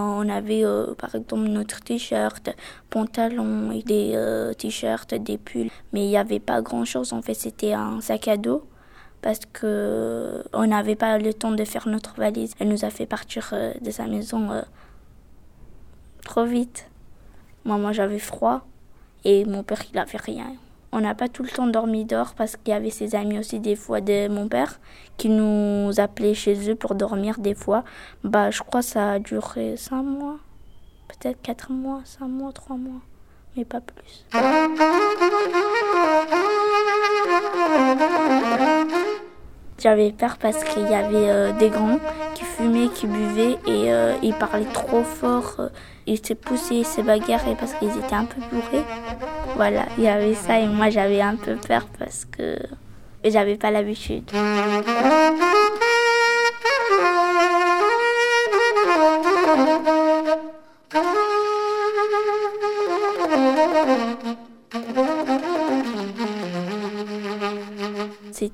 On 0.00 0.28
avait 0.28 0.64
euh, 0.64 0.94
par 0.94 1.14
exemple 1.14 1.48
notre 1.48 1.80
t-shirt, 1.80 2.50
pantalon, 2.88 3.72
et 3.72 3.82
des 3.82 4.12
euh, 4.14 4.52
t-shirts, 4.52 5.14
des 5.14 5.38
pulls. 5.38 5.70
Mais 5.92 6.04
il 6.04 6.08
n'y 6.08 6.16
avait 6.16 6.38
pas 6.38 6.62
grand-chose. 6.62 7.12
En 7.12 7.20
fait, 7.22 7.34
c'était 7.34 7.72
un 7.72 8.00
sac 8.00 8.28
à 8.28 8.36
dos 8.36 8.62
parce 9.22 9.40
que 9.52 10.44
on 10.52 10.66
n'avait 10.66 10.96
pas 10.96 11.18
le 11.18 11.34
temps 11.34 11.50
de 11.52 11.64
faire 11.64 11.88
notre 11.88 12.14
valise. 12.16 12.54
Elle 12.58 12.68
nous 12.68 12.84
a 12.84 12.90
fait 12.90 13.06
partir 13.06 13.50
euh, 13.52 13.72
de 13.80 13.90
sa 13.90 14.06
maison 14.06 14.50
euh, 14.50 14.62
trop 16.24 16.44
vite. 16.44 16.88
Moi, 17.64 17.78
moi 17.78 17.92
j'avais 17.92 18.18
froid 18.18 18.66
et 19.24 19.44
mon 19.44 19.62
père, 19.62 19.82
il 19.92 19.98
avait 19.98 20.18
rien. 20.18 20.52
On 20.92 21.00
n'a 21.00 21.14
pas 21.14 21.28
tout 21.28 21.42
le 21.42 21.50
temps 21.50 21.66
dormi 21.66 22.04
dehors 22.04 22.34
parce 22.34 22.56
qu'il 22.56 22.72
y 22.72 22.76
avait 22.76 22.90
ses 22.90 23.14
amis 23.14 23.38
aussi 23.38 23.60
des 23.60 23.76
fois 23.76 24.00
de 24.00 24.28
mon 24.28 24.48
père 24.48 24.80
qui 25.16 25.28
nous 25.28 25.90
appelaient 25.98 26.34
chez 26.34 26.70
eux 26.70 26.74
pour 26.74 26.94
dormir 26.94 27.38
des 27.38 27.54
fois. 27.54 27.84
Bah, 28.24 28.50
je 28.50 28.62
crois 28.62 28.80
que 28.80 28.86
ça 28.86 29.12
a 29.12 29.18
duré 29.18 29.76
cinq 29.76 30.02
mois, 30.02 30.38
peut-être 31.08 31.40
quatre 31.42 31.72
mois, 31.72 32.00
cinq 32.04 32.28
mois, 32.28 32.52
trois 32.52 32.76
mois, 32.76 33.00
mais 33.56 33.64
pas 33.64 33.80
plus. 33.80 34.24
J'avais 39.80 40.10
peur 40.10 40.38
parce 40.38 40.64
qu'il 40.64 40.82
y 40.90 40.94
avait 40.94 41.30
euh, 41.30 41.52
des 41.52 41.68
grands 41.68 42.00
qui 42.34 42.44
fumaient, 42.44 42.88
qui 42.88 43.06
buvaient 43.06 43.58
et 43.66 43.92
euh, 43.92 44.14
ils 44.22 44.34
parlaient 44.34 44.64
trop 44.72 45.04
fort. 45.04 45.54
euh, 45.60 45.68
ils 46.06 46.18
se 46.18 46.32
poussaient, 46.32 46.76
ils 46.78 46.86
se 46.86 47.00
bagarraient 47.00 47.54
parce 47.58 47.74
qu'ils 47.74 47.90
étaient 47.90 48.14
un 48.14 48.24
peu 48.24 48.40
bourrés. 48.50 48.84
Voilà, 49.56 49.84
il 49.96 50.04
y 50.04 50.08
avait 50.08 50.34
ça 50.34 50.58
et 50.58 50.66
moi 50.66 50.90
j'avais 50.90 51.20
un 51.20 51.36
peu 51.36 51.54
peur 51.56 51.86
parce 51.98 52.24
que 52.24 52.58
j'avais 53.24 53.56
pas 53.56 53.70
l'habitude. 53.70 54.24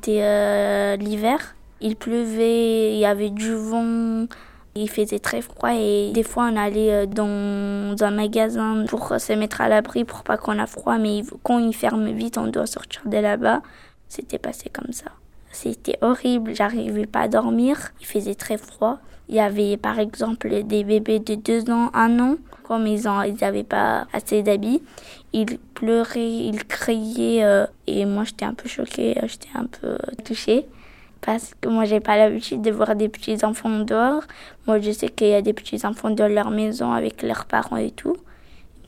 Euh, 0.08 0.96
l'hiver. 0.96 1.54
Il 1.80 1.96
pleuvait, 1.96 2.94
il 2.94 2.98
y 2.98 3.04
avait 3.04 3.30
du 3.30 3.54
vent, 3.54 4.26
il 4.74 4.88
faisait 4.88 5.18
très 5.18 5.42
froid 5.42 5.70
et 5.74 6.12
des 6.14 6.22
fois 6.22 6.48
on 6.50 6.56
allait 6.56 6.92
euh, 6.92 7.06
dans 7.06 7.94
un 8.02 8.10
magasin 8.10 8.84
pour 8.88 9.12
se 9.18 9.32
mettre 9.34 9.60
à 9.60 9.68
l'abri 9.68 10.04
pour 10.04 10.22
pas 10.22 10.38
qu'on 10.38 10.58
a 10.58 10.66
froid, 10.66 10.96
mais 10.98 11.22
quand 11.42 11.58
il 11.58 11.74
ferme 11.74 12.10
vite, 12.12 12.38
on 12.38 12.46
doit 12.46 12.66
sortir 12.66 13.02
de 13.04 13.18
là-bas. 13.18 13.60
C'était 14.08 14.38
passé 14.38 14.70
comme 14.70 14.92
ça. 14.92 15.10
C'était 15.52 15.98
horrible, 16.00 16.54
j'arrivais 16.54 17.06
pas 17.06 17.22
à 17.22 17.28
dormir, 17.28 17.92
il 18.00 18.06
faisait 18.06 18.34
très 18.34 18.56
froid. 18.56 18.98
Il 19.28 19.34
y 19.34 19.40
avait 19.40 19.76
par 19.76 19.98
exemple 19.98 20.62
des 20.64 20.84
bébés 20.84 21.18
de 21.18 21.34
2 21.34 21.70
ans, 21.70 21.90
1 21.94 22.18
an, 22.20 22.36
comme 22.62 22.86
ils 22.86 23.04
n'avaient 23.04 23.60
ils 23.60 23.64
pas 23.64 24.06
assez 24.12 24.42
d'habits. 24.42 24.82
Ils 25.32 25.58
pleuraient, 25.74 26.30
ils 26.50 26.64
criaient 26.64 27.44
euh, 27.44 27.66
et 27.86 28.04
moi 28.06 28.24
j'étais 28.24 28.44
un 28.44 28.54
peu 28.54 28.68
choquée, 28.68 29.18
euh, 29.18 29.26
j'étais 29.26 29.48
un 29.54 29.66
peu 29.66 29.98
touchée 30.24 30.66
parce 31.20 31.52
que 31.60 31.68
moi 31.68 31.84
j'ai 31.84 32.00
pas 32.00 32.16
l'habitude 32.16 32.62
de 32.62 32.70
voir 32.70 32.94
des 32.96 33.08
petits 33.08 33.44
enfants 33.44 33.80
dehors. 33.80 34.22
Moi 34.66 34.80
je 34.80 34.90
sais 34.92 35.08
qu'il 35.08 35.28
y 35.28 35.34
a 35.34 35.42
des 35.42 35.52
petits 35.52 35.84
enfants 35.84 36.10
dans 36.10 36.28
leur 36.28 36.50
maison 36.50 36.92
avec 36.92 37.22
leurs 37.22 37.46
parents 37.46 37.76
et 37.76 37.90
tout. 37.90 38.16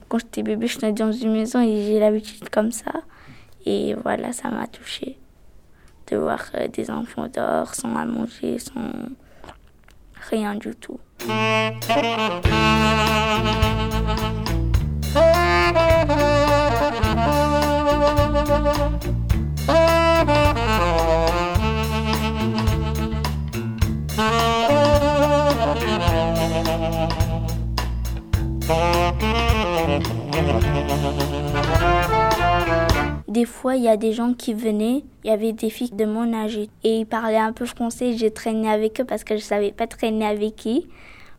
Quand 0.09 0.18
j'étais 0.18 0.43
bébé, 0.43 0.66
je 0.68 0.78
suis 0.78 0.93
dans 0.93 1.12
une 1.12 1.32
maison 1.32 1.61
et 1.61 1.84
j'ai 1.87 1.99
l'habitude 1.99 2.49
comme 2.51 2.70
ça. 2.70 2.93
Et 3.64 3.95
voilà, 3.95 4.32
ça 4.32 4.49
m'a 4.51 4.66
touchée. 4.68 5.18
de 6.09 6.16
voir 6.16 6.45
euh, 6.55 6.68
des 6.68 6.89
enfants 6.91 7.26
dehors 7.26 7.74
sans 7.74 7.97
à 7.97 8.05
manger, 8.05 8.59
sans 8.61 8.93
rien 10.30 10.55
du 10.55 10.74
tout. 10.76 11.01
Des 24.17 24.23
fois, 33.45 33.77
il 33.77 33.83
y 33.83 33.89
a 33.89 33.99
des 33.99 34.12
gens 34.12 34.33
qui 34.33 34.55
venaient, 34.55 35.05
il 35.23 35.29
y 35.29 35.31
avait 35.31 35.53
des 35.53 35.69
filles 35.69 35.91
de 35.91 36.07
mon 36.07 36.33
âge 36.33 36.57
et 36.57 37.01
ils 37.01 37.05
parlaient 37.05 37.37
un 37.37 37.53
peu 37.53 37.67
français. 37.67 38.17
J'ai 38.17 38.31
traîné 38.31 38.71
avec 38.71 39.03
eux 39.03 39.05
parce 39.05 39.23
que 39.23 39.37
je 39.37 39.43
savais 39.43 39.73
pas 39.73 39.87
traîner 39.87 40.25
avec 40.25 40.57
qui. 40.57 40.89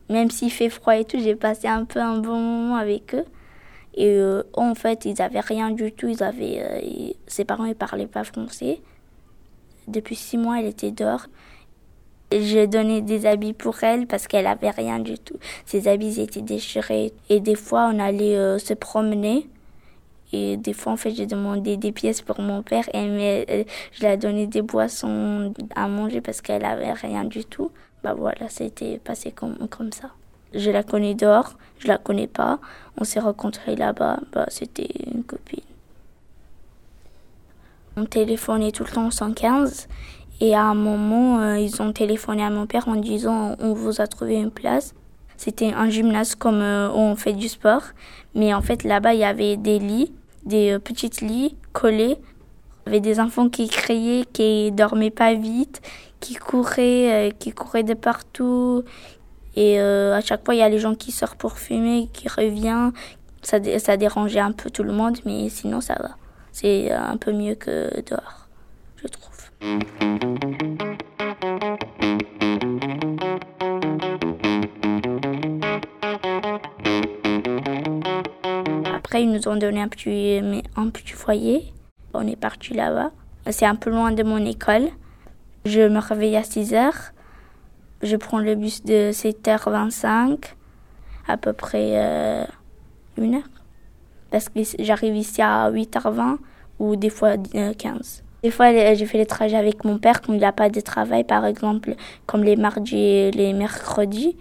Même 0.10 0.30
s'il 0.30 0.52
fait 0.52 0.70
froid 0.70 0.96
et 0.96 1.06
tout, 1.06 1.18
j'ai 1.20 1.36
passé 1.36 1.68
un 1.68 1.84
peu 1.84 2.00
un 2.00 2.20
bon 2.20 2.40
moment 2.40 2.76
avec 2.76 3.16
eux. 3.16 3.26
Et 3.96 4.06
euh, 4.08 4.44
en 4.54 4.76
fait, 4.76 5.06
ils 5.06 5.20
avaient 5.20 5.40
rien 5.40 5.72
du 5.72 5.92
tout. 5.92 6.10
Ils 6.10 6.22
avaient, 6.22 6.60
euh, 6.62 7.12
ses 7.26 7.44
parents 7.44 7.66
ne 7.66 7.74
parlaient 7.74 8.06
pas 8.06 8.24
français. 8.24 8.82
Depuis 9.88 10.16
six 10.16 10.38
mois, 10.38 10.60
elle 10.60 10.68
était 10.68 10.92
dehors. 10.92 11.26
J'ai 12.32 12.68
donné 12.68 13.02
des 13.02 13.26
habits 13.26 13.54
pour 13.54 13.82
elle 13.84 14.06
parce 14.06 14.28
qu'elle 14.28 14.48
avait 14.48 14.70
rien 14.70 15.00
du 15.00 15.18
tout. 15.18 15.38
Ses 15.66 15.88
habits 15.88 16.20
étaient 16.20 16.42
déchirés. 16.42 17.14
Et 17.30 17.40
des 17.40 17.56
fois, 17.56 17.90
on 17.94 18.00
allait 18.00 18.36
euh, 18.36 18.58
se 18.60 18.74
promener. 18.74 19.48
Et 20.34 20.58
des 20.58 20.74
fois, 20.74 20.92
en 20.92 20.98
fait, 20.98 21.12
j'ai 21.12 21.26
demandé 21.26 21.78
des 21.78 21.94
pièces 21.94 22.22
pour 22.22 22.42
mon 22.42 22.64
père 22.64 22.84
et 22.94 23.08
mais, 23.08 23.46
euh, 23.50 23.64
je 23.94 24.02
lui 24.02 24.08
ai 24.08 24.18
donné 24.18 24.46
des 24.46 24.62
boissons 24.62 25.54
à 25.74 25.88
manger 25.88 26.20
parce 26.20 26.42
qu'elle 26.42 26.66
avait 26.66 26.92
rien 26.92 27.24
du 27.24 27.46
tout. 27.46 27.72
Bah 28.04 28.14
voilà, 28.14 28.50
c'était 28.50 28.98
passé 28.98 29.32
comme, 29.32 29.56
comme 29.70 29.94
ça. 29.94 30.12
Je 30.54 30.70
la 30.70 30.84
connais 30.84 31.16
dehors, 31.16 31.54
je 31.80 31.88
la 31.88 31.98
connais 31.98 32.28
pas. 32.28 32.60
On 32.98 33.06
s'est 33.06 33.22
rencontrés 33.22 33.78
là-bas, 33.78 34.20
bah 34.34 34.46
c'était 34.50 34.90
une 35.06 35.24
copine. 35.24 35.62
On 37.96 38.06
téléphonait 38.06 38.72
tout 38.72 38.84
le 38.84 38.92
temps 38.92 39.08
au 39.08 39.12
115 39.12 39.88
et 40.40 40.56
à 40.56 40.64
un 40.64 40.76
moment, 40.76 41.40
euh, 41.40 41.58
ils 41.58 41.82
ont 41.82 41.92
téléphoné 41.92 42.44
à 42.44 42.50
mon 42.50 42.68
père 42.68 42.88
en 42.88 42.96
disant 42.96 43.56
on 43.60 43.74
vous 43.74 44.02
a 44.02 44.08
trouvé 44.08 44.36
une 44.36 44.52
place. 44.52 44.94
C'était 45.38 45.72
un 45.72 45.90
gymnase 45.90 46.34
comme 46.34 46.62
euh, 46.62 46.90
où 46.90 46.98
on 46.98 47.16
fait 47.16 47.34
du 47.34 47.48
sport, 47.48 47.84
mais 48.34 48.56
en 48.56 48.62
fait 48.62 48.84
là-bas 48.84 49.14
il 49.14 49.20
y 49.20 49.24
avait 49.24 49.56
des 49.56 49.78
lits, 49.78 50.12
des 50.46 50.72
euh, 50.72 50.80
petites 50.80 51.22
lits 51.22 51.56
collés. 51.74 52.18
Il 52.86 52.88
y 52.88 52.90
avait 52.90 53.00
des 53.00 53.20
enfants 53.20 53.48
qui 53.48 53.68
criaient, 53.68 54.26
qui 54.34 54.72
dormaient 54.72 55.12
pas 55.12 55.36
vite, 55.36 55.82
qui 56.20 56.34
couraient, 56.34 57.30
euh, 57.30 57.32
qui 57.38 57.52
couraient 57.52 57.84
de 57.84 57.94
partout. 57.94 58.84
Et 59.56 59.80
à 59.80 60.22
chaque 60.22 60.46
fois 60.46 60.54
il 60.54 60.60
y 60.60 60.64
a 60.64 60.70
les 60.70 60.78
gens 60.78 60.94
qui 60.94 61.12
sortent 61.12 61.40
pour 61.40 61.58
fumer, 61.58 62.10
qui 62.14 62.28
reviennent. 62.28 62.92
Ça, 63.42 63.58
ça 63.80 63.98
dérangeait 63.98 64.40
un 64.40 64.52
peu 64.52 64.70
tout 64.70 64.84
le 64.84 64.94
monde, 64.94 65.18
mais 65.26 65.50
sinon 65.50 65.82
ça 65.82 65.96
va. 65.96 66.12
C'est 66.52 66.92
un 66.92 67.18
peu 67.18 67.32
mieux 67.32 67.56
que 67.56 67.90
dehors, 68.02 68.48
je 68.98 69.08
trouve. 69.08 69.37
Après, 69.60 69.80
ils 79.24 79.32
nous 79.32 79.48
ont 79.48 79.56
donné 79.56 79.82
un 79.82 79.88
petit, 79.88 80.40
un 80.76 80.90
petit 80.90 81.14
foyer. 81.14 81.74
On 82.14 82.28
est 82.28 82.36
parti 82.36 82.74
là-bas. 82.74 83.12
C'est 83.50 83.66
un 83.66 83.76
peu 83.76 83.90
loin 83.90 84.12
de 84.12 84.24
mon 84.24 84.44
école. 84.46 84.90
Je 85.66 85.88
me 85.88 86.00
réveille 86.00 86.36
à 86.36 86.44
6 86.44 86.74
heures. 86.74 87.14
Je 88.04 88.16
prends 88.16 88.40
le 88.40 88.56
bus 88.56 88.84
de 88.84 89.12
7h25, 89.12 90.54
à 91.28 91.38
peu 91.38 91.54
près 91.54 91.92
euh, 91.94 92.46
une 93.18 93.36
heure. 93.36 93.50
Parce 94.30 94.50
que 94.50 94.60
j'arrive 94.80 95.16
ici 95.16 95.42
à 95.42 95.72
8h20 95.72 96.38
ou 96.80 96.96
des 96.96 97.10
fois 97.10 97.36
euh, 97.56 97.74
15. 97.74 98.24
Des 98.44 98.52
fois, 98.52 98.72
j'ai 98.94 99.06
fait 99.06 99.18
les 99.18 99.26
trajets 99.26 99.58
avec 99.58 99.84
mon 99.84 99.98
père 99.98 100.22
quand 100.22 100.34
il 100.34 100.40
n'a 100.40 100.52
pas 100.52 100.70
de 100.70 100.80
travail, 100.80 101.24
par 101.24 101.46
exemple, 101.46 101.96
comme 102.26 102.44
les 102.44 102.56
mardis 102.56 102.96
et 102.96 103.32
les 103.32 103.54
mercredis. 103.54 104.38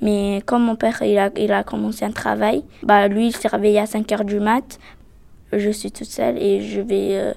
Mais 0.00 0.42
comme 0.46 0.64
mon 0.64 0.76
père, 0.76 1.02
il 1.02 1.18
a, 1.52 1.64
commencé 1.64 2.04
un 2.04 2.10
travail, 2.10 2.64
bah 2.82 3.08
lui, 3.08 3.26
il 3.28 3.36
s'est 3.36 3.48
réveillé 3.48 3.80
à 3.80 3.86
5 3.86 4.10
heures 4.12 4.24
du 4.24 4.40
mat. 4.40 4.78
Je 5.52 5.70
suis 5.70 5.90
toute 5.90 6.06
seule 6.06 6.38
et 6.38 6.62
je 6.62 6.80
vais, 6.80 7.18
euh, 7.18 7.34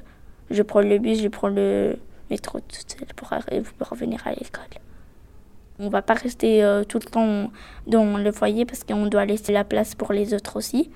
je 0.49 0.61
prends 0.61 0.81
le 0.81 0.97
bus, 0.99 1.21
je 1.21 1.27
prends 1.27 1.49
le 1.49 1.97
métro 2.29 2.59
toute 2.59 2.95
seule 2.97 3.07
pour 3.15 3.29
revenir 3.89 4.21
à 4.25 4.31
l'école. 4.31 4.63
On 5.79 5.89
va 5.89 6.03
pas 6.03 6.13
rester 6.13 6.63
euh, 6.63 6.83
tout 6.83 6.99
le 7.03 7.09
temps 7.09 7.51
dans 7.87 8.17
le 8.17 8.31
foyer 8.31 8.65
parce 8.65 8.83
qu'on 8.83 9.07
doit 9.07 9.25
laisser 9.25 9.51
la 9.51 9.63
place 9.63 9.95
pour 9.95 10.13
les 10.13 10.33
autres 10.33 10.55
aussi. 10.55 10.91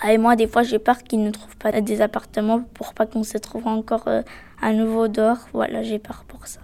Ah, 0.00 0.12
Et 0.12 0.18
moi, 0.18 0.36
des 0.36 0.46
fois, 0.46 0.62
j'ai 0.62 0.78
peur 0.78 1.02
qu'ils 1.02 1.24
ne 1.24 1.30
trouvent 1.32 1.56
pas 1.56 1.72
des 1.80 2.00
appartements 2.00 2.60
pour 2.74 2.94
pas 2.94 3.04
qu'on 3.04 3.24
se 3.24 3.36
trouve 3.36 3.66
encore 3.66 4.06
euh, 4.06 4.22
à 4.62 4.72
nouveau 4.72 5.08
dehors. 5.08 5.38
Voilà, 5.52 5.82
j'ai 5.82 5.98
peur 5.98 6.24
pour 6.28 6.46
ça. 6.46 6.60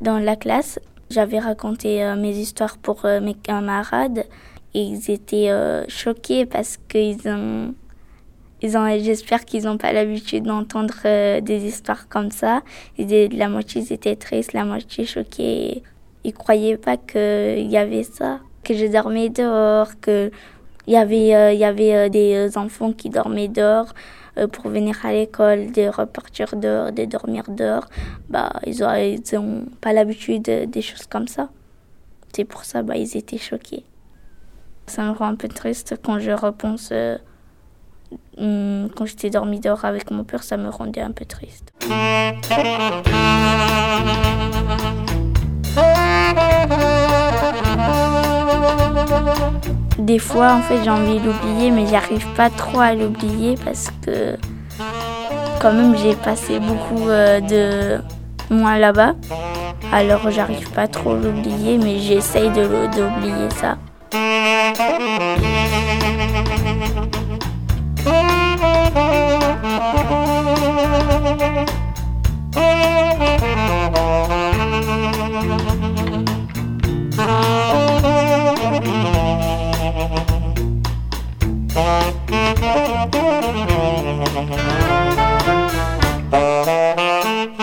Dans 0.00 0.18
la 0.18 0.36
classe, 0.36 0.78
j'avais 1.10 1.40
raconté 1.40 2.04
euh, 2.04 2.14
mes 2.14 2.36
histoires 2.36 2.78
pour 2.78 3.04
euh, 3.04 3.20
mes 3.20 3.34
camarades 3.34 4.26
et 4.74 4.82
ils 4.82 5.10
étaient 5.10 5.50
choqués 5.88 6.46
parce 6.46 6.78
qu'ils 6.88 7.28
ont, 7.28 7.28
ils 7.28 7.28
ont, 7.28 7.74
j'espère 8.62 9.44
qu'ils 9.44 9.64
n'ont 9.64 9.78
pas 9.78 9.92
l'habitude 9.92 10.44
d'entendre 10.44 10.94
euh, 11.04 11.40
des 11.40 11.64
histoires 11.66 12.08
comme 12.08 12.30
ça. 12.30 12.62
La 12.98 13.48
moitié 13.48 13.82
ils 13.82 13.92
étaient 13.92 14.16
tristes, 14.16 14.52
la 14.52 14.64
moitié 14.64 15.04
choqués. 15.04 15.82
Ils 16.24 16.32
croyaient 16.32 16.76
pas 16.76 16.96
qu'il 16.96 17.68
y 17.70 17.76
avait 17.76 18.04
ça, 18.04 18.40
que 18.62 18.74
je 18.74 18.86
dormais 18.86 19.28
dehors, 19.28 19.88
que 20.00 20.30
il 20.86 20.94
y 20.94 20.96
avait, 20.96 21.34
euh, 21.34 21.52
y 21.52 21.64
avait 21.64 21.94
euh, 21.94 22.08
des 22.08 22.56
enfants 22.56 22.92
qui 22.92 23.08
dormaient 23.10 23.48
dehors 23.48 23.94
pour 24.52 24.68
venir 24.70 25.04
à 25.04 25.12
l'école, 25.12 25.72
de 25.72 25.88
repartir 25.88 26.56
dehors, 26.56 26.90
de 26.90 27.04
dormir 27.04 27.44
dehors. 27.50 27.86
Bah, 28.30 28.50
ils 28.66 28.82
ont, 28.82 28.94
ils 28.94 29.36
ont 29.38 29.66
pas 29.80 29.92
l'habitude 29.92 30.42
de- 30.42 30.64
des 30.64 30.80
choses 30.80 31.06
comme 31.06 31.28
ça. 31.28 31.50
C'est 32.34 32.44
pour 32.46 32.64
ça, 32.64 32.82
bah, 32.82 32.96
étaient 32.96 33.36
choqués. 33.36 33.84
Ça 34.86 35.02
me 35.04 35.10
rend 35.10 35.26
un 35.26 35.34
peu 35.34 35.48
triste 35.48 35.96
quand 36.02 36.18
je 36.18 36.30
repense. 36.30 36.92
Quand 38.36 39.06
j'étais 39.06 39.30
dormi 39.30 39.60
dehors 39.60 39.84
avec 39.84 40.10
mon 40.10 40.24
père, 40.24 40.42
ça 40.42 40.56
me 40.56 40.68
rendait 40.68 41.00
un 41.00 41.12
peu 41.12 41.24
triste. 41.24 41.72
Des 49.98 50.18
fois, 50.18 50.52
en 50.54 50.60
fait, 50.62 50.82
j'ai 50.82 50.90
envie 50.90 51.18
de 51.20 51.26
l'oublier, 51.26 51.70
mais 51.70 51.86
j'arrive 51.86 52.26
pas 52.34 52.50
trop 52.50 52.80
à 52.80 52.94
l'oublier 52.94 53.56
parce 53.64 53.88
que, 54.04 54.36
quand 55.60 55.72
même, 55.72 55.96
j'ai 55.96 56.14
passé 56.16 56.58
beaucoup 56.58 57.08
euh, 57.08 57.40
de 57.40 58.54
mois 58.54 58.78
là-bas. 58.78 59.14
Alors, 59.92 60.30
j'arrive 60.30 60.70
pas 60.70 60.88
trop 60.88 61.12
à 61.12 61.18
l'oublier, 61.18 61.78
mais 61.78 61.98
j'essaye 61.98 62.50
de 62.50 62.62
l'ou- 62.62 62.88
d'oublier 62.88 63.48
ça. 63.56 63.76
Thank 86.32 87.61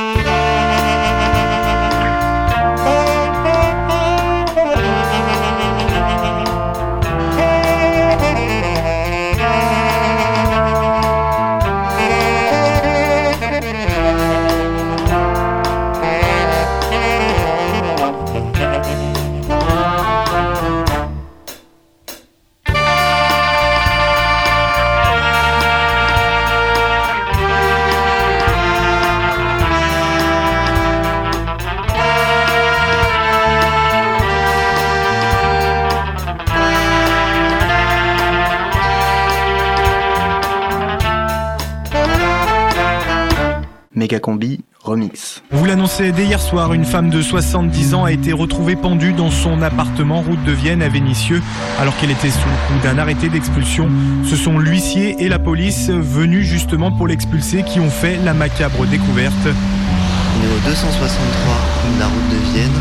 Mégacombi 44.20 44.60
remix. 44.84 45.44
Vous 45.52 45.66
l'annoncez 45.66 46.12
dès 46.12 46.26
hier 46.26 46.42
soir, 46.42 46.74
une 46.74 46.86
femme 46.86 47.10
de 47.10 47.22
70 47.22 47.94
ans 47.94 48.04
a 48.04 48.12
été 48.12 48.34
retrouvée 48.34 48.76
pendue 48.76 49.14
dans 49.14 49.32
son 49.32 49.62
appartement 49.62 50.22
route 50.22 50.44
de 50.44 50.52
Vienne 50.52 50.82
à 50.82 50.90
Vénissieux 50.90 51.42
alors 51.80 51.96
qu'elle 51.98 52.12
était 52.12 52.30
sous 52.30 52.48
le 52.48 52.68
coup 52.68 52.84
d'un 52.84 52.98
arrêté 52.98 53.30
d'expulsion. 53.30 53.90
Ce 54.26 54.36
sont 54.36 54.60
l'huissier 54.60 55.16
et 55.20 55.30
la 55.30 55.40
police 55.40 55.90
venus 55.90 56.46
justement 56.46 56.92
pour 56.92 57.08
l'expulser 57.08 57.64
qui 57.64 57.80
ont 57.80 57.90
fait 57.90 58.18
la 58.24 58.34
macabre 58.34 58.86
découverte. 58.86 59.34
On 59.46 60.44
est 60.44 60.56
au 60.56 60.70
263 60.70 61.96
de 61.96 62.00
la 62.00 62.08
route 62.08 62.30
de 62.30 62.54
Vienne, 62.54 62.80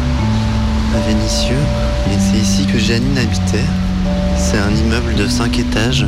à 0.94 1.00
Vénissieux, 1.08 1.56
et 2.12 2.18
c'est 2.18 2.38
ici 2.38 2.66
que 2.66 2.78
Janine 2.78 3.18
habitait. 3.18 3.64
C'est 4.36 4.58
un 4.58 4.70
immeuble 4.70 5.14
de 5.14 5.26
5 5.26 5.58
étages, 5.58 6.06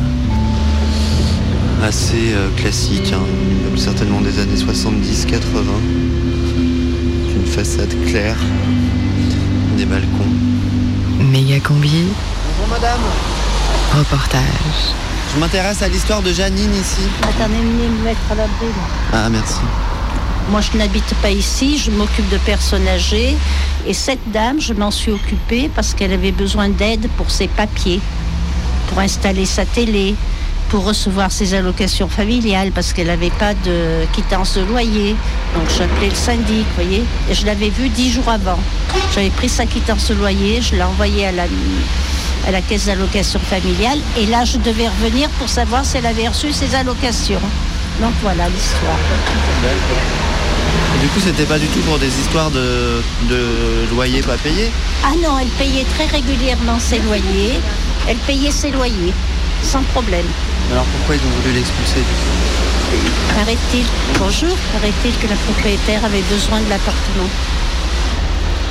assez 1.83 2.33
euh, 2.35 2.49
classique, 2.57 3.13
hein, 3.13 3.23
certainement 3.77 4.21
des 4.21 4.39
années 4.39 4.57
70-80, 4.57 5.41
une 7.37 7.47
façade 7.47 7.95
claire, 8.07 8.37
des 9.77 9.87
balcons. 9.87 10.07
Mégacombi, 11.19 12.05
Bonjour 12.59 12.69
madame, 12.75 13.01
reportage. 13.97 14.43
je 15.35 15.41
m'intéresse 15.41 15.83
à 15.83 15.89
l'histoire 15.89 16.23
de 16.23 16.33
Janine 16.33 16.75
ici. 16.75 17.03
Attendez, 17.23 17.55
venez 17.57 17.89
me 17.89 18.05
mettre 18.05 18.21
à 18.31 18.35
l'abri. 18.35 18.67
Ah 19.13 19.29
merci. 19.31 19.61
Moi, 20.51 20.61
je 20.61 20.77
n'habite 20.77 21.15
pas 21.23 21.31
ici, 21.31 21.79
je 21.79 21.91
m'occupe 21.93 22.29
de 22.29 22.39
personnes 22.39 22.89
âgées. 22.89 23.37
Et 23.87 23.95
cette 23.95 24.31
dame, 24.33 24.61
je 24.61 24.73
m'en 24.75 24.91
suis 24.91 25.13
occupée 25.13 25.71
parce 25.75 25.95
qu'elle 25.95 26.13
avait 26.13 26.33
besoin 26.33 26.69
d'aide 26.69 27.09
pour 27.17 27.31
ses 27.31 27.47
papiers, 27.47 28.01
pour 28.89 28.99
installer 28.99 29.47
sa 29.47 29.65
télé, 29.65 30.17
pour 30.71 30.85
recevoir 30.85 31.33
ses 31.33 31.53
allocations 31.55 32.09
familiales 32.09 32.71
parce 32.73 32.93
qu'elle 32.93 33.09
n'avait 33.09 33.31
pas 33.31 33.55
de 33.55 34.07
quittance 34.13 34.57
de 34.57 34.63
loyer. 34.63 35.17
Donc 35.55 35.65
j'appelais 35.77 36.09
le 36.09 36.15
syndic, 36.15 36.65
vous 36.65 36.83
voyez. 36.85 37.03
Et 37.29 37.35
je 37.35 37.45
l'avais 37.45 37.69
vue 37.69 37.89
dix 37.89 38.11
jours 38.11 38.29
avant. 38.29 38.59
J'avais 39.15 39.31
pris 39.31 39.49
sa 39.49 39.67
quittance 39.67 40.09
de 40.09 40.15
loyer, 40.15 40.63
je 40.63 40.77
l'ai 40.77 40.83
envoyée 40.83 41.27
à 41.27 41.33
la, 41.33 41.43
à 42.47 42.51
la 42.53 42.63
caisse 42.63 42.87
d'allocations 42.87 43.41
familiales. 43.41 43.99
Et 44.17 44.27
là, 44.27 44.45
je 44.45 44.59
devais 44.59 44.89
revenir 44.89 45.29
pour 45.31 45.49
savoir 45.49 45.85
si 45.85 45.97
elle 45.99 46.07
avait 46.07 46.29
reçu 46.29 46.53
ses 46.53 46.75
allocations. 46.75 47.41
Donc 48.01 48.13
voilà 48.23 48.49
l'histoire. 48.49 48.99
Du 51.03 51.09
coup, 51.09 51.21
c'était 51.21 51.45
pas 51.45 51.59
du 51.59 51.67
tout 51.67 51.81
pour 51.81 51.99
des 51.99 52.09
histoires 52.21 52.51
de, 52.51 53.03
de 53.29 53.89
loyer 53.93 54.23
pas 54.23 54.37
payé 54.37 54.71
Ah 55.05 55.13
non, 55.23 55.39
elle 55.41 55.49
payait 55.49 55.85
très 55.97 56.07
régulièrement 56.07 56.79
ses 56.79 56.99
loyers. 57.01 57.59
Elle 58.09 58.17
payait 58.19 58.51
ses 58.51 58.71
loyers, 58.71 59.13
sans 59.63 59.83
problème. 59.95 60.27
Alors 60.73 60.85
pourquoi 60.85 61.17
ils 61.17 61.21
ont 61.21 61.41
voulu 61.43 61.55
l'expulser 61.55 62.01
Paraît-il, 63.37 63.85
bonjour, 64.19 64.57
paraît-il 64.73 65.13
que 65.19 65.29
la 65.29 65.37
propriétaire 65.37 66.05
avait 66.05 66.23
besoin 66.23 66.61
de 66.61 66.69
l'appartement. 66.71 67.29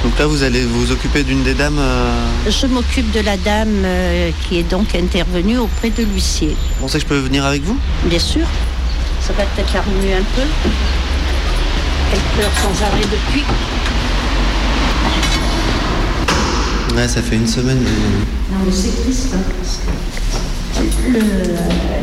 Donc 0.03 0.17
là, 0.17 0.27
vous 0.27 0.43
allez 0.43 0.63
vous 0.65 0.91
occuper 0.91 1.23
d'une 1.23 1.43
des 1.43 1.53
dames. 1.53 1.77
euh, 1.79 2.11
Je 2.49 2.67
m'occupe 2.67 3.11
de 3.11 3.19
la 3.21 3.35
dame 3.37 3.81
euh, 3.83 4.31
qui 4.47 4.57
est 4.59 4.63
donc 4.63 4.95
intervenue 4.95 5.57
auprès 5.57 5.89
de 5.89 6.03
l'huissier. 6.03 6.55
Vous 6.77 6.85
pensez 6.85 6.99
que 6.99 7.03
je 7.03 7.07
peux 7.09 7.19
venir 7.19 7.45
avec 7.45 7.63
vous? 7.63 7.77
Bien 8.05 8.19
sûr, 8.19 8.45
ça 9.21 9.33
va 9.33 9.43
peut-être 9.43 9.73
la 9.73 9.81
remuer 9.81 10.13
un 10.13 10.23
peu. 10.35 10.41
Elle 12.13 12.19
pleure 12.37 12.51
sans 12.61 12.85
arrêt 12.85 13.01
depuis. 13.03 13.43
Ouais, 16.95 17.07
ça 17.07 17.21
fait 17.21 17.35
une 17.35 17.47
semaine. 17.47 17.79
mais- 17.81 18.57
Non 18.57 18.63
mais 18.65 18.71
c'est 18.71 19.03
triste, 19.03 19.29
hein, 19.33 19.39
parce 19.61 19.77
que 19.77 20.28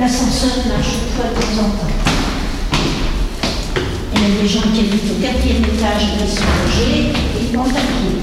l'ascenseur 0.00 0.66
marche 0.68 0.94
une 1.02 1.14
fois 1.14 1.26
de 1.30 1.40
temps 1.40 1.62
en 1.62 1.70
temps. 1.70 1.92
Il 4.14 4.20
y 4.20 4.24
a 4.24 4.42
des 4.42 4.48
gens 4.48 4.60
qui 4.60 4.80
habitent 4.80 5.10
au 5.10 5.22
quatrième 5.22 5.64
étage 5.64 6.06
qui 6.18 6.36
sont 6.36 6.44
logés 6.64 7.10
et 7.10 7.50
ils 7.50 7.56
vont 7.56 7.62
à 7.62 7.66
pied. 7.66 8.16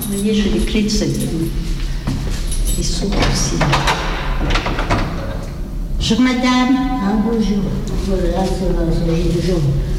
Vous 0.00 0.18
voyez, 0.18 0.34
j'ai 0.34 0.50
les 0.50 0.60
clés 0.60 0.82
de 0.82 0.88
cette 0.88 1.16
vie. 1.16 1.50
Les 2.76 2.82
sous 2.82 3.06
aussi. 3.06 3.56
Bonjour 5.98 6.20
madame. 6.20 6.76
Ah, 7.04 7.12
bonjour. 7.24 7.62
Voilà, 8.06 8.44
c'est 8.44 8.72
vrai, 8.72 8.84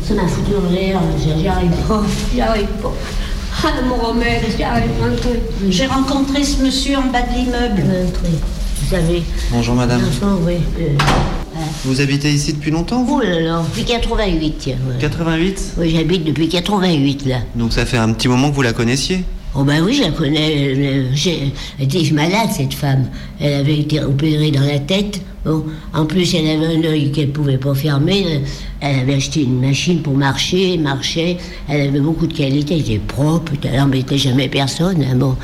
c'est 0.05 0.13
m'a 0.15 0.27
foutu 0.27 0.51
en 0.55 0.71
l'air, 0.71 0.99
j'y 1.17 1.47
arrive 1.47 1.71
pas. 1.87 2.03
J'y 2.33 2.41
arrive 2.41 2.67
pas. 2.81 2.93
Ah, 3.65 3.81
mon 3.87 3.95
arrive 4.63 4.89
pas. 4.99 5.07
Entrez. 5.07 5.41
J'ai 5.69 5.85
rencontré 5.85 6.43
ce 6.43 6.61
monsieur 6.61 6.97
en 6.97 7.03
bas 7.11 7.21
de 7.21 7.33
l'immeuble. 7.35 7.83
Vous 8.21 8.89
savez. 8.89 9.23
Bonjour 9.51 9.75
madame. 9.75 10.01
L'enfant, 10.01 10.37
oui. 10.45 10.55
euh, 10.81 10.89
Vous 11.85 12.01
habitez 12.01 12.29
ici 12.31 12.53
depuis 12.53 12.71
longtemps 12.71 13.03
vous 13.03 13.19
Oh 13.21 13.25
là 13.25 13.39
là, 13.39 13.63
depuis 13.69 13.85
88, 13.85 14.55
tiens. 14.59 14.75
ouais. 14.87 14.95
88 14.99 15.73
Oui, 15.77 15.89
j'habite 15.95 16.23
depuis 16.25 16.49
88, 16.49 17.25
là. 17.25 17.37
Donc 17.55 17.71
ça 17.73 17.85
fait 17.85 17.97
un 17.97 18.11
petit 18.13 18.27
moment 18.27 18.49
que 18.49 18.55
vous 18.55 18.61
la 18.61 18.73
connaissiez 18.73 19.23
Oh 19.55 19.63
ben 19.63 19.83
oui, 19.83 19.93
je 19.93 20.01
la 20.03 20.09
connais. 20.11 21.13
j'ai- 21.13 21.53
Elle 21.79 21.85
était 21.85 22.11
malade, 22.11 22.49
cette 22.55 22.73
femme. 22.73 23.07
Elle 23.39 23.53
avait 23.53 23.77
été 23.79 24.01
opérée 24.01 24.49
dans 24.51 24.61
la 24.65 24.79
tête. 24.79 25.21
Bon, 25.45 25.65
en 25.93 26.05
plus, 26.05 26.33
elle 26.35 26.47
avait 26.47 26.77
un 26.77 26.83
œil 26.85 27.11
qu'elle 27.11 27.29
pouvait 27.29 27.57
pas 27.57 27.75
fermer. 27.75 28.41
Elle 28.79 28.99
avait 29.01 29.15
acheté 29.15 29.43
une 29.43 29.59
machine 29.59 30.01
pour 30.01 30.15
marcher, 30.15 30.77
marchait. 30.77 31.37
Elle 31.69 31.81
avait 31.89 31.99
beaucoup 31.99 32.25
de 32.25 32.33
qualités. 32.33 32.75
Elle 32.75 32.79
était 32.81 32.97
propre, 32.99 33.51
elle 33.63 33.75
n'embêtait 33.77 34.17
jamais 34.17 34.47
personne. 34.47 35.03
hein, 35.03 35.15
Bon. 35.15 35.35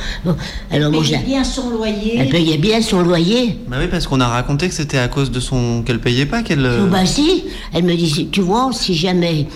Alors 0.71 0.91
la- 0.91 0.99
payait 0.99 1.17
bien 1.19 1.43
son 1.43 1.69
loyer. 1.69 2.15
Elle 2.17 2.29
payait 2.29 2.57
bien 2.57 2.81
son 2.81 3.01
loyer. 3.01 3.59
Bah 3.67 3.77
oui, 3.79 3.87
parce 3.91 4.07
qu'on 4.07 4.21
a 4.21 4.27
raconté 4.27 4.69
que 4.69 4.73
c'était 4.73 4.97
à 4.97 5.07
cause 5.09 5.29
de 5.29 5.39
son 5.39 5.83
qu'elle 5.83 5.99
payait 5.99 6.25
pas 6.25 6.41
qu'elle. 6.41 6.65
euh, 6.65 6.85
Oh, 6.85 6.89
bah 6.89 7.05
si, 7.05 7.43
elle 7.73 7.83
me 7.83 7.95
disait, 7.95 8.27
tu 8.31 8.41
vois, 8.41 8.71
si 8.73 8.95
jamais 8.95 9.47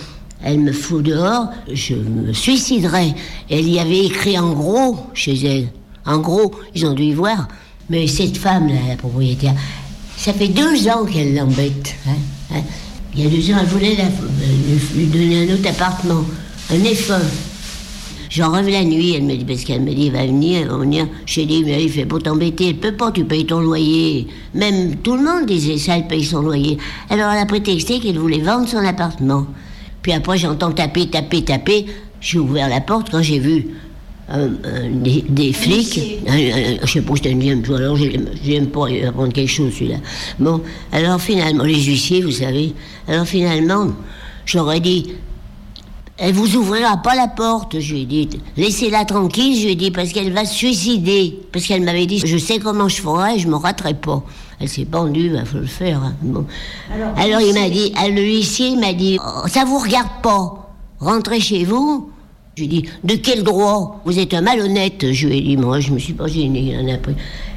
elle 0.44 0.60
me 0.60 0.72
fout 0.72 1.02
dehors, 1.02 1.48
je 1.72 1.94
me 1.94 2.32
suiciderai. 2.32 3.14
Elle 3.50 3.68
y 3.68 3.78
avait 3.80 4.04
écrit 4.06 4.38
en 4.38 4.52
gros 4.52 4.96
chez 5.14 5.34
elle. 5.44 5.68
En 6.06 6.18
gros, 6.18 6.52
ils 6.74 6.84
ont 6.86 6.92
dû 6.92 7.02
y 7.04 7.12
voir. 7.14 7.48
Mais 7.90 8.06
cette 8.06 8.36
femme, 8.36 8.68
là, 8.68 8.74
la 8.88 8.96
propriétaire, 8.96 9.54
ça 10.16 10.32
fait 10.32 10.48
deux 10.48 10.86
ans 10.88 11.04
qu'elle 11.04 11.34
l'embête. 11.34 11.94
hein, 12.06 12.12
hein. 12.54 12.60
Il 13.16 13.22
y 13.24 13.26
a 13.26 13.30
deux 13.30 13.52
ans, 13.52 13.58
elle 13.60 13.66
voulait 13.68 13.96
la- 13.96 14.04
lui, 14.96 15.06
donner 15.06 15.48
un 15.48 15.54
autre 15.54 15.68
appartement, 15.68 16.24
un 16.70 16.74
F1. 16.78 17.20
J'en 18.30 18.50
rêve 18.50 18.68
la 18.68 18.82
nuit, 18.82 19.14
elle 19.14 19.22
me 19.22 19.36
dit, 19.36 19.44
parce 19.44 19.62
qu'elle 19.62 19.82
me 19.82 19.94
dit, 19.94 20.10
va 20.10 20.26
venir, 20.26 20.62
elle 20.62 20.68
va 20.68 20.76
venir. 20.78 21.06
J'ai 21.24 21.46
dit, 21.46 21.62
mais 21.64 21.84
il 21.84 21.88
fait 21.90 22.06
pas 22.06 22.18
t'embêter, 22.18 22.70
elle 22.70 22.76
peut 22.78 22.96
pas, 22.96 23.12
tu 23.12 23.24
payes 23.24 23.46
ton 23.46 23.60
loyer. 23.60 24.26
Même 24.54 24.96
tout 24.96 25.16
le 25.16 25.22
monde 25.22 25.46
disait 25.46 25.78
ça, 25.78 25.96
elle 25.96 26.08
paye 26.08 26.24
son 26.24 26.40
loyer. 26.42 26.76
Alors 27.10 27.30
elle 27.30 27.38
a 27.42 27.46
prétexté 27.46 28.00
qu'elle 28.00 28.18
voulait 28.18 28.40
vendre 28.40 28.68
son 28.68 28.78
appartement. 28.78 29.46
Puis 30.04 30.12
après, 30.12 30.36
j'entends 30.36 30.70
taper, 30.70 31.06
taper, 31.08 31.42
taper. 31.42 31.86
J'ai 32.20 32.38
ouvert 32.38 32.68
la 32.68 32.82
porte 32.82 33.08
quand 33.10 33.22
j'ai 33.22 33.38
vu 33.38 33.68
euh, 34.30 34.50
euh, 34.66 34.88
des, 34.92 35.24
des 35.26 35.54
flics. 35.54 36.18
Un- 36.28 36.32
un- 36.34 36.76
je 36.84 36.92
sais 36.92 37.00
pas, 37.00 37.14
c'était 37.16 37.30
une 37.30 37.38
deuxième 37.38 37.64
fois, 37.64 37.78
alors 37.78 37.96
j'aime 37.96 38.66
pas 38.66 38.86
apprendre 39.08 39.32
quelque 39.32 39.48
chose, 39.50 39.72
celui-là. 39.72 39.96
Bon, 40.38 40.60
alors 40.92 41.18
finalement, 41.22 41.64
les 41.64 41.82
huissiers, 41.82 42.20
vous 42.20 42.32
savez, 42.32 42.74
alors 43.08 43.24
finalement, 43.26 43.92
j'aurais 44.44 44.80
dit, 44.80 45.06
elle 46.16 46.32
vous 46.32 46.56
ouvrira 46.56 46.96
pas 46.98 47.14
la 47.16 47.26
porte, 47.28 47.80
je 47.80 47.94
lui 47.94 48.02
ai 48.02 48.04
dit. 48.06 48.28
Laissez-la 48.56 49.04
tranquille, 49.04 49.56
je 49.58 49.64
lui 49.64 49.72
ai 49.72 49.74
dit, 49.74 49.90
parce 49.90 50.12
qu'elle 50.12 50.32
va 50.32 50.44
se 50.44 50.54
suicider. 50.54 51.38
Parce 51.52 51.66
qu'elle 51.66 51.82
m'avait 51.82 52.06
dit, 52.06 52.22
je 52.24 52.38
sais 52.38 52.58
comment 52.60 52.88
je 52.88 53.00
ferai, 53.02 53.38
je 53.38 53.48
me 53.48 53.56
raterai 53.56 53.94
pas. 53.94 54.22
Elle 54.60 54.68
s'est 54.68 54.84
pendue, 54.84 55.32
il 55.34 55.44
faut 55.44 55.58
le 55.58 55.66
faire. 55.66 56.00
hein. 56.02 56.14
Bon. 56.22 56.46
Alors, 57.16 57.40
il 57.40 57.52
m'a 57.54 57.68
dit, 57.68 57.92
ah, 57.96 58.08
le 58.08 58.22
huissier 58.22 58.68
il 58.68 58.78
m'a 58.80 58.92
dit, 58.92 59.18
Oh, 59.20 59.48
ça 59.48 59.64
vous 59.64 59.78
regarde 59.78 60.22
pas. 60.22 60.70
Rentrez 61.00 61.40
chez 61.40 61.64
vous. 61.64 62.10
Je 62.56 62.62
lui 62.62 62.66
ai 62.66 62.82
dit, 62.82 62.88
de 63.02 63.16
quel 63.16 63.42
droit? 63.42 64.00
Vous 64.04 64.16
êtes 64.20 64.32
un 64.32 64.40
malhonnête. 64.42 65.10
Je 65.12 65.26
lui 65.26 65.38
ai 65.38 65.40
dit, 65.40 65.56
moi, 65.56 65.80
je 65.80 65.90
me 65.90 65.98
suis 65.98 66.12
pas 66.12 66.28
gêné. 66.28 66.60
il 66.60 66.78
en 66.88 66.94
a 66.94 66.98
pris. 66.98 67.14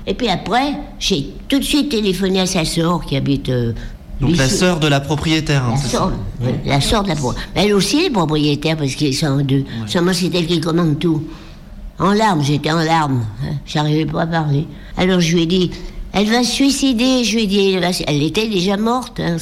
Et 0.07 0.15
puis 0.15 0.29
après, 0.29 0.73
j'ai 0.97 1.29
tout 1.47 1.59
de 1.59 1.63
suite 1.63 1.89
téléphoné 1.89 2.39
à 2.39 2.45
sa 2.47 2.65
sœur 2.65 3.05
qui 3.05 3.15
habite. 3.15 3.49
euh, 3.49 3.73
Donc 4.19 4.35
la 4.35 4.49
sœur 4.49 4.79
de 4.79 4.87
la 4.87 4.99
propriétaire. 4.99 5.63
hein, 5.65 5.71
La 5.71 5.77
sœur, 5.77 6.11
ouais, 6.41 6.59
la 6.65 6.81
sœur 6.81 7.03
de 7.03 7.09
la 7.09 7.15
pro- 7.15 7.33
Elle 7.53 7.73
aussi 7.73 8.05
est 8.05 8.09
propriétaire 8.09 8.75
parce 8.77 8.95
qu'ils 8.95 9.15
sont 9.15 9.37
deux. 9.41 9.63
Seulement 9.85 10.13
c'est 10.13 10.33
elle 10.33 10.47
qui 10.47 10.59
commande 10.59 10.97
tout. 10.99 11.23
En 11.99 12.13
larmes, 12.13 12.43
j'étais 12.43 12.71
en 12.71 12.79
larmes. 12.83 13.23
hein. 13.43 13.53
J'arrivais 13.65 14.05
pas 14.05 14.21
à 14.23 14.27
parler. 14.27 14.65
Alors 14.97 15.19
je 15.19 15.35
lui 15.35 15.43
ai 15.43 15.45
dit, 15.45 15.71
elle 16.13 16.27
va 16.29 16.43
se 16.43 16.51
suicider. 16.51 17.23
Je 17.23 17.35
lui 17.35 17.43
ai 17.43 17.47
dit, 17.47 17.71
elle, 17.73 17.81
va 17.81 17.93
se- 17.93 18.03
elle 18.07 18.23
était 18.23 18.47
déjà 18.47 18.75
morte. 18.77 19.19
hein, 19.19 19.37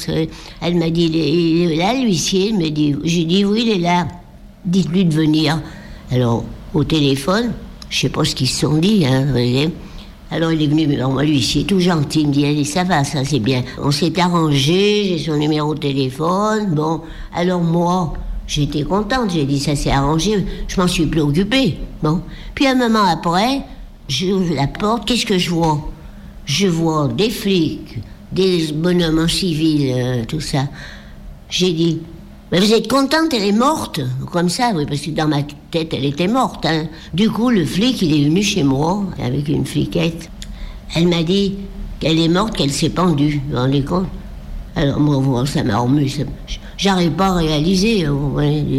Elle 0.60 0.76
m'a 0.76 0.90
dit, 0.90 1.04
il 1.06 1.72
est, 1.72 1.76
là 1.76 1.94
l'huissier. 1.94 2.50
Elle 2.50 2.58
me 2.58 2.68
dit, 2.70 2.94
j'ai 3.04 3.24
dit 3.24 3.44
oui, 3.44 3.62
il 3.66 3.70
est 3.72 3.78
là. 3.78 4.06
Dites-lui 4.64 5.04
de 5.06 5.14
venir. 5.14 5.60
Alors 6.10 6.44
au 6.74 6.84
téléphone, 6.84 7.52
je 7.88 8.00
sais 8.00 8.08
pas 8.10 8.24
ce 8.24 8.34
qu'ils 8.34 8.48
se 8.48 8.60
sont 8.60 8.76
dit. 8.76 9.06
Hein, 9.06 9.24
vous 9.26 9.30
voyez. 9.32 9.70
Alors 10.36 10.52
il 10.52 10.62
est 10.62 10.66
venu 10.66 10.84
vers 10.84 11.08
moi, 11.08 11.24
l'huissier, 11.24 11.64
tout 11.64 11.80
gentil, 11.80 12.20
il 12.20 12.28
me 12.28 12.32
dit, 12.34 12.44
allez, 12.44 12.64
ça 12.64 12.84
va, 12.84 13.04
ça 13.04 13.24
c'est 13.24 13.38
bien. 13.38 13.62
On 13.82 13.90
s'est 13.90 14.20
arrangé, 14.20 15.04
j'ai 15.04 15.18
son 15.18 15.38
numéro 15.38 15.74
de 15.74 15.80
téléphone, 15.80 16.74
bon. 16.74 17.00
Alors 17.34 17.62
moi, 17.62 18.12
j'étais 18.46 18.82
contente, 18.82 19.30
j'ai 19.32 19.46
dit, 19.46 19.58
ça 19.58 19.74
s'est 19.74 19.90
arrangé, 19.90 20.44
je 20.68 20.78
m'en 20.78 20.88
suis 20.88 21.06
plus 21.06 21.22
occupée, 21.22 21.78
bon. 22.02 22.20
Puis 22.54 22.66
un 22.66 22.74
moment 22.74 23.04
après, 23.04 23.62
j'ouvre 24.10 24.54
la 24.54 24.66
porte, 24.66 25.08
qu'est-ce 25.08 25.24
que 25.24 25.38
je 25.38 25.48
vois? 25.48 25.90
Je 26.44 26.66
vois 26.66 27.08
des 27.08 27.30
flics, 27.30 28.00
des 28.30 28.72
bonhommes 28.74 29.20
en 29.20 29.28
civil, 29.28 29.90
euh, 29.90 30.24
tout 30.28 30.40
ça. 30.40 30.68
J'ai 31.48 31.72
dit, 31.72 32.00
mais 32.52 32.60
vous 32.60 32.72
êtes 32.72 32.88
contente, 32.88 33.32
elle 33.34 33.44
est 33.44 33.52
morte 33.52 34.00
Comme 34.32 34.48
ça, 34.48 34.70
oui, 34.74 34.84
parce 34.86 35.00
que 35.00 35.10
dans 35.10 35.26
ma 35.28 35.42
tête, 35.70 35.92
elle 35.94 36.04
était 36.04 36.28
morte. 36.28 36.64
hein. 36.66 36.84
Du 37.12 37.28
coup, 37.30 37.50
le 37.50 37.64
flic, 37.64 38.00
il 38.02 38.20
est 38.20 38.24
venu 38.28 38.42
chez 38.42 38.62
moi 38.62 39.02
avec 39.22 39.48
une 39.48 39.66
fliquette. 39.66 40.30
Elle 40.94 41.08
m'a 41.08 41.22
dit 41.22 41.54
qu'elle 41.98 42.18
est 42.20 42.28
morte, 42.28 42.56
qu'elle 42.56 42.70
s'est 42.70 42.90
pendue. 42.90 43.40
Vous 43.48 43.52
vous 43.56 43.56
rendez 43.62 43.82
compte? 43.82 44.06
Alors, 44.76 45.00
moi, 45.00 45.44
ça 45.46 45.64
m'a 45.64 45.78
remu. 45.78 46.08
ça- 46.08 46.22
J'arrive 46.78 47.12
pas 47.12 47.28
à 47.28 47.34
réaliser 47.36 48.06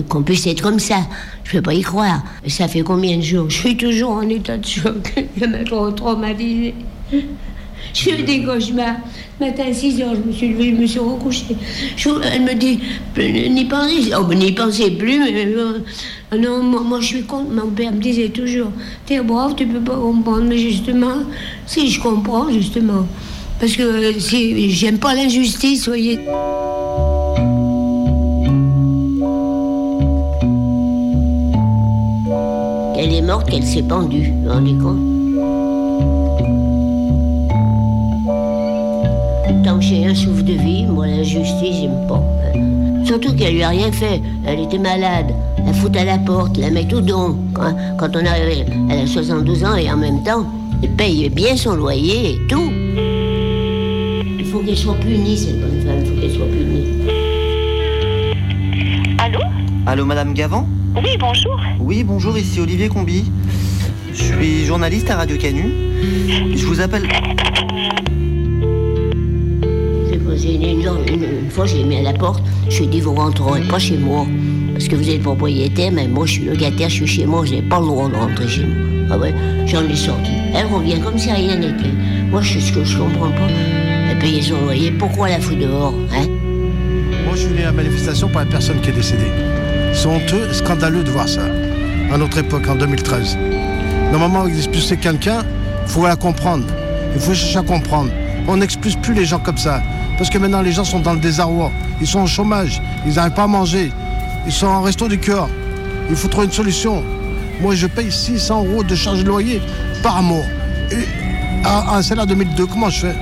qu'on 0.07 0.22
puisse 0.22 0.45
être 0.45 0.61
comme 0.61 0.78
ça. 0.80 0.99
Je 1.43 1.53
peux 1.53 1.63
pas 1.63 1.74
y 1.74 1.82
croire. 1.82 2.22
Ça 2.47 2.68
fait 2.68 2.82
combien 2.84 3.18
de 3.18 3.24
jours? 3.24 3.49
Je 3.49 3.57
suis 3.57 3.76
toujours 3.78 4.11
en 4.11 4.22
état 4.30 4.57
de 4.57 4.65
choc. 4.65 5.13
Ça 5.39 5.47
m'a 5.47 5.63
trop 5.63 5.89
traumatisé. 5.91 6.76
Je 7.94 8.02
fais 8.02 8.24
des 8.24 8.44
cauchemars. 8.44 8.96
Ce 9.40 9.46
matin 9.46 9.64
à 9.70 9.74
6 9.74 10.02
heures, 10.02 10.16
je 10.16 10.28
me 10.28 10.32
suis 10.32 10.50
levée, 10.50 10.76
je 10.76 10.82
me 10.82 10.88
suis 10.88 11.00
recouchée. 11.00 11.56
Elle 12.34 12.42
me 12.42 12.54
dit, 12.56 12.80
n'y 13.52 13.66
pensez, 13.66 14.12
oh, 14.18 14.34
n'y 14.34 14.52
pensez 14.52 14.92
plus, 14.92 15.20
mais 15.20 15.46
euh, 15.46 15.80
non, 16.38 16.64
moi, 16.64 17.00
je 17.02 17.06
suis 17.06 17.24
contre. 17.24 17.52
Mon 17.52 17.70
père 17.70 17.92
me 17.92 18.00
disait 18.00 18.30
toujours, 18.30 18.72
t'es 19.06 19.22
brave, 19.22 19.54
tu 19.56 19.68
peux 19.68 19.80
pas 19.80 19.96
comprendre. 19.96 20.46
Mais 20.48 20.58
justement, 20.58 21.24
si 21.66 21.90
je 21.90 22.02
comprends, 22.02 22.52
justement. 22.52 23.06
Parce 23.60 23.76
que 23.76 24.20
si, 24.20 24.70
j'aime 24.72 25.00
pas 25.00 25.14
l'injustice, 25.14 25.88
voyez. 25.88 26.20
Elle 33.00 33.14
est 33.14 33.22
morte, 33.22 33.50
qu'elle 33.50 33.64
s'est 33.64 33.84
pendue, 33.84 34.32
vous 34.32 34.44
vous 34.44 34.50
rendez 34.50 34.74
compte? 34.74 35.16
Tant 39.68 39.80
que 39.80 39.84
j'ai 39.84 40.05
un 40.05 40.15
souffle 40.15 40.45
de 40.45 40.53
vie, 40.53 40.86
moi, 40.86 41.07
la 41.07 41.24
justice, 41.24 41.82
j'aime 41.82 42.07
pas. 42.07 42.24
Surtout 43.03 43.36
qu'elle 43.36 43.55
lui 43.55 43.63
a 43.63 43.68
rien 43.68 43.91
fait. 43.91 44.22
Elle 44.45 44.61
était 44.61 44.78
malade. 44.78 45.36
La 45.65 45.74
foutre 45.74 45.99
à 45.99 46.05
la 46.05 46.18
porte, 46.20 46.55
la 46.57 46.70
mettre 46.70 46.95
au 46.95 47.01
don. 47.01 47.38
Quand, 47.53 47.76
quand 47.97 48.15
on 48.15 48.26
arrive, 48.26 48.65
elle 48.89 48.99
a 48.99 49.05
72 49.05 49.65
ans 49.65 49.76
et 49.76 49.91
en 49.91 49.97
même 49.97 50.24
temps, 50.24 50.45
elle 50.82 50.91
paye 50.91 51.28
bien 51.28 51.57
son 51.57 51.76
loyer 51.76 52.36
et 52.36 52.47
tout. 52.47 52.72
Il 54.39 54.45
faut 54.45 54.59
qu'elle 54.59 54.78
soit 54.78 54.95
punie, 55.01 55.38
cette 55.38 55.59
bonne 55.59 55.82
femme. 55.82 55.99
Il 55.99 56.05
faut 56.05 56.22
qu'elle 56.22 56.32
soit 56.32 56.45
punie. 56.45 56.86
Allô 59.18 59.39
Allô, 59.86 60.05
Madame 60.05 60.34
Gavant 60.34 60.65
Oui, 60.95 61.18
bonjour. 61.20 61.59
Oui, 61.82 62.05
bonjour, 62.05 62.38
ici 62.38 62.61
Olivier 62.61 62.88
Combi. 62.88 63.30
Je 64.13 64.24
suis 64.24 64.63
journaliste 64.63 65.09
à 65.09 65.18
Radio 65.18 65.36
Canu. 65.36 65.74
Je 66.55 66.65
vous 66.65 66.80
appelle. 66.80 67.09
Une- 71.48 71.52
fois, 71.54 71.66
j'ai 71.66 71.84
mis 71.84 71.98
à 71.98 72.02
la 72.04 72.14
porte. 72.14 72.43
Je 72.70 72.78
lui 72.80 72.86
ai 72.86 72.88
dit, 72.88 73.02
vous 73.02 73.14
rentrerez 73.16 73.62
pas 73.62 73.80
chez 73.80 73.98
moi. 73.98 74.26
Parce 74.74 74.88
que 74.88 74.95
vous 74.95 75.10
êtes 75.10 75.22
propriétaire, 75.24 75.91
mais 75.91 76.08
moi, 76.08 76.26
je 76.26 76.34
suis 76.34 76.43
locataire, 76.45 76.89
je 76.89 76.95
suis 76.95 77.08
chez 77.08 77.26
moi, 77.26 77.43
j'ai 77.45 77.62
pas 77.62 77.80
le 77.80 77.86
droit 77.86 78.10
de 78.10 78.16
rentrer 78.16 78.48
chez 78.48 78.66
moi. 78.66 78.76
Ah 79.10 79.18
ouais, 79.18 79.34
j'en 79.66 79.84
ai 79.88 79.95
sorti. 79.95 80.32
Elle 80.54 80.68
revient 80.68 81.00
comme 81.00 81.18
si 81.18 81.32
rien 81.32 81.56
n'était. 81.56 81.93
Moi, 82.30 82.41
je, 82.41 82.60
ce 82.60 82.72
que 82.74 82.84
je 82.84 82.98
comprends 82.98 83.30
pas, 83.32 83.48
elle 84.12 84.20
paye 84.20 84.43
son 84.43 84.60
loyer, 84.66 84.91
pourquoi 84.91 85.30
la 85.30 85.39
fout 85.39 85.58
dehors, 85.58 85.93
hein? 86.14 86.28
Moi, 87.26 87.34
je 87.36 87.38
suis 87.39 87.48
venu 87.50 87.62
à 87.62 87.68
la 87.68 87.72
manifestation 87.72 88.28
pour 88.28 88.39
la 88.41 88.45
personne 88.45 88.80
qui 88.82 88.89
est 88.89 88.93
décédée. 88.93 89.32
C'est 89.93 90.08
honteux, 90.08 90.52
scandaleux 90.52 91.04
de 91.04 91.10
voir 91.10 91.28
ça. 91.28 91.41
À 92.14 92.18
notre 92.18 92.38
époque, 92.38 92.68
en 92.70 92.76
2013. 92.76 93.38
Normalement, 94.12 94.45
expulser 94.48 94.98
quelqu'un, 94.98 95.43
il 95.86 95.89
faut 95.91 96.06
la 96.06 96.16
comprendre. 96.18 96.66
Il 97.16 97.20
faut 97.22 97.34
chercher 97.34 97.60
à 97.60 97.64
comprendre. 97.64 98.12
On 98.48 98.58
n'expulse 98.58 98.95
plus 98.95 99.14
les 99.14 99.26
gens 99.26 99.39
comme 99.39 99.58
ça. 99.58 99.82
Parce 100.18 100.30
que 100.30 100.38
maintenant, 100.38 100.62
les 100.62 100.72
gens 100.72 100.84
sont 100.86 101.00
dans 101.00 101.14
le 101.14 101.20
désarroi. 101.20 101.72
Ils 102.02 102.08
sont 102.08 102.22
au 102.22 102.28
chômage. 102.28 102.82
Ils 103.06 103.14
n'arrivent 103.14 103.34
pas 103.34 103.43
à 103.43 103.48
manger. 103.48 103.91
Ils 104.45 104.52
sont 104.52 104.68
en 104.68 104.82
resto 104.82 105.08
du 105.08 105.20
cœur. 105.20 105.50
Il 106.10 106.16
faut 106.16 106.28
trouver 106.28 106.48
une 106.48 106.54
solution. 106.54 107.04
Moi, 107.62 107.76
je 107.76 107.88
paye 107.88 108.12
600 108.12 108.66
euros 108.66 108.84
de 108.84 108.95
charge 108.95 109.24
de 109.24 109.28
loyer 109.28 109.62
par 110.02 110.22
mois. 110.22 110.45
Un 111.66 112.02
salaire 112.02 112.26
de 112.26 112.34
2002, 112.34 112.66
comment 112.68 112.89
je 112.89 113.00
fais? 113.00 113.16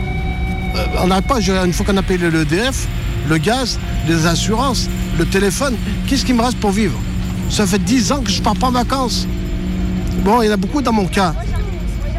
Euh, 0.76 0.86
on 1.01 1.07
n'arrête 1.07 1.26
pas, 1.26 1.39
une 1.39 1.73
fois 1.73 1.86
qu'on 1.86 1.97
a 1.97 2.03
payé 2.03 2.19
le 2.19 2.41
EDF, 2.41 2.88
le 3.28 3.38
gaz, 3.38 3.80
les 4.07 4.28
assurances, 4.28 4.88
le 5.17 5.26
téléphone, 5.26 5.76
qu'est-ce 6.05 6.26
qui 6.26 6.34
me 6.34 6.41
reste 6.41 6.59
pour 6.59 6.71
vivre? 6.71 6.97
Ça 7.49 7.65
fait 7.65 7.80
10 7.80 8.11
ans 8.11 8.21
que 8.21 8.30
je 8.30 8.41
pars 8.41 8.55
pas 8.55 8.67
en 8.67 8.71
vacances. 8.71 9.26
Bon, 10.23 10.41
il 10.41 10.47
y 10.47 10.49
en 10.49 10.53
a 10.53 10.57
beaucoup 10.57 10.82
dans 10.82 10.91
mon 10.91 11.07
cas. 11.07 11.34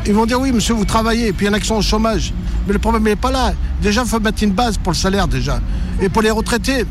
Ils 0.07 0.15
vont 0.15 0.27
dire 0.27 0.41
oui, 0.41 0.53
monsieur, 0.53 0.75
vous 0.75 0.85
travaillez, 0.85 1.29
et 1.29 1.33
puis 1.33 1.47
il 1.47 1.49
y 1.49 1.53
en 1.53 1.55
a 1.55 1.61
qui 1.61 1.67
sont 1.67 1.77
au 1.77 1.83
chômage. 1.83 2.33
Mais 2.67 2.73
le 2.73 2.79
problème 2.79 3.05
n'est 3.05 3.17
pas 3.17 3.31
là. 3.31 3.53
Déjà, 3.81 4.03
il 4.03 4.09
faut 4.09 4.21
mettre 4.21 4.43
une 4.43 4.53
base 4.53 4.79
pour 4.79 4.93
le 4.93 4.97
salaire, 4.97 5.29
déjà. 5.29 5.61
Et 6.01 6.09
pour 6.09 6.23
les 6.23 6.31
retraités, 6.31 6.85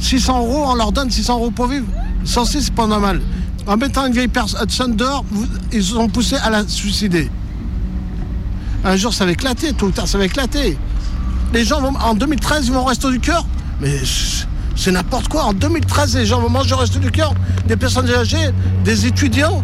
600 0.00 0.38
euros, 0.38 0.64
on 0.68 0.74
leur 0.74 0.92
donne 0.92 1.10
600 1.10 1.34
euros 1.34 1.50
pour 1.50 1.66
vivre. 1.66 1.86
106, 2.24 2.62
c'est 2.62 2.74
pas 2.74 2.86
normal. 2.86 3.20
En 3.66 3.76
mettant 3.76 4.06
une 4.06 4.12
vieille 4.12 4.28
personne 4.28 4.96
dehors, 4.96 5.24
ils 5.72 5.84
se 5.84 5.94
sont 5.94 6.08
poussés 6.08 6.36
à 6.36 6.50
la 6.50 6.66
suicider. 6.66 7.30
Un 8.84 8.96
jour, 8.96 9.12
ça 9.12 9.26
va 9.26 9.32
éclater, 9.32 9.72
tôt 9.72 9.86
ou 9.86 9.90
tard, 9.90 10.08
ça 10.08 10.18
va 10.18 10.24
éclater. 10.24 10.78
Les 11.52 11.64
gens 11.64 11.80
vont, 11.80 11.94
en 11.98 12.14
2013, 12.14 12.66
ils 12.66 12.72
vont 12.72 12.80
au 12.80 12.84
resto 12.84 13.10
du 13.10 13.20
cœur. 13.20 13.44
Mais 13.80 13.98
c'est 14.76 14.92
n'importe 14.92 15.28
quoi. 15.28 15.44
En 15.44 15.52
2013, 15.52 16.16
les 16.16 16.26
gens 16.26 16.40
vont 16.40 16.50
manger 16.50 16.74
au 16.74 16.78
resto 16.78 16.98
du 16.98 17.10
cœur. 17.10 17.34
Des 17.66 17.76
personnes 17.76 18.08
âgées, 18.10 18.50
des 18.84 19.06
étudiants. 19.06 19.62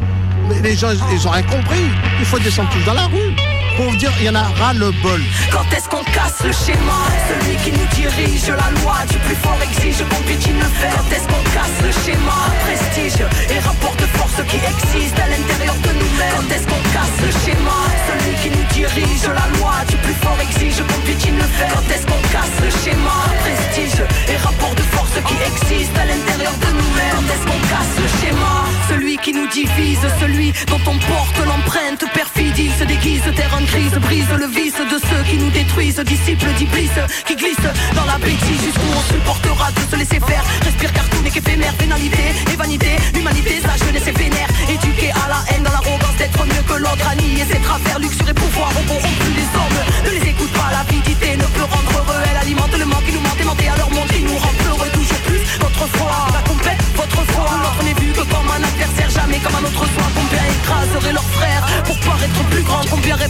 Mais 0.49 0.61
les 0.61 0.77
gens, 0.77 0.89
ils 0.91 1.27
ont 1.27 1.31
rien 1.31 1.43
compris. 1.43 1.85
Il 2.19 2.27
faut 2.27 2.39
descendre 2.39 2.69
tous 2.71 2.85
dans 2.85 2.95
la 2.95 3.07
rue. 3.07 3.44
Pour 3.77 3.91
vous 3.91 3.97
dire, 3.97 4.13
il 4.21 4.27
y 4.27 4.31
en 4.31 4.35
a 4.37 4.43
ras 4.43 4.73
le 4.73 4.91
bol. 5.03 5.21
Quand 5.51 5.67
est-ce 5.75 5.89
qu'on 5.89 6.05
casse 6.05 6.39
le 6.45 6.53
schéma? 6.53 7.11
Celui 7.27 7.57
qui 7.57 7.73
nous 7.73 7.87
dirige, 7.91 8.47
la 8.47 8.71
loi 8.81 9.03
du 9.11 9.19
plus 9.19 9.35
fort 9.35 9.59
exige 9.63 9.99
qu'on 9.99 10.23
Quand 10.23 11.11
est-ce 11.11 11.27
qu'on 11.27 11.45
casse 11.51 11.79
le 11.83 11.91
schéma? 11.91 12.39
Prestige 12.63 13.27
et 13.51 13.59
rapport 13.59 13.97
de 13.97 14.07
force 14.15 14.39
qui 14.47 14.59
existent 14.63 15.23
à 15.23 15.29
l'intérieur 15.29 15.75
de 15.75 15.91
nous-mêmes. 15.91 16.39
Quand 16.39 16.55
est-ce 16.55 16.67
qu'on 16.71 16.85
casse 16.95 17.19
le 17.19 17.33
schéma? 17.43 17.79
Celui 18.07 18.35
qui 18.43 18.51
nous 18.57 18.67
dirige, 18.71 19.27
la 19.27 19.47
loi 19.59 19.75
du 19.89 19.97
plus 19.97 20.19
fort 20.23 20.39
exige 20.41 20.79
qu'on 20.79 21.01
Quand 21.03 21.87
est-ce 21.91 22.07
qu'on 22.07 22.23
casse 22.31 22.57
le 22.63 22.71
schéma? 22.71 23.19
Prestige 23.43 24.03
et 24.31 24.37
rapport 24.37 24.75
de 24.75 24.87
force 24.95 25.19
qui 25.27 25.35
existent 25.51 26.01
à 26.01 26.07
l'intérieur 26.07 26.55
de 26.63 26.71
nous-mêmes. 26.79 27.15
Quand 27.19 27.27
est-ce 27.27 27.47
qu'on 27.47 27.63
casse 27.75 27.95
le 27.99 28.09
schéma? 28.19 28.55
Celui 28.89 29.17
qui 29.19 29.33
nous 29.33 29.49
divise, 29.49 30.07
celui 30.21 30.53
dont 30.69 30.81
on 30.87 30.99
porte 30.99 31.39
l'empreinte 31.47 32.05
perfidie 32.13 32.71
se 32.79 32.85
déguise, 32.85 33.23
terre 33.35 33.55
brise 33.65 34.29
le 34.39 34.47
vice 34.47 34.75
de 34.75 34.99
ceux 34.99 35.23
qui 35.29 35.37
nous 35.37 35.51
détruisent, 35.51 36.01
disciples 36.01 36.53
d'Iblis 36.59 36.91
qui 37.27 37.37
glissent 37.37 37.71
dans 37.95 38.05
la 38.05 38.19
bêtise 38.19 38.61
jusqu'où 38.63 38.89
on 38.97 39.13
supportera 39.13 39.71
de 39.73 39.81
se 39.91 39.97
laisser 39.97 40.21
faire. 40.21 40.45
Respire 40.65 40.93
cartoon 40.93 41.25
et 41.27 41.31
qu'éphémère, 41.31 41.73
vénalité 41.79 42.25
et 42.53 42.57
vanité, 42.57 42.97
l'humanité, 43.15 43.61
sa 43.63 43.77
jeunesse 43.85 44.07
est 44.07 44.19
vénère, 44.19 44.49
éduquée 44.69 45.13
à 45.13 45.29
la 45.29 45.41
haine 45.51 45.63
dans 45.63 45.73
l'arrogance 45.73 46.17
d'être 46.19 46.45
mieux 46.45 46.65
que 46.69 46.75
l'autre, 46.75 47.07
à 47.09 47.15
nier 47.15 47.45
ses 47.49 47.61
travers, 47.61 47.99
luxure 47.99 48.29
et 48.29 48.35
pouvoir, 48.35 48.71
rompt 48.89 49.19
plus 49.21 49.35
les 49.35 49.49
hommes. 49.57 49.81
Ne 50.05 50.11
les 50.11 50.31
écoute 50.31 50.53
pas, 50.53 50.71
l'avidité 50.73 51.37
ne 51.37 51.47
peut 51.57 51.69
rendre 51.69 51.93
heureux, 51.99 52.23
elle 52.31 52.37
alimente 52.37 52.77
le 52.79 52.85
manque, 52.85 53.07
ils 53.09 53.15
nous 53.15 53.21
mentent 53.21 53.41
et 53.41 53.45
mentent 53.45 53.73
à 53.75 53.77
leur 53.79 53.91
monde, 53.91 54.11
ils 54.15 54.25
nous 54.25 54.39
rend 54.39 54.55
peureux 54.65 54.91
toujours 54.93 55.23
plus. 55.29 55.43
Notre 55.61 55.87
foi, 55.97 56.13
la 56.33 56.43
compète, 56.49 56.83
votre 56.97 57.23
foi, 57.33 57.45
l'autre 57.63 57.83
n'est 57.85 57.99
vu 58.01 58.13
que 58.13 58.25
comme 58.29 58.54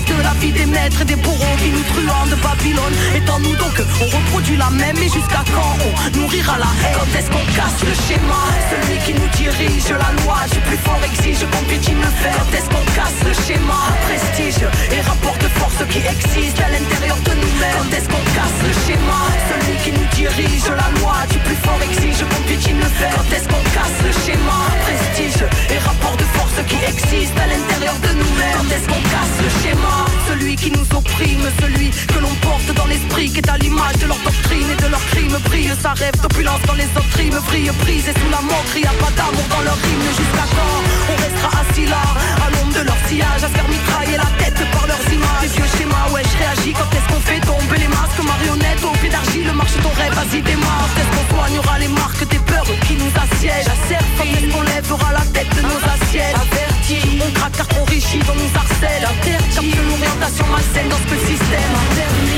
de 0.02 0.22
la 0.22 0.34
vie 0.40 0.50
des 0.50 0.66
maîtres 0.66 1.02
et 1.02 1.04
des 1.04 1.14
bourreaux 1.14 1.56
qui 1.62 1.70
nous 1.70 1.84
truand 1.94 2.26
de 2.26 2.34
Babylone. 2.34 2.94
Étant-nous 3.14 3.54
donc, 3.54 3.76
on 4.02 4.06
reproduit 4.10 4.56
la 4.56 4.70
même, 4.70 4.96
et 4.98 5.08
jusqu'à 5.08 5.44
quand 5.54 5.76
on 5.86 6.18
nourrira 6.18 6.58
la 6.58 6.66
haine? 6.82 6.98
Quand 6.98 7.10
est-ce 7.16 7.30
qu'on 7.30 7.46
casse 7.54 7.78
le 7.86 7.94
schéma? 7.94 8.42
Celui 8.70 8.98
qui 9.06 9.14
nous 9.14 9.28
dirige, 9.38 9.88
la 9.94 10.10
loi 10.22 10.38
du 10.50 10.58
plus 10.66 10.78
fort 10.78 10.98
exige 11.04 11.46
qu'on 11.46 11.64
piétine 11.70 12.00
le 12.02 12.10
fer. 12.22 12.34
Quand 12.34 12.50
est-ce 12.58 12.68
qu'on 12.74 12.86
casse 12.98 13.20
le 13.22 13.34
schéma? 13.46 13.80
Prestige 14.10 14.66
et 14.90 15.00
rapport 15.00 15.38
de 15.38 15.48
force 15.54 15.80
qui 15.88 15.98
existent 16.02 16.62
à 16.66 16.70
l'intérieur 16.74 17.18
de 17.22 17.34
nous-mêmes. 17.38 17.78
Quand 17.78 17.92
est-ce 17.94 18.08
qu'on 18.10 18.26
casse 18.34 18.58
le 18.66 18.74
schéma? 18.82 19.20
Celui 19.46 19.76
qui 19.78 19.90
nous 19.94 20.08
dirige, 20.10 20.66
la 20.74 20.90
loi 20.98 21.22
du 21.30 21.38
plus 21.38 21.60
fort 21.62 21.78
exige 21.86 22.26
qu'on 22.26 22.42
piétine 22.50 22.80
le 22.82 22.90
fer. 22.98 23.14
Quand 23.14 23.30
est-ce 23.30 23.46
qu'on 23.46 23.64
casse 23.70 23.98
le 24.02 24.10
schéma? 24.10 24.58
Prestige 24.82 25.46
et 25.70 25.78
rapport 25.78 26.16
de 26.18 26.24
force 26.24 26.33
qui 26.62 26.76
existent 26.86 27.40
à 27.42 27.46
l'intérieur 27.46 27.94
de 27.98 28.10
nous-mêmes. 28.14 28.56
Quand 28.56 28.70
est-ce 28.70 28.86
qu'on 28.86 29.02
casse 29.10 29.36
le 29.42 29.50
schéma? 29.60 30.06
Celui 30.28 30.54
qui 30.56 30.70
nous 30.70 30.86
opprime, 30.96 31.42
celui 31.60 31.90
que 31.90 32.18
l'on 32.20 32.34
porte 32.46 32.70
dans 32.74 32.86
l'esprit, 32.86 33.30
qui 33.30 33.38
est 33.38 33.48
à 33.48 33.58
l'image 33.58 33.98
de 33.98 34.06
leur 34.06 34.18
doctrine 34.18 34.68
et 34.70 34.82
de 34.82 34.88
leurs 34.88 35.04
crimes. 35.10 35.36
Brille 35.44 35.72
sa 35.82 35.92
rêve 35.92 36.14
d'opulence 36.22 36.62
dans 36.66 36.74
les 36.74 36.90
autres 36.94 37.16
rimes, 37.16 37.40
brille 37.48 37.72
prise 37.80 38.08
et 38.08 38.14
sous 38.14 38.30
la 38.30 38.40
y 38.78 38.86
a 38.86 38.94
pas 39.02 39.10
d'amour 39.16 39.46
dans 39.50 39.62
leur 39.62 39.78
rime. 39.82 40.06
Jusqu'à 40.16 40.46
quand? 40.54 40.78
On 41.10 41.16
restera 41.22 41.50
assis 41.62 41.86
là, 41.86 42.02
à 42.44 42.50
l'ombre 42.50 42.74
de 42.78 42.84
leur 42.86 42.98
sillage, 43.08 43.42
à 43.42 43.48
se 43.48 43.54
faire 43.54 43.68
mitrailler 43.68 44.16
la 44.16 44.30
tête 44.38 44.60
par 44.70 44.86
leurs 44.86 45.06
images. 45.12 45.42
Des 45.42 45.48
vieux 45.48 45.70
schémas, 45.76 46.06
ouais, 46.12 46.22
je 46.22 46.36
réagis 46.38 46.72
quand 46.72 46.90
est-ce 46.94 47.08
qu'on 47.12 47.20
fait 47.20 47.40
tomber 47.40 47.78
les 47.78 47.88
masques? 47.88 48.22
Marionnettes 48.24 48.84
au 48.84 48.94
pied 49.02 49.10
d'argile, 49.10 49.52
marche 49.52 49.76
ton 49.82 49.90
rêve, 49.90 50.14
vas-y 50.14 50.40
démarre. 50.40 50.88
Quand 50.94 51.00
est-ce 51.02 51.10
qu'on 51.14 51.26
soignera 51.34 51.78
les 51.78 51.88
marques 51.88 52.26
des 52.28 52.38
peurs 52.38 52.70
qui 52.86 52.94
nous 52.94 53.12
assiègent? 53.24 53.72
Quand 54.16 54.24
est-ce 54.24 54.48
qu'on 54.52 54.62
lèvera 54.62 55.12
la 55.12 55.24
tête 55.34 55.50
de 55.56 55.62
nos 55.62 55.80
assiettes? 55.92 56.43
Averti. 56.44 57.00
On 57.24 57.30
craque 57.32 57.56
car 57.56 57.68
on 57.80 57.84
richit, 57.84 58.20
on 58.28 58.36
nous 58.36 58.52
harcèle. 58.54 59.06
Capte 59.54 59.76
l'orientation 59.88 60.46
malsaine 60.52 60.88
dans 60.88 61.02
ce 61.10 61.16
système. 61.26 61.74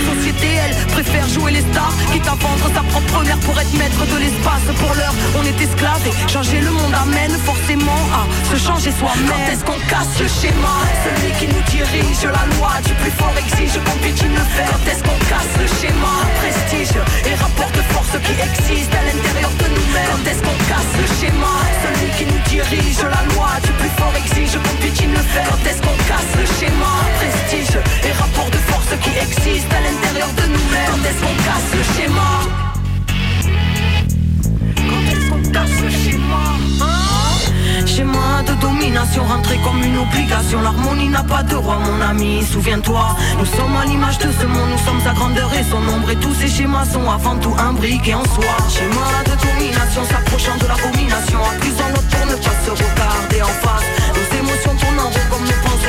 Société, 0.06 0.48
elle, 0.62 0.76
préfère 0.92 1.28
jouer 1.28 1.52
les 1.52 1.64
stars, 1.72 1.94
quitte 2.12 2.26
à 2.28 2.36
vendre 2.38 2.68
sa 2.74 2.82
propre 2.82 3.24
mère 3.24 3.38
pour 3.40 3.58
être 3.58 3.74
maître 3.74 4.04
de 4.06 4.18
l'espace. 4.18 4.66
Pour 4.78 4.94
l'heure, 4.94 5.14
on 5.38 5.42
est 5.42 5.60
esclave 5.60 6.02
et 6.06 6.14
changer 6.30 6.60
le 6.60 6.70
monde 6.70 6.94
amène 6.94 7.34
forcément 7.44 8.02
à 8.14 8.22
se 8.50 8.56
changer 8.56 8.92
soi-même. 8.92 9.26
Quand 9.26 9.52
est-ce 9.52 9.64
qu'on 9.64 9.80
casse 9.90 10.14
le 10.20 10.28
schéma? 10.28 10.74
Celui 11.04 11.30
qui 11.38 11.46
nous 11.50 11.64
dirige, 11.70 12.22
la 12.22 12.44
loi 12.56 12.72
du 12.84 12.92
plus 13.02 13.14
fort 13.18 13.34
exige 13.38 13.78
qu'on 13.82 13.98
piétine 13.98 14.34
le. 14.34 14.44
Quand 14.70 14.84
est-ce 14.90 15.02
qu'on 15.02 15.20
casse 15.26 15.54
le 15.58 15.66
schéma? 15.66 16.14
Prestige 16.38 16.96
et 17.26 17.34
rapport 17.34 17.72
de 17.74 17.82
force 17.92 18.14
qui 18.22 18.34
existent 18.38 18.96
à 18.96 19.02
l'intérieur 19.08 19.52
de 19.58 19.66
nous-mêmes. 19.74 20.10
Quand 20.12 20.24
est-ce 20.30 20.42
qu'on 20.46 20.60
casse 20.70 20.92
le 21.02 21.06
schéma? 21.18 21.54
Celui 21.82 22.08
qui 22.16 22.24
nous 22.30 22.42
dirige, 22.46 23.02
la 23.02 23.22
loi 23.34 23.50
du 23.64 23.72
plus 23.80 23.94
exige 24.16 24.56
qu'on. 24.58 25.44
Quand 25.48 25.70
est-ce 25.70 25.82
qu'on 25.82 25.96
casse 26.08 26.32
le 26.38 26.46
schéma 26.58 26.92
Prestige 27.18 27.78
et 28.04 28.12
rapport 28.12 28.50
de 28.50 28.56
force 28.56 28.92
qui 29.02 29.10
existent 29.10 29.76
à 29.76 29.80
l'intérieur 29.80 30.28
de 30.36 30.42
nous-mêmes. 30.42 30.90
Quand 30.90 31.04
est-ce 31.08 31.20
qu'on 31.20 31.36
casse 31.48 31.70
le 31.74 31.84
schéma 31.94 32.30
Quand 34.76 35.04
est-ce 35.12 35.30
qu'on 35.30 35.52
casse 35.52 35.80
le 35.82 35.90
schéma 35.90 36.42
Hein 36.80 37.86
Schéma 37.86 38.42
de 38.46 38.54
domination 38.60 39.24
rentré 39.24 39.58
comme 39.64 39.82
une 39.82 39.98
obligation. 39.98 40.60
L'harmonie 40.62 41.08
n'a 41.08 41.22
pas 41.22 41.42
de 41.42 41.54
roi 41.54 41.78
mon 41.78 42.00
ami, 42.00 42.42
souviens-toi. 42.50 43.16
Nous 43.38 43.46
sommes 43.46 43.76
à 43.76 43.84
l'image 43.84 44.18
de 44.18 44.30
ce 44.32 44.46
monde, 44.46 44.70
nous 44.72 44.84
sommes 44.86 45.00
sa 45.04 45.12
grandeur 45.12 45.50
et 45.54 45.64
son 45.64 45.82
ombre. 45.94 46.10
Et 46.10 46.16
tous 46.16 46.34
ces 46.34 46.48
schémas 46.48 46.86
sont 46.86 47.08
avant 47.10 47.36
tout 47.36 47.54
imbriqués 47.58 48.14
en 48.14 48.24
soi. 48.24 48.44
Schéma 48.70 49.08
de 49.24 49.34
domination 49.46 50.04
s'approchant 50.04 50.56
de 50.60 50.66
l'abomination 50.66 51.38
À 51.40 51.54
plus 51.60 51.76
en 51.84 51.90
autre 51.92 52.08
pour 52.08 52.26
ne 52.26 52.36
pas 52.36 52.56
se 52.64 52.70
regarder 52.70 53.42
en 53.42 53.54
face 53.66 53.85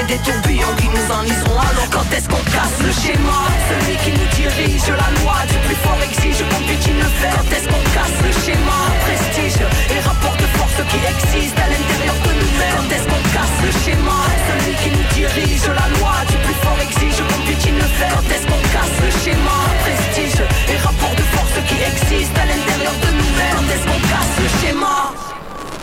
des 0.07 0.17
tourbillons 0.23 0.73
Qui 0.77 0.87
nous 0.87 1.07
enliseront 1.11 1.59
alors 1.59 1.89
quand 1.91 2.07
est-ce 2.15 2.27
qu'on 2.27 2.43
casse 2.47 2.79
le 2.79 2.91
schéma? 2.91 3.39
Celui 3.67 3.95
qui 4.03 4.11
nous 4.15 4.29
dirige, 4.35 4.87
la 4.87 5.09
loi 5.19 5.37
du 5.51 5.57
plus 5.67 5.79
fort 5.83 5.99
exige 6.01 6.39
qu'on 6.47 6.63
piétine 6.63 6.97
le 6.97 7.11
fer 7.19 7.33
Quand 7.35 7.51
est-ce 7.51 7.67
qu'on 7.67 7.85
casse 7.91 8.17
le 8.23 8.31
schéma? 8.41 8.79
Prestige 9.03 9.59
et 9.91 9.99
rapport 9.99 10.35
de 10.39 10.47
force 10.55 10.79
qui 10.89 10.99
existent 11.03 11.61
à 11.61 11.67
l'intérieur 11.67 12.17
de 12.23 12.31
nous-mêmes. 12.39 12.75
Quand 12.79 12.89
est-ce 12.95 13.07
qu'on 13.11 13.23
casse 13.35 13.57
le 13.67 13.71
schéma? 13.83 14.19
Celui 14.47 14.73
qui 14.81 14.89
nous 14.95 15.07
dirige, 15.11 15.67
la 15.67 15.87
loi 15.99 16.15
du 16.31 16.37
plus 16.39 16.57
fort 16.63 16.79
exige 16.79 17.19
qu'on 17.27 17.41
piétine 17.43 17.75
le 17.75 17.89
fer 17.99 18.11
Quand 18.15 18.27
est-ce 18.31 18.47
qu'on 18.47 18.63
casse 18.71 18.95
le 19.03 19.11
schéma? 19.21 19.57
Prestige 19.83 20.39
et 20.71 20.77
rapport 20.87 21.15
de 21.19 21.25
force 21.35 21.55
qui 21.67 21.77
existent 21.83 22.39
à 22.39 22.47
l'intérieur 22.47 22.95
de 23.03 23.09
nous-mêmes. 23.19 23.55
Quand 23.59 23.69
est-ce 23.75 23.85
qu'on 23.91 24.01
casse 24.07 24.35
le 24.39 24.49
schéma? 24.59 24.95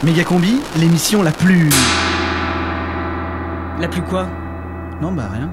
Méga 0.02 0.24
Combi, 0.24 0.60
l'émission 0.76 1.22
la 1.22 1.32
plus. 1.32 1.68
La 3.80 3.88
plus 3.88 4.02
quoi? 4.02 4.26
Non, 5.02 5.12
bah 5.12 5.28
rien. 5.32 5.50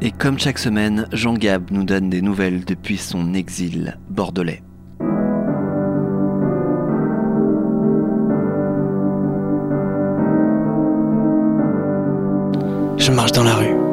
Et 0.00 0.10
comme 0.10 0.38
chaque 0.38 0.58
semaine, 0.58 1.06
Jean 1.12 1.34
Gab 1.34 1.70
nous 1.70 1.84
donne 1.84 2.10
des 2.10 2.20
nouvelles 2.20 2.64
depuis 2.64 2.98
son 2.98 3.32
exil 3.32 3.98
bordelais. 4.10 4.62
Je 12.98 13.10
marche 13.10 13.32
dans 13.32 13.44
la 13.44 13.54
rue. 13.54 13.83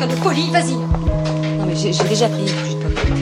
Quelqu'un 0.00 0.14
de 0.14 0.20
poli, 0.20 0.50
vas-y. 0.50 0.74
Non, 0.74 1.66
mais 1.66 1.76
j'ai 1.76 1.90
déjà 1.90 2.28
pris 2.28 2.44
du 2.44 2.48
jus 2.48 2.74
de 2.74 2.84
pomme. 2.84 3.20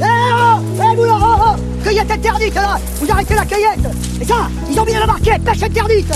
Eh 0.00 0.04
oh 0.04 0.60
Eh 0.76 0.96
vous 0.96 1.04
là 1.04 1.18
oh, 1.20 1.40
oh 1.40 1.82
Cueillette 1.82 2.10
interdite 2.10 2.54
là. 2.54 2.78
Vous 3.00 3.10
arrêtez 3.10 3.34
la 3.34 3.44
cueillette. 3.44 3.90
Et 4.20 4.24
ça 4.24 4.48
Ils 4.70 4.78
ont 4.78 4.84
mis 4.84 4.92
la 4.92 5.06
marquette 5.06 5.42
Pêche 5.42 5.62
interdite. 5.62 6.12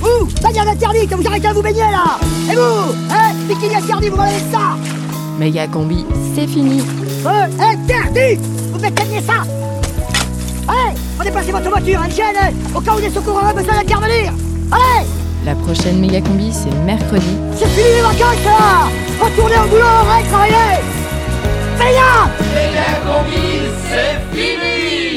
Vous 0.00 0.26
Bagnole 0.42 0.68
interdite 0.68 1.14
Vous 1.14 1.26
arrêtez 1.26 1.48
de 1.48 1.52
vous 1.54 1.62
baigner 1.62 1.80
là. 1.80 2.18
Et 2.50 2.56
vous 2.56 2.94
Eh 3.10 3.54
Bikini 3.54 3.76
interdit 3.76 4.08
Vous 4.08 4.16
m'enlevez 4.16 4.42
ça. 4.52 4.76
Méga 5.38 5.66
combi, 5.66 6.04
c'est 6.34 6.46
fini. 6.46 6.82
Euh, 7.26 7.46
interdit. 7.60 8.40
Vous 8.72 8.78
faites 8.78 8.94
gagner 8.94 9.22
ça. 9.22 9.42
Allez 10.68 10.96
Prenez 11.16 11.30
placez 11.30 11.52
votre 11.52 11.68
voiture, 11.70 12.00
une 12.02 12.10
chaîne 12.10 12.54
Au 12.74 12.80
cas 12.80 12.94
où 12.94 12.98
les 12.98 13.10
secours 13.10 13.36
auraient 13.42 13.54
besoin 13.54 13.74
d'intervenir. 13.76 14.32
Allez 14.70 15.03
La 15.44 15.54
prochaine 15.54 15.98
méga 16.00 16.20
combi, 16.22 16.50
c'est 16.52 16.74
mercredi. 16.86 17.36
C'est 17.54 17.68
fini 17.68 17.96
les 17.96 18.00
vacances 18.00 18.44
là 18.44 18.88
Retournez 19.20 19.56
au 19.56 19.68
boulot, 19.68 19.82
allez 20.10 20.26
travailler. 20.28 20.80
Payant 21.78 22.30
Méga 22.54 22.88
combi, 23.04 23.68
c'est 23.86 24.36
fini 24.36 25.13